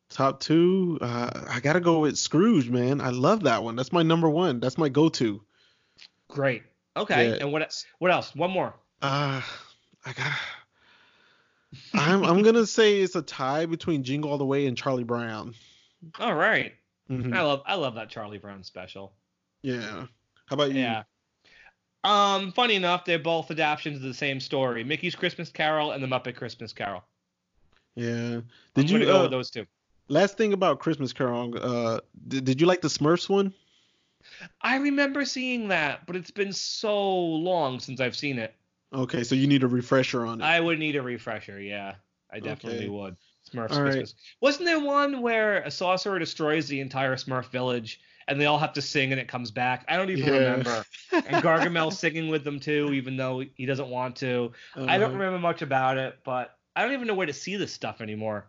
Top 0.09 0.39
two, 0.39 0.99
uh, 1.01 1.45
I 1.49 1.59
gotta 1.59 1.79
go 1.79 1.99
with 1.99 2.17
Scrooge, 2.17 2.69
man. 2.69 3.01
I 3.01 3.09
love 3.09 3.43
that 3.43 3.63
one. 3.63 3.75
That's 3.75 3.91
my 3.91 4.03
number 4.03 4.29
one. 4.29 4.59
That's 4.59 4.77
my 4.77 4.87
go-to. 4.87 5.41
Great. 6.27 6.61
Okay. 6.95 7.29
Yeah. 7.29 7.37
And 7.41 7.51
what 7.51 7.63
else? 7.63 7.85
what 7.99 8.11
else? 8.11 8.35
One 8.35 8.51
more. 8.51 8.75
Uh, 9.01 9.41
I 10.05 10.13
got. 10.13 10.31
I'm 11.93 12.23
I'm 12.23 12.41
gonna 12.43 12.65
say 12.67 13.01
it's 13.01 13.15
a 13.15 13.21
tie 13.21 13.65
between 13.65 14.03
Jingle 14.03 14.31
All 14.31 14.37
the 14.37 14.45
Way 14.45 14.67
and 14.67 14.77
Charlie 14.77 15.03
Brown. 15.03 15.55
All 16.19 16.35
right. 16.35 16.73
Mhm. 17.09 17.35
I 17.35 17.41
love 17.41 17.61
I 17.65 17.75
love 17.75 17.95
that 17.95 18.09
Charlie 18.09 18.37
Brown 18.37 18.63
special. 18.63 19.13
Yeah. 19.65 20.05
How 20.45 20.53
about 20.53 20.71
you? 20.71 20.79
Yeah. 20.79 21.03
Um, 22.03 22.51
funny 22.51 22.75
enough, 22.75 23.03
they're 23.03 23.17
both 23.17 23.49
adaptations 23.49 23.97
of 23.97 24.03
the 24.03 24.13
same 24.13 24.39
story: 24.39 24.83
Mickey's 24.83 25.15
Christmas 25.15 25.49
Carol 25.49 25.91
and 25.91 26.03
the 26.03 26.07
Muppet 26.07 26.35
Christmas 26.35 26.71
Carol. 26.71 27.03
Yeah. 27.95 28.35
I'm 28.35 28.43
Did 28.75 28.91
you 28.91 28.99
gonna 28.99 29.11
go 29.11 29.19
uh, 29.19 29.21
with 29.23 29.31
those 29.31 29.49
two? 29.49 29.65
last 30.07 30.37
thing 30.37 30.53
about 30.53 30.77
Christmas 30.79 31.13
Carol? 31.13 31.51
Uh, 31.59 31.99
did, 32.27 32.45
did 32.45 32.61
you 32.61 32.67
like 32.67 32.81
the 32.81 32.89
Smurfs 32.89 33.27
one? 33.27 33.55
I 34.61 34.77
remember 34.77 35.25
seeing 35.25 35.69
that, 35.69 36.05
but 36.05 36.15
it's 36.15 36.31
been 36.31 36.53
so 36.53 37.15
long 37.17 37.79
since 37.79 37.99
I've 37.99 38.15
seen 38.15 38.37
it. 38.37 38.53
Okay, 38.93 39.23
so 39.23 39.33
you 39.33 39.47
need 39.47 39.63
a 39.63 39.67
refresher 39.67 40.27
on 40.27 40.41
it. 40.41 40.43
I 40.43 40.59
would 40.59 40.77
need 40.77 40.95
a 40.95 41.01
refresher. 41.01 41.59
Yeah, 41.59 41.95
I 42.31 42.39
definitely 42.39 42.85
Okay. 42.85 42.89
would. 42.89 43.15
Smurfs 43.51 43.71
All 43.71 43.83
right. 43.83 43.93
Christmas. 43.93 44.15
Wasn't 44.41 44.65
there 44.65 44.79
one 44.79 45.21
where 45.21 45.57
a 45.61 45.71
sorcerer 45.71 46.19
destroys 46.19 46.67
the 46.67 46.79
entire 46.79 47.15
Smurf 47.15 47.45
village 47.49 47.99
and 48.27 48.39
they 48.41 48.45
all 48.45 48.57
have 48.57 48.73
to 48.73 48.81
sing 48.81 49.11
and 49.11 49.19
it 49.21 49.27
comes 49.27 49.51
back? 49.51 49.85
I 49.87 49.97
don't 49.97 50.09
even 50.09 50.27
Yeah. 50.27 50.33
remember. 50.33 50.85
And 51.27 51.41
Gargamel 51.43 51.91
singing 51.93 52.27
with 52.29 52.43
them 52.43 52.59
too, 52.59 52.91
even 52.93 53.17
though 53.17 53.43
he 53.55 53.65
doesn't 53.65 53.89
want 53.89 54.15
to. 54.17 54.51
I 54.75 54.97
don't 54.97 55.09
Uh-huh. 55.09 55.17
remember 55.17 55.39
much 55.39 55.61
about 55.61 55.97
it, 55.97 56.19
but 56.23 56.57
I 56.75 56.83
don't 56.83 56.93
even 56.93 57.07
know 57.07 57.13
where 57.15 57.27
to 57.27 57.33
see 57.33 57.55
this 57.55 57.71
stuff 57.73 58.01
anymore. 58.01 58.47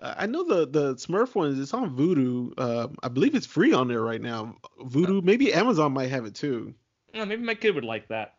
Uh, 0.00 0.14
I 0.18 0.26
know 0.26 0.44
the 0.44 0.66
the 0.66 0.94
Smurf 0.96 1.34
one. 1.34 1.60
It's 1.60 1.72
on 1.74 1.96
Vudu. 1.96 2.52
Uh, 2.58 2.88
I 3.02 3.08
believe 3.08 3.34
it's 3.34 3.46
free 3.46 3.72
on 3.72 3.88
there 3.88 4.02
right 4.02 4.20
now. 4.20 4.56
Vudu. 4.80 5.22
Maybe 5.22 5.52
Amazon 5.52 5.92
might 5.92 6.10
have 6.10 6.24
it 6.26 6.34
too. 6.34 6.74
Oh, 7.14 7.24
maybe 7.24 7.42
my 7.42 7.54
kid 7.54 7.74
would 7.74 7.84
like 7.84 8.08
that. 8.08 8.34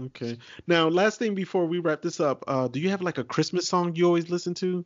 Okay. 0.00 0.38
Now, 0.66 0.88
last 0.88 1.18
thing 1.18 1.34
before 1.34 1.66
we 1.66 1.78
wrap 1.78 2.02
this 2.02 2.18
up, 2.20 2.44
uh, 2.48 2.68
do 2.68 2.80
you 2.80 2.90
have 2.90 3.02
like 3.02 3.18
a 3.18 3.24
Christmas 3.24 3.68
song 3.68 3.94
you 3.94 4.06
always 4.06 4.28
listen 4.30 4.54
to? 4.54 4.84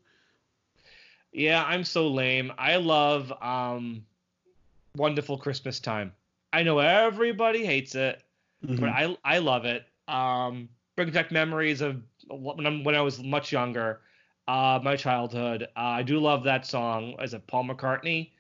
Yeah, 1.33 1.65
I'm 1.65 1.85
so 1.85 2.09
lame. 2.09 2.53
I 2.59 2.77
love 2.77 3.33
um, 3.43 4.05
Wonderful 4.97 5.39
Christmas 5.39 5.81
Time. 5.81 6.13
I 6.53 6.63
know 6.63 6.79
everybody 6.79 7.65
hates 7.65 7.95
it, 7.95 8.23
Mhm. 8.67 8.81
but 8.81 8.89
I 8.89 9.17
I 9.25 9.39
love 9.39 9.65
it. 9.65 9.87
Um, 10.09 10.69
brings 10.97 11.13
back 11.13 11.31
memories 11.31 11.81
of 11.81 12.03
when 12.29 12.67
I'm 12.67 12.83
when 12.85 12.95
I 12.95 13.03
was 13.03 13.23
much 13.23 13.53
younger, 13.53 14.01
uh, 14.49 14.81
my 14.83 14.97
childhood. 14.97 15.65
Uh, 15.77 15.81
I 15.81 16.03
do 16.03 16.19
love 16.19 16.45
that 16.45 16.67
song. 16.67 17.15
Is 17.21 17.35
it 17.35 17.47
Paul 17.47 17.65
McCartney? 17.65 18.31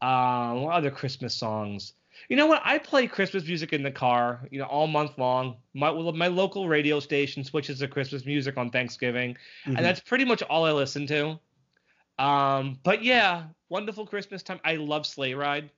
Uh, 0.00 0.54
what 0.54 0.74
other 0.74 0.90
Christmas 0.90 1.34
songs? 1.34 1.92
You 2.28 2.36
know 2.36 2.46
what? 2.46 2.62
I 2.64 2.78
play 2.78 3.06
Christmas 3.06 3.46
music 3.46 3.72
in 3.72 3.82
the 3.82 3.90
car, 3.90 4.48
you 4.50 4.58
know, 4.58 4.64
all 4.64 4.86
month 4.86 5.18
long. 5.18 5.56
My 5.74 5.92
my 5.92 6.28
local 6.28 6.66
radio 6.68 6.98
station 7.00 7.44
switches 7.44 7.78
to 7.80 7.88
Christmas 7.88 8.24
music 8.24 8.56
on 8.56 8.70
Thanksgiving, 8.70 9.36
Mhm. 9.66 9.76
and 9.76 9.84
that's 9.84 10.00
pretty 10.00 10.24
much 10.24 10.42
all 10.44 10.64
I 10.64 10.72
listen 10.72 11.06
to. 11.08 11.38
Um, 12.20 12.78
but 12.82 13.02
yeah, 13.02 13.44
wonderful 13.70 14.06
Christmas 14.06 14.42
time. 14.42 14.60
I 14.62 14.76
love 14.76 15.06
Sleigh 15.06 15.34
Ride. 15.34 15.70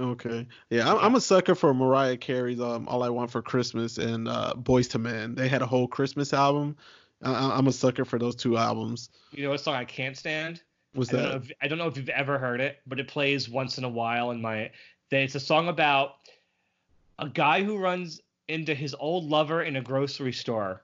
Okay. 0.00 0.46
Yeah, 0.70 0.90
I'm, 0.90 0.98
I'm 0.98 1.14
a 1.14 1.20
sucker 1.20 1.54
for 1.54 1.72
Mariah 1.72 2.16
Carey's 2.16 2.60
um, 2.60 2.88
"All 2.88 3.02
I 3.02 3.08
Want 3.08 3.30
for 3.30 3.42
Christmas" 3.42 3.98
and 3.98 4.28
uh, 4.28 4.54
"Boyz 4.56 4.94
II 4.94 5.02
Men." 5.02 5.34
They 5.34 5.48
had 5.48 5.62
a 5.62 5.66
whole 5.66 5.86
Christmas 5.86 6.32
album. 6.32 6.76
I, 7.22 7.56
I'm 7.56 7.68
a 7.68 7.72
sucker 7.72 8.04
for 8.04 8.18
those 8.18 8.34
two 8.34 8.56
albums. 8.56 9.10
You 9.32 9.44
know 9.44 9.50
what 9.50 9.60
song 9.60 9.74
I 9.74 9.84
can't 9.84 10.16
stand? 10.16 10.62
Was 10.94 11.10
I 11.10 11.12
don't, 11.12 11.22
that? 11.22 11.36
if, 11.36 11.52
I 11.62 11.68
don't 11.68 11.78
know 11.78 11.86
if 11.86 11.96
you've 11.96 12.08
ever 12.08 12.38
heard 12.38 12.60
it, 12.60 12.78
but 12.86 12.98
it 12.98 13.08
plays 13.08 13.48
once 13.48 13.78
in 13.78 13.84
a 13.84 13.88
while 13.88 14.30
in 14.32 14.40
my. 14.40 14.70
It's 15.10 15.34
a 15.34 15.40
song 15.40 15.68
about 15.68 16.16
a 17.18 17.28
guy 17.28 17.62
who 17.62 17.78
runs 17.78 18.20
into 18.48 18.74
his 18.74 18.94
old 18.98 19.24
lover 19.24 19.62
in 19.62 19.76
a 19.76 19.80
grocery 19.80 20.32
store, 20.32 20.82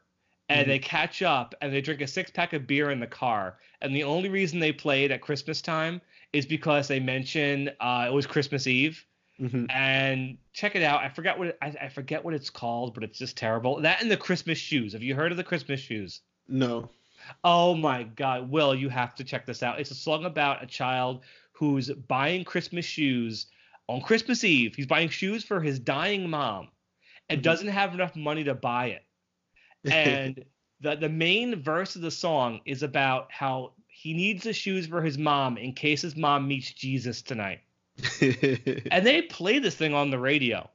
and 0.48 0.66
Mhm. 0.66 0.68
they 0.68 0.78
catch 0.78 1.22
up 1.22 1.54
and 1.60 1.72
they 1.72 1.80
drink 1.80 2.00
a 2.00 2.06
six 2.06 2.30
pack 2.30 2.52
of 2.52 2.66
beer 2.66 2.90
in 2.90 3.00
the 3.00 3.06
car. 3.06 3.58
And 3.80 3.94
the 3.94 4.04
only 4.04 4.28
reason 4.28 4.58
they 4.58 4.72
played 4.72 5.10
at 5.10 5.20
Christmas 5.20 5.62
time 5.62 6.00
is 6.32 6.44
because 6.46 6.88
they 6.88 7.00
mention 7.00 7.70
uh, 7.80 8.06
it 8.08 8.12
was 8.12 8.26
Christmas 8.26 8.66
Eve. 8.66 9.04
Mhm. 9.40 9.66
And 9.70 10.38
check 10.52 10.76
it 10.76 10.82
out. 10.82 11.00
I 11.00 11.08
forgot 11.08 11.38
what 11.38 11.48
it, 11.48 11.58
I, 11.60 11.74
I 11.82 11.88
forget 11.88 12.24
what 12.24 12.34
it's 12.34 12.50
called, 12.50 12.94
but 12.94 13.02
it's 13.02 13.18
just 13.18 13.36
terrible. 13.36 13.80
That 13.80 14.00
and 14.00 14.10
the 14.10 14.16
Christmas 14.16 14.58
shoes. 14.58 14.92
Have 14.92 15.02
you 15.02 15.14
heard 15.14 15.32
of 15.32 15.36
the 15.38 15.44
Christmas 15.44 15.80
shoes? 15.80 16.20
No. 16.46 16.90
Oh 17.42 17.74
my 17.74 18.02
God, 18.04 18.50
Will, 18.50 18.74
you 18.74 18.88
have 18.90 19.14
to 19.16 19.24
check 19.24 19.46
this 19.46 19.62
out. 19.62 19.80
It's 19.80 19.90
a 19.90 19.94
song 19.94 20.24
about 20.24 20.62
a 20.62 20.66
child 20.66 21.24
who's 21.52 21.90
buying 21.90 22.44
Christmas 22.44 22.84
shoes 22.84 23.46
on 23.88 24.00
Christmas 24.02 24.44
Eve. 24.44 24.74
He's 24.76 24.86
buying 24.86 25.08
shoes 25.08 25.42
for 25.42 25.60
his 25.60 25.78
dying 25.78 26.28
mom 26.28 26.68
and 27.28 27.40
Mhm. 27.40 27.44
doesn't 27.44 27.68
have 27.68 27.94
enough 27.94 28.14
money 28.14 28.44
to 28.44 28.54
buy 28.54 28.88
it. 28.88 29.04
And 29.90 30.44
the 30.80 30.96
the 30.96 31.08
main 31.08 31.62
verse 31.62 31.96
of 31.96 32.02
the 32.02 32.10
song 32.10 32.60
is 32.64 32.82
about 32.82 33.30
how 33.32 33.72
he 33.86 34.12
needs 34.14 34.44
the 34.44 34.52
shoes 34.52 34.86
for 34.86 35.02
his 35.02 35.16
mom 35.18 35.56
in 35.56 35.72
case 35.72 36.02
his 36.02 36.16
mom 36.16 36.46
meets 36.48 36.72
Jesus 36.72 37.22
tonight. 37.22 37.60
And 38.90 39.06
they 39.06 39.22
play 39.22 39.58
this 39.58 39.74
thing 39.76 39.94
on 39.94 40.10
the 40.10 40.18
radio. 40.18 40.68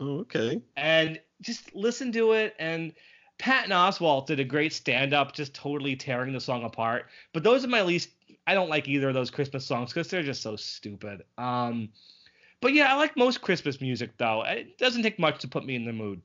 oh, 0.00 0.18
okay. 0.20 0.60
and 0.76 1.20
just 1.40 1.74
listen 1.74 2.12
to 2.12 2.32
it 2.32 2.54
and 2.58 2.92
Patton 3.38 3.70
Oswalt 3.72 4.26
did 4.26 4.40
a 4.40 4.44
great 4.44 4.72
stand 4.72 5.12
up 5.12 5.32
just 5.32 5.54
totally 5.54 5.96
tearing 5.96 6.32
the 6.32 6.40
song 6.40 6.64
apart 6.64 7.06
but 7.32 7.42
those 7.42 7.64
are 7.64 7.68
my 7.68 7.82
least 7.82 8.10
I 8.46 8.54
don't 8.54 8.68
like 8.70 8.88
either 8.88 9.08
of 9.08 9.14
those 9.14 9.30
Christmas 9.30 9.64
songs 9.66 9.90
because 9.92 10.08
they're 10.08 10.22
just 10.22 10.42
so 10.42 10.56
stupid 10.56 11.22
um 11.38 11.88
but 12.60 12.72
yeah 12.72 12.92
I 12.92 12.96
like 12.96 13.16
most 13.16 13.40
Christmas 13.42 13.80
music 13.80 14.10
though 14.16 14.42
it 14.42 14.78
doesn't 14.78 15.02
take 15.02 15.18
much 15.18 15.40
to 15.40 15.48
put 15.48 15.64
me 15.66 15.74
in 15.76 15.84
the 15.84 15.92
mood 15.92 16.20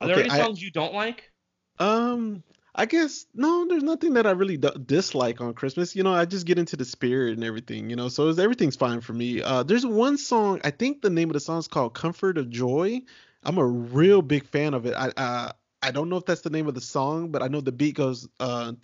are 0.00 0.06
there 0.08 0.16
Okay, 0.16 0.24
any 0.28 0.30
I- 0.40 0.42
songs 0.42 0.62
you 0.62 0.70
don't 0.70 0.94
like 0.94 1.30
Um, 1.78 2.42
I 2.74 2.86
guess 2.86 3.26
no. 3.34 3.66
There's 3.68 3.82
nothing 3.82 4.14
that 4.14 4.26
I 4.26 4.32
really 4.32 4.56
d- 4.56 4.70
dislike 4.84 5.40
on 5.40 5.54
Christmas. 5.54 5.94
You 5.94 6.02
know, 6.02 6.12
I 6.12 6.24
just 6.24 6.46
get 6.46 6.58
into 6.58 6.76
the 6.76 6.84
spirit 6.84 7.34
and 7.34 7.44
everything. 7.44 7.88
You 7.90 7.96
know, 7.96 8.08
so 8.08 8.28
everything's 8.28 8.76
fine 8.76 9.00
for 9.00 9.12
me. 9.12 9.42
Uh, 9.42 9.62
there's 9.62 9.86
one 9.86 10.18
song. 10.18 10.60
I 10.64 10.70
think 10.70 11.02
the 11.02 11.10
name 11.10 11.30
of 11.30 11.34
the 11.34 11.40
song 11.40 11.58
is 11.58 11.68
called 11.68 11.94
"Comfort 11.94 12.38
of 12.38 12.50
Joy." 12.50 13.02
I'm 13.44 13.58
a 13.58 13.66
real 13.66 14.22
big 14.22 14.46
fan 14.46 14.74
of 14.74 14.86
it. 14.86 14.94
I 14.94 15.12
uh, 15.16 15.52
I 15.84 15.90
don't 15.90 16.08
know 16.08 16.16
if 16.16 16.24
that's 16.24 16.40
the 16.40 16.48
name 16.48 16.66
of 16.66 16.74
the 16.74 16.80
song, 16.80 17.30
but 17.30 17.42
I 17.42 17.48
know 17.48 17.60
the 17.60 17.70
beat 17.70 17.96
goes 17.96 18.26
Oh, 18.40 18.74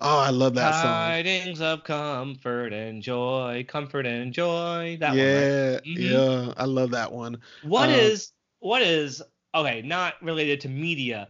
I 0.00 0.30
love 0.30 0.54
that 0.54 0.74
song. 0.74 0.92
Tidings 0.92 1.62
of 1.62 1.84
comfort 1.84 2.74
and 2.74 3.00
joy, 3.00 3.64
comfort 3.66 4.04
and 4.04 4.34
joy. 4.34 4.98
That 5.00 5.16
yeah, 5.16 5.80
Yeah, 5.84 6.52
I 6.58 6.66
love 6.66 6.90
that 6.90 7.10
one. 7.10 7.38
What 7.62 7.88
is, 7.88 8.32
what 8.58 8.82
is? 8.82 9.22
okay, 9.54 9.80
not 9.80 10.22
related 10.22 10.60
to 10.60 10.68
media. 10.68 11.28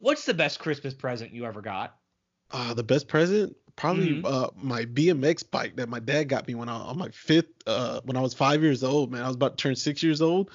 What's 0.00 0.26
the 0.26 0.34
best 0.34 0.58
Christmas 0.58 0.92
present 0.92 1.32
you 1.32 1.46
ever 1.46 1.62
got? 1.62 1.96
Uh, 2.52 2.74
the 2.74 2.82
best 2.82 3.08
present, 3.08 3.56
probably 3.76 4.10
Mhm. 4.10 4.24
uh 4.26 4.50
my 4.56 4.84
BMX 4.84 5.42
bike 5.50 5.76
that 5.76 5.88
my 5.88 5.98
dad 5.98 6.24
got 6.24 6.46
me 6.46 6.54
when 6.54 6.68
I 6.68 6.74
on 6.74 6.98
my 6.98 7.08
fifth 7.08 7.48
uh 7.66 8.00
when 8.04 8.16
I 8.16 8.20
was 8.20 8.34
five 8.34 8.62
years 8.62 8.84
old. 8.84 9.10
Man, 9.10 9.22
I 9.22 9.26
was 9.26 9.36
about 9.36 9.56
to 9.56 9.62
turn 9.62 9.74
six 9.76 10.02
years 10.02 10.20
old. 10.20 10.50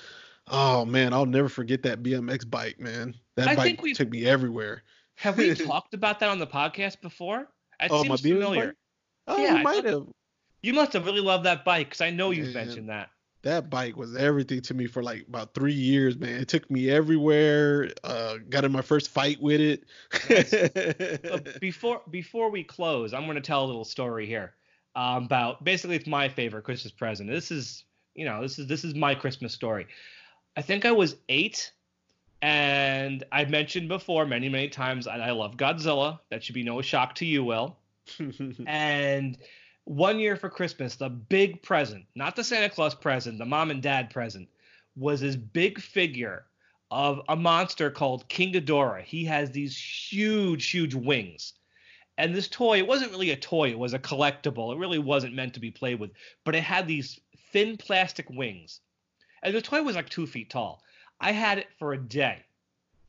Oh 0.47 0.85
man, 0.85 1.13
I'll 1.13 1.25
never 1.25 1.49
forget 1.49 1.83
that 1.83 2.03
BMX 2.03 2.45
bike, 2.49 2.79
man. 2.79 3.15
That 3.35 3.47
I 3.49 3.55
bike 3.55 3.81
took 3.95 4.09
me 4.09 4.25
everywhere. 4.25 4.83
Have 5.15 5.37
we 5.37 5.53
talked 5.55 5.93
about 5.95 6.19
that 6.19 6.29
on 6.29 6.37
the 6.39 6.47
podcast 6.47 7.01
before? 7.01 7.47
It 7.79 7.91
Oh, 7.91 8.03
my 8.03 8.15
seems 8.15 8.21
BMX 8.21 8.33
familiar. 8.43 8.65
bike? 8.67 8.75
Oh, 9.27 9.43
Yeah, 9.43 9.61
might 9.63 9.85
have. 9.85 10.03
You 10.61 10.73
must 10.73 10.93
have 10.93 11.05
really 11.05 11.21
loved 11.21 11.45
that 11.45 11.65
bike 11.65 11.87
because 11.87 12.01
I 12.01 12.11
know 12.11 12.31
you've 12.31 12.47
Yeah. 12.47 12.53
mentioned 12.65 12.89
that. 12.89 13.09
That 13.47 13.69
bike 13.69 13.95
was 13.95 14.13
everything 14.13 14.59
to 14.63 14.73
me 14.73 14.87
for 14.87 15.01
like 15.01 15.25
about 15.25 15.53
three 15.53 15.73
years, 15.73 16.17
man. 16.17 16.41
It 16.41 16.49
took 16.49 16.69
me 16.69 16.89
everywhere. 16.89 17.91
Uh, 18.03 18.39
got 18.49 18.65
in 18.65 18.73
my 18.73 18.81
first 18.81 19.09
fight 19.09 19.41
with 19.41 19.61
it. 19.61 21.59
before 21.61 22.01
before 22.09 22.51
we 22.51 22.65
close, 22.65 23.13
I'm 23.13 23.23
going 23.23 23.35
to 23.35 23.41
tell 23.41 23.63
a 23.63 23.67
little 23.67 23.85
story 23.85 24.25
here. 24.25 24.53
um, 24.97 25.23
about 25.23 25.63
basically 25.63 25.95
it's 25.95 26.07
my 26.07 26.27
favorite 26.27 26.63
Christmas 26.63 26.91
present. 26.91 27.29
This 27.29 27.49
is 27.49 27.85
you 28.15 28.25
know 28.25 28.41
this 28.41 28.59
is 28.59 28.67
this 28.67 28.83
is 28.83 28.95
my 28.95 29.15
Christmas 29.15 29.53
story. 29.53 29.87
I 30.57 30.61
think 30.61 30.83
I 30.83 30.91
was 30.91 31.15
eight, 31.29 31.71
and 32.41 33.23
I've 33.31 33.49
mentioned 33.49 33.87
before 33.87 34.25
many 34.25 34.49
many 34.49 34.67
times 34.67 35.05
that 35.05 35.21
I 35.21 35.31
love 35.31 35.55
Godzilla. 35.55 36.19
That 36.31 36.43
should 36.43 36.55
be 36.55 36.63
no 36.63 36.81
shock 36.81 37.15
to 37.15 37.25
you, 37.25 37.45
Will. 37.45 37.77
and 38.67 39.37
one 39.87 40.19
year 40.19 40.35
for 40.35 40.49
Christmas, 40.49 40.95
the 40.95 41.09
big 41.09 41.61
present, 41.61 42.05
not 42.13 42.35
the 42.35 42.43
Santa 42.43 42.69
Claus 42.69 42.93
present, 42.93 43.37
the 43.37 43.45
mom 43.45 43.71
and 43.71 43.81
dad 43.81 44.09
present, 44.09 44.49
was 44.97 45.21
this 45.21 45.37
big 45.37 45.79
figure 45.79 46.45
of 46.91 47.21
a 47.29 47.37
monster 47.37 47.89
called 47.89 48.27
King 48.27 48.51
Ghidorah. 48.51 49.03
He 49.03 49.23
has 49.25 49.49
these 49.49 49.77
huge, 49.77 50.69
huge 50.69 50.93
wings. 50.93 51.53
And 52.17 52.35
this 52.35 52.49
toy, 52.49 52.79
it 52.79 52.87
wasn't 52.87 53.11
really 53.11 53.31
a 53.31 53.37
toy, 53.37 53.69
it 53.69 53.79
was 53.79 53.93
a 53.93 53.99
collectible. 53.99 54.73
It 54.73 54.77
really 54.77 54.99
wasn't 54.99 55.35
meant 55.35 55.53
to 55.53 55.61
be 55.61 55.71
played 55.71 55.99
with, 55.99 56.11
but 56.43 56.55
it 56.55 56.63
had 56.63 56.85
these 56.85 57.21
thin 57.53 57.77
plastic 57.77 58.29
wings. 58.29 58.81
And 59.41 59.55
the 59.55 59.61
toy 59.61 59.83
was 59.83 59.95
like 59.95 60.09
two 60.09 60.27
feet 60.27 60.49
tall. 60.49 60.83
I 61.21 61.31
had 61.31 61.59
it 61.59 61.67
for 61.79 61.93
a 61.93 61.97
day 61.97 62.43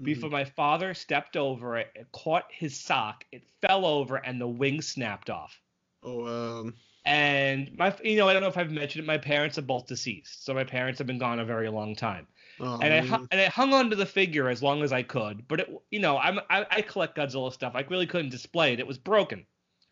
before 0.00 0.28
mm-hmm. 0.28 0.36
my 0.36 0.44
father 0.44 0.94
stepped 0.94 1.36
over 1.36 1.76
it, 1.76 1.90
it 1.96 2.06
caught 2.12 2.44
his 2.52 2.78
sock, 2.78 3.24
it 3.32 3.42
fell 3.60 3.84
over, 3.84 4.16
and 4.16 4.40
the 4.40 4.46
wing 4.46 4.80
snapped 4.80 5.28
off. 5.28 5.60
Oh, 6.03 6.26
um. 6.26 6.74
And 7.05 7.74
my, 7.78 7.94
you 8.05 8.16
know, 8.18 8.28
I 8.28 8.34
don't 8.34 8.42
know 8.42 8.49
if 8.49 8.59
I've 8.59 8.70
mentioned 8.70 9.05
it. 9.05 9.07
My 9.07 9.16
parents 9.16 9.57
are 9.57 9.62
both 9.62 9.86
deceased, 9.86 10.44
so 10.44 10.53
my 10.53 10.64
parents 10.64 10.99
have 10.99 11.07
been 11.07 11.18
gone 11.18 11.38
a 11.38 11.44
very 11.44 11.70
long 11.70 11.96
time. 11.96 12.26
Oh, 12.61 12.78
and 12.82 12.92
I 12.92 13.18
and 13.30 13.40
I 13.40 13.46
hung 13.46 13.72
on 13.72 13.88
to 13.90 13.96
the 13.96 14.05
figure 14.05 14.49
as 14.49 14.62
long 14.62 14.82
as 14.82 14.92
I 14.92 15.03
could, 15.03 15.46
but 15.49 15.61
it, 15.61 15.82
you 15.90 16.01
know, 16.01 16.18
I'm 16.18 16.40
I, 16.51 16.66
I 16.70 16.82
collect 16.82 17.16
Godzilla 17.16 17.53
stuff. 17.53 17.72
I 17.74 17.84
really 17.88 18.07
couldn't 18.07 18.30
display 18.30 18.72
it; 18.72 18.80
it 18.80 18.86
was 18.86 18.99
broken. 18.99 19.46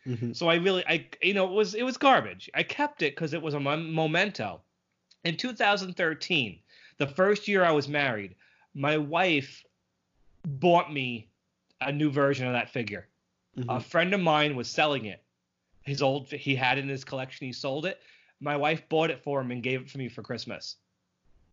Mm-hmm. 0.06 0.32
So 0.32 0.48
I 0.48 0.56
really, 0.56 0.84
I 0.86 1.06
you 1.22 1.34
know, 1.34 1.46
it 1.46 1.52
was 1.52 1.74
it 1.74 1.84
was 1.84 1.96
garbage. 1.96 2.50
I 2.54 2.62
kept 2.62 3.02
it 3.02 3.14
because 3.14 3.34
it 3.34 3.42
was 3.42 3.54
a 3.54 3.60
memento. 3.60 4.60
In 5.24 5.36
2013, 5.36 6.58
the 6.98 7.06
first 7.06 7.48
year 7.48 7.64
I 7.64 7.72
was 7.72 7.88
married, 7.88 8.34
my 8.74 8.98
wife 8.98 9.64
bought 10.46 10.92
me 10.92 11.28
a 11.80 11.90
new 11.90 12.10
version 12.10 12.46
of 12.46 12.52
that 12.52 12.70
figure. 12.70 13.08
Mm-hmm. 13.58 13.70
A 13.70 13.80
friend 13.80 14.14
of 14.14 14.20
mine 14.20 14.54
was 14.54 14.70
selling 14.70 15.06
it, 15.06 15.22
his 15.86 16.02
old 16.02 16.28
he 16.28 16.54
had 16.54 16.78
in 16.78 16.88
his 16.88 17.04
collection. 17.04 17.46
He 17.46 17.52
sold 17.52 17.86
it. 17.86 18.00
My 18.40 18.56
wife 18.56 18.86
bought 18.88 19.10
it 19.10 19.22
for 19.22 19.40
him 19.40 19.50
and 19.50 19.62
gave 19.62 19.80
it 19.80 19.88
to 19.88 19.98
me 19.98 20.08
for 20.08 20.22
Christmas. 20.22 20.76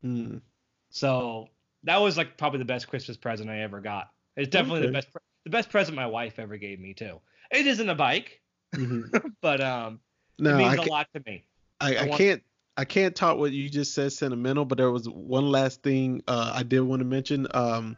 Mm. 0.04 0.42
So 0.90 1.48
that 1.84 1.98
was 1.98 2.18
like 2.18 2.38
probably 2.38 2.60
the 2.60 2.66
best 2.66 2.88
Christmas 2.88 3.16
present 3.16 3.50
I 3.50 3.62
ever 3.62 3.80
got. 3.80 4.10
It's 4.36 4.50
definitely 4.50 4.82
okay. 4.82 4.88
the 4.88 4.94
best 4.94 5.08
the 5.44 5.50
best 5.50 5.70
present 5.70 5.96
my 5.96 6.08
wife 6.08 6.40
ever 6.40 6.58
gave 6.58 6.80
me 6.80 6.94
too. 6.94 7.22
It 7.52 7.68
isn't 7.68 7.88
a 7.88 7.96
bike, 7.96 8.42
mm-hmm. 8.76 9.16
but 9.42 9.62
um, 9.62 10.00
no, 10.40 10.56
it 10.56 10.58
means 10.58 10.76
a 10.76 10.90
lot 10.90 11.08
to 11.14 11.22
me. 11.26 11.46
I, 11.80 11.96
I, 11.96 12.02
I 12.02 12.08
can't 12.10 12.44
I 12.76 12.86
can't 12.86 13.16
talk 13.16 13.38
what 13.38 13.52
you 13.52 13.70
just 13.70 13.94
said 13.94 14.12
sentimental, 14.12 14.66
but 14.66 14.78
there 14.78 14.92
was 14.92 15.08
one 15.08 15.52
last 15.52 15.84
thing 15.84 16.24
uh, 16.28 16.54
I 16.56 16.64
did 16.64 16.82
want 16.82 17.02
to 17.02 17.06
mention. 17.06 17.48
Um, 17.54 17.98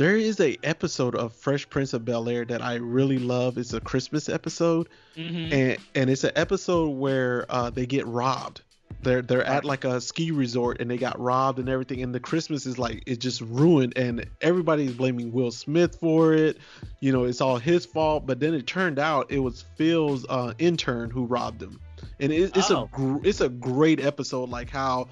there 0.00 0.16
is 0.16 0.40
a 0.40 0.56
episode 0.62 1.14
of 1.14 1.30
Fresh 1.34 1.68
Prince 1.68 1.92
of 1.92 2.06
Bel 2.06 2.26
Air 2.26 2.46
that 2.46 2.62
I 2.62 2.76
really 2.76 3.18
love. 3.18 3.58
It's 3.58 3.74
a 3.74 3.82
Christmas 3.82 4.30
episode, 4.30 4.88
mm-hmm. 5.14 5.52
and 5.52 5.76
and 5.94 6.08
it's 6.08 6.24
an 6.24 6.30
episode 6.36 6.88
where 6.88 7.44
uh, 7.50 7.68
they 7.68 7.84
get 7.84 8.06
robbed. 8.06 8.62
They're 9.02 9.20
they're 9.20 9.44
at 9.44 9.66
like 9.66 9.84
a 9.84 10.00
ski 10.00 10.30
resort 10.30 10.80
and 10.80 10.90
they 10.90 10.96
got 10.96 11.20
robbed 11.20 11.58
and 11.58 11.68
everything, 11.68 12.02
and 12.02 12.14
the 12.14 12.20
Christmas 12.20 12.64
is 12.64 12.78
like 12.78 13.02
it's 13.04 13.18
just 13.18 13.42
ruined, 13.42 13.92
and 13.98 14.24
everybody's 14.40 14.92
blaming 14.92 15.32
Will 15.32 15.50
Smith 15.50 15.96
for 16.00 16.32
it. 16.32 16.56
You 17.00 17.12
know, 17.12 17.24
it's 17.24 17.42
all 17.42 17.58
his 17.58 17.84
fault. 17.84 18.24
But 18.24 18.40
then 18.40 18.54
it 18.54 18.66
turned 18.66 18.98
out 18.98 19.30
it 19.30 19.40
was 19.40 19.66
Phil's 19.76 20.24
uh, 20.30 20.54
intern 20.58 21.10
who 21.10 21.26
robbed 21.26 21.62
him, 21.62 21.78
and 22.18 22.32
it, 22.32 22.56
it's 22.56 22.70
oh. 22.70 22.88
a 22.96 23.20
it's 23.22 23.42
a 23.42 23.50
great 23.50 24.02
episode. 24.02 24.48
Like 24.48 24.70
how 24.70 25.08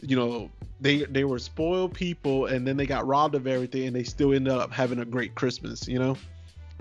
you 0.00 0.16
know 0.16 0.50
they 0.80 1.04
they 1.04 1.24
were 1.24 1.38
spoiled 1.38 1.94
people 1.94 2.46
and 2.46 2.66
then 2.66 2.76
they 2.76 2.86
got 2.86 3.06
robbed 3.06 3.34
of 3.34 3.46
everything 3.46 3.86
and 3.86 3.96
they 3.96 4.02
still 4.02 4.32
ended 4.32 4.52
up 4.52 4.72
having 4.72 4.98
a 4.98 5.04
great 5.04 5.34
christmas 5.34 5.88
you 5.88 5.98
know? 5.98 6.16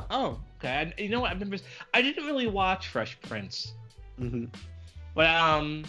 Oh 0.10 0.40
okay. 0.60 0.94
I, 0.98 1.02
you 1.02 1.10
know 1.10 1.22
what? 1.22 1.32
I've 1.32 1.40
never 1.40 1.62
i 1.94 2.02
didn't 2.02 2.26
really 2.26 2.48
watch 2.48 2.88
fresh 2.88 3.18
prince. 3.22 3.74
Mm-hmm. 4.20 4.46
but 5.14 5.28
um 5.28 5.84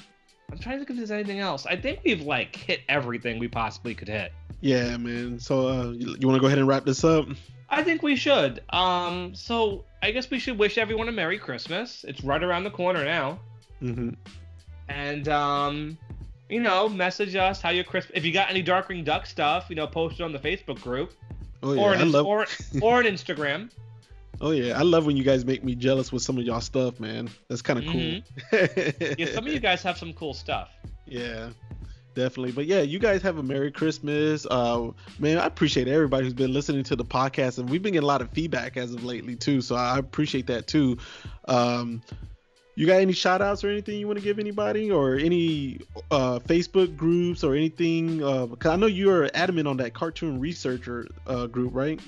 i'm 0.50 0.58
trying 0.58 0.78
to 0.78 0.84
think 0.84 0.90
if 0.90 0.96
there's 0.96 1.10
anything 1.10 1.40
else. 1.40 1.66
I 1.66 1.76
think 1.76 2.00
we've 2.04 2.22
like 2.22 2.54
hit 2.54 2.80
everything 2.88 3.38
we 3.38 3.48
possibly 3.48 3.94
could 3.94 4.08
hit. 4.08 4.32
Yeah 4.60 4.96
man. 4.96 5.38
So 5.38 5.68
uh 5.68 5.90
you, 5.90 6.16
you 6.18 6.26
want 6.28 6.36
to 6.36 6.40
go 6.40 6.46
ahead 6.46 6.58
and 6.58 6.68
wrap 6.68 6.84
this 6.84 7.04
up? 7.04 7.26
I 7.68 7.82
think 7.82 8.02
we 8.02 8.14
should. 8.14 8.62
Um 8.70 9.34
so 9.34 9.84
i 10.02 10.12
guess 10.12 10.30
we 10.30 10.38
should 10.38 10.58
wish 10.58 10.78
everyone 10.78 11.08
a 11.08 11.12
merry 11.12 11.38
christmas. 11.38 12.04
It's 12.06 12.22
right 12.22 12.42
around 12.42 12.64
the 12.64 12.70
corner 12.70 13.04
now. 13.04 13.40
Mm-hmm. 13.82 14.10
and 14.88 15.28
um 15.28 15.98
you 16.48 16.60
know, 16.60 16.88
message 16.88 17.34
us 17.34 17.60
how 17.60 17.70
your 17.70 17.84
Christmas. 17.84 18.16
If 18.16 18.24
you 18.24 18.32
got 18.32 18.50
any 18.50 18.62
Darkwing 18.62 19.04
Duck 19.04 19.26
stuff, 19.26 19.66
you 19.68 19.76
know, 19.76 19.86
post 19.86 20.20
it 20.20 20.22
on 20.22 20.32
the 20.32 20.38
Facebook 20.38 20.80
group. 20.80 21.12
Oh 21.62 21.72
yeah, 21.72 21.82
or 21.82 21.94
an, 21.94 22.12
love... 22.12 22.26
or, 22.26 22.46
or 22.80 23.00
an 23.00 23.06
Instagram. 23.06 23.70
Oh 24.38 24.50
yeah, 24.50 24.78
I 24.78 24.82
love 24.82 25.06
when 25.06 25.16
you 25.16 25.24
guys 25.24 25.46
make 25.46 25.64
me 25.64 25.74
jealous 25.74 26.12
with 26.12 26.22
some 26.22 26.36
of 26.36 26.44
y'all 26.44 26.60
stuff, 26.60 27.00
man. 27.00 27.30
That's 27.48 27.62
kind 27.62 27.78
of 27.78 27.86
mm-hmm. 27.86 28.18
cool. 28.50 29.14
yeah, 29.18 29.32
some 29.32 29.46
of 29.46 29.50
you 29.50 29.60
guys 29.60 29.82
have 29.82 29.96
some 29.96 30.12
cool 30.12 30.34
stuff. 30.34 30.68
Yeah, 31.06 31.52
definitely. 32.14 32.52
But 32.52 32.66
yeah, 32.66 32.82
you 32.82 32.98
guys 32.98 33.22
have 33.22 33.38
a 33.38 33.42
Merry 33.42 33.72
Christmas. 33.72 34.46
Uh, 34.50 34.90
man, 35.18 35.38
I 35.38 35.46
appreciate 35.46 35.88
everybody 35.88 36.24
who's 36.24 36.34
been 36.34 36.52
listening 36.52 36.84
to 36.84 36.96
the 36.96 37.04
podcast, 37.04 37.58
and 37.58 37.70
we've 37.70 37.82
been 37.82 37.94
getting 37.94 38.04
a 38.04 38.06
lot 38.06 38.20
of 38.20 38.30
feedback 38.30 38.76
as 38.76 38.92
of 38.92 39.04
lately 39.04 39.36
too. 39.36 39.62
So 39.62 39.74
I 39.74 39.98
appreciate 39.98 40.48
that 40.48 40.66
too. 40.66 40.98
Um, 41.48 42.02
you 42.76 42.86
got 42.86 43.00
any 43.00 43.14
shout 43.14 43.40
outs 43.40 43.64
or 43.64 43.70
anything 43.70 43.98
you 43.98 44.06
want 44.06 44.18
to 44.18 44.24
give 44.24 44.38
anybody? 44.38 44.90
Or 44.90 45.16
any 45.16 45.80
uh, 46.10 46.38
facebook 46.40 46.96
groups 46.96 47.42
or 47.42 47.54
anything 47.54 48.22
uh, 48.22 48.46
because 48.46 48.70
i 48.70 48.76
know 48.76 48.86
you're 48.86 49.28
adamant 49.34 49.66
on 49.66 49.78
that 49.78 49.94
cartoon 49.94 50.38
researcher 50.38 51.08
uh, 51.26 51.46
group 51.46 51.74
right? 51.74 51.98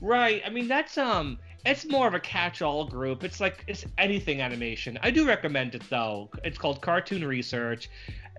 Right. 0.00 0.42
I 0.44 0.50
mean 0.50 0.66
that's 0.66 0.98
um 0.98 1.38
it's 1.66 1.84
more 1.84 2.06
of 2.06 2.14
a 2.14 2.20
catch-all 2.20 2.86
group. 2.86 3.24
It's 3.24 3.40
like 3.40 3.64
it's 3.66 3.84
anything 3.98 4.40
animation. 4.40 4.98
I 5.02 5.10
do 5.10 5.26
recommend 5.26 5.74
it 5.74 5.82
though. 5.90 6.30
It's 6.42 6.56
called 6.56 6.80
cartoon 6.80 7.24
research. 7.24 7.90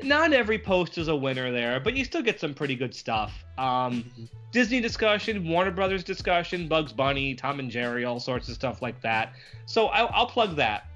Not 0.01 0.33
every 0.33 0.57
post 0.57 0.97
is 0.97 1.07
a 1.07 1.15
winner 1.15 1.51
there 1.51 1.79
but 1.79 1.95
you 1.95 2.03
still 2.03 2.23
get 2.23 2.39
some 2.39 2.53
pretty 2.53 2.75
good 2.75 2.95
stuff. 2.95 3.45
Um, 3.57 4.03
mm-hmm. 4.03 4.23
disney 4.51 4.81
discussion 4.81 5.47
warner 5.47 5.71
brothers 5.71 6.03
discussion 6.03 6.67
bugs 6.67 6.93
bunny 6.93 7.35
tom 7.35 7.59
and 7.59 7.69
jerry 7.69 8.05
all 8.05 8.19
sorts 8.19 8.49
of 8.49 8.55
stuff 8.55 8.81
like 8.81 8.99
that. 9.01 9.33
So 9.65 9.87
I'll, 9.87 10.09
I'll 10.13 10.27
plug 10.27 10.55
that 10.55 10.88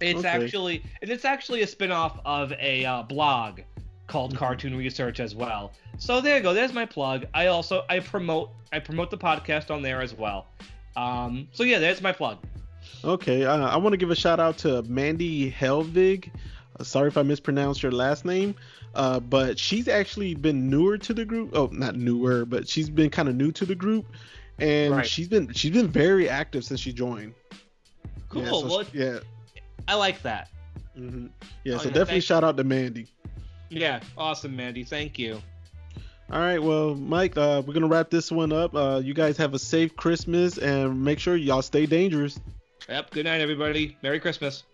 it's 0.00 0.20
okay. 0.20 0.28
actually 0.28 0.82
it's 1.02 1.24
actually 1.24 1.62
a 1.62 1.66
spin-off 1.66 2.20
of 2.24 2.52
a 2.52 2.84
uh, 2.84 3.02
blog 3.02 3.60
called 4.06 4.30
mm-hmm. 4.30 4.38
Cartoon 4.38 4.76
Research 4.76 5.20
as 5.20 5.34
well. 5.34 5.72
So 5.98 6.20
there 6.20 6.36
you 6.36 6.42
go. 6.42 6.54
There's 6.54 6.72
my 6.72 6.86
plug. 6.86 7.26
I 7.34 7.46
also 7.46 7.84
I 7.88 8.00
promote 8.00 8.50
I 8.72 8.78
promote 8.78 9.10
the 9.10 9.18
podcast 9.18 9.70
on 9.70 9.82
there 9.82 10.02
as 10.02 10.14
well. 10.14 10.46
Um, 10.96 11.48
so 11.52 11.62
yeah, 11.62 11.78
there's 11.78 12.00
my 12.00 12.12
plug. 12.12 12.38
Okay, 13.04 13.44
uh, 13.44 13.68
I 13.68 13.76
want 13.76 13.92
to 13.92 13.96
give 13.96 14.10
a 14.10 14.16
shout 14.16 14.40
out 14.40 14.58
to 14.58 14.82
Mandy 14.82 15.50
Helvig. 15.50 16.30
Uh, 16.78 16.84
sorry 16.84 17.08
if 17.08 17.16
I 17.16 17.22
mispronounced 17.22 17.82
your 17.82 17.92
last 17.92 18.24
name, 18.24 18.54
uh, 18.94 19.20
but 19.20 19.58
she's 19.58 19.88
actually 19.88 20.34
been 20.34 20.70
newer 20.70 20.98
to 20.98 21.14
the 21.14 21.24
group. 21.24 21.50
Oh, 21.52 21.68
not 21.72 21.96
newer, 21.96 22.44
but 22.44 22.68
she's 22.68 22.88
been 22.88 23.10
kind 23.10 23.28
of 23.28 23.34
new 23.34 23.52
to 23.52 23.66
the 23.66 23.74
group, 23.74 24.06
and 24.58 24.96
right. 24.96 25.06
she's 25.06 25.28
been 25.28 25.52
she's 25.52 25.72
been 25.72 25.88
very 25.88 26.28
active 26.28 26.64
since 26.64 26.80
she 26.80 26.92
joined. 26.92 27.34
Cool. 28.28 28.42
Yeah, 28.42 28.48
so 28.50 28.66
well, 28.66 28.84
she, 28.84 28.98
yeah, 28.98 29.18
I 29.88 29.94
like 29.94 30.22
that. 30.22 30.48
Mm-hmm. 30.98 31.26
Yeah, 31.64 31.74
oh, 31.74 31.78
so 31.78 31.84
yeah, 31.88 31.94
definitely 31.94 32.20
shout 32.20 32.44
out 32.44 32.56
to 32.56 32.64
Mandy. 32.64 33.06
Yeah, 33.68 34.00
awesome, 34.16 34.56
Mandy. 34.56 34.84
Thank 34.84 35.18
you. 35.18 35.42
All 36.30 36.40
right, 36.40 36.60
well, 36.60 36.94
Mike, 36.94 37.36
uh, 37.36 37.62
we're 37.64 37.74
gonna 37.74 37.86
wrap 37.86 38.10
this 38.10 38.32
one 38.32 38.52
up. 38.52 38.74
Uh, 38.74 39.00
you 39.02 39.14
guys 39.14 39.36
have 39.36 39.54
a 39.54 39.58
safe 39.58 39.94
Christmas 39.94 40.58
and 40.58 41.04
make 41.04 41.18
sure 41.20 41.36
y'all 41.36 41.62
stay 41.62 41.86
dangerous. 41.86 42.40
Yep. 42.88 43.10
Good 43.10 43.24
night, 43.26 43.40
everybody. 43.40 43.96
Merry 44.02 44.20
Christmas. 44.20 44.64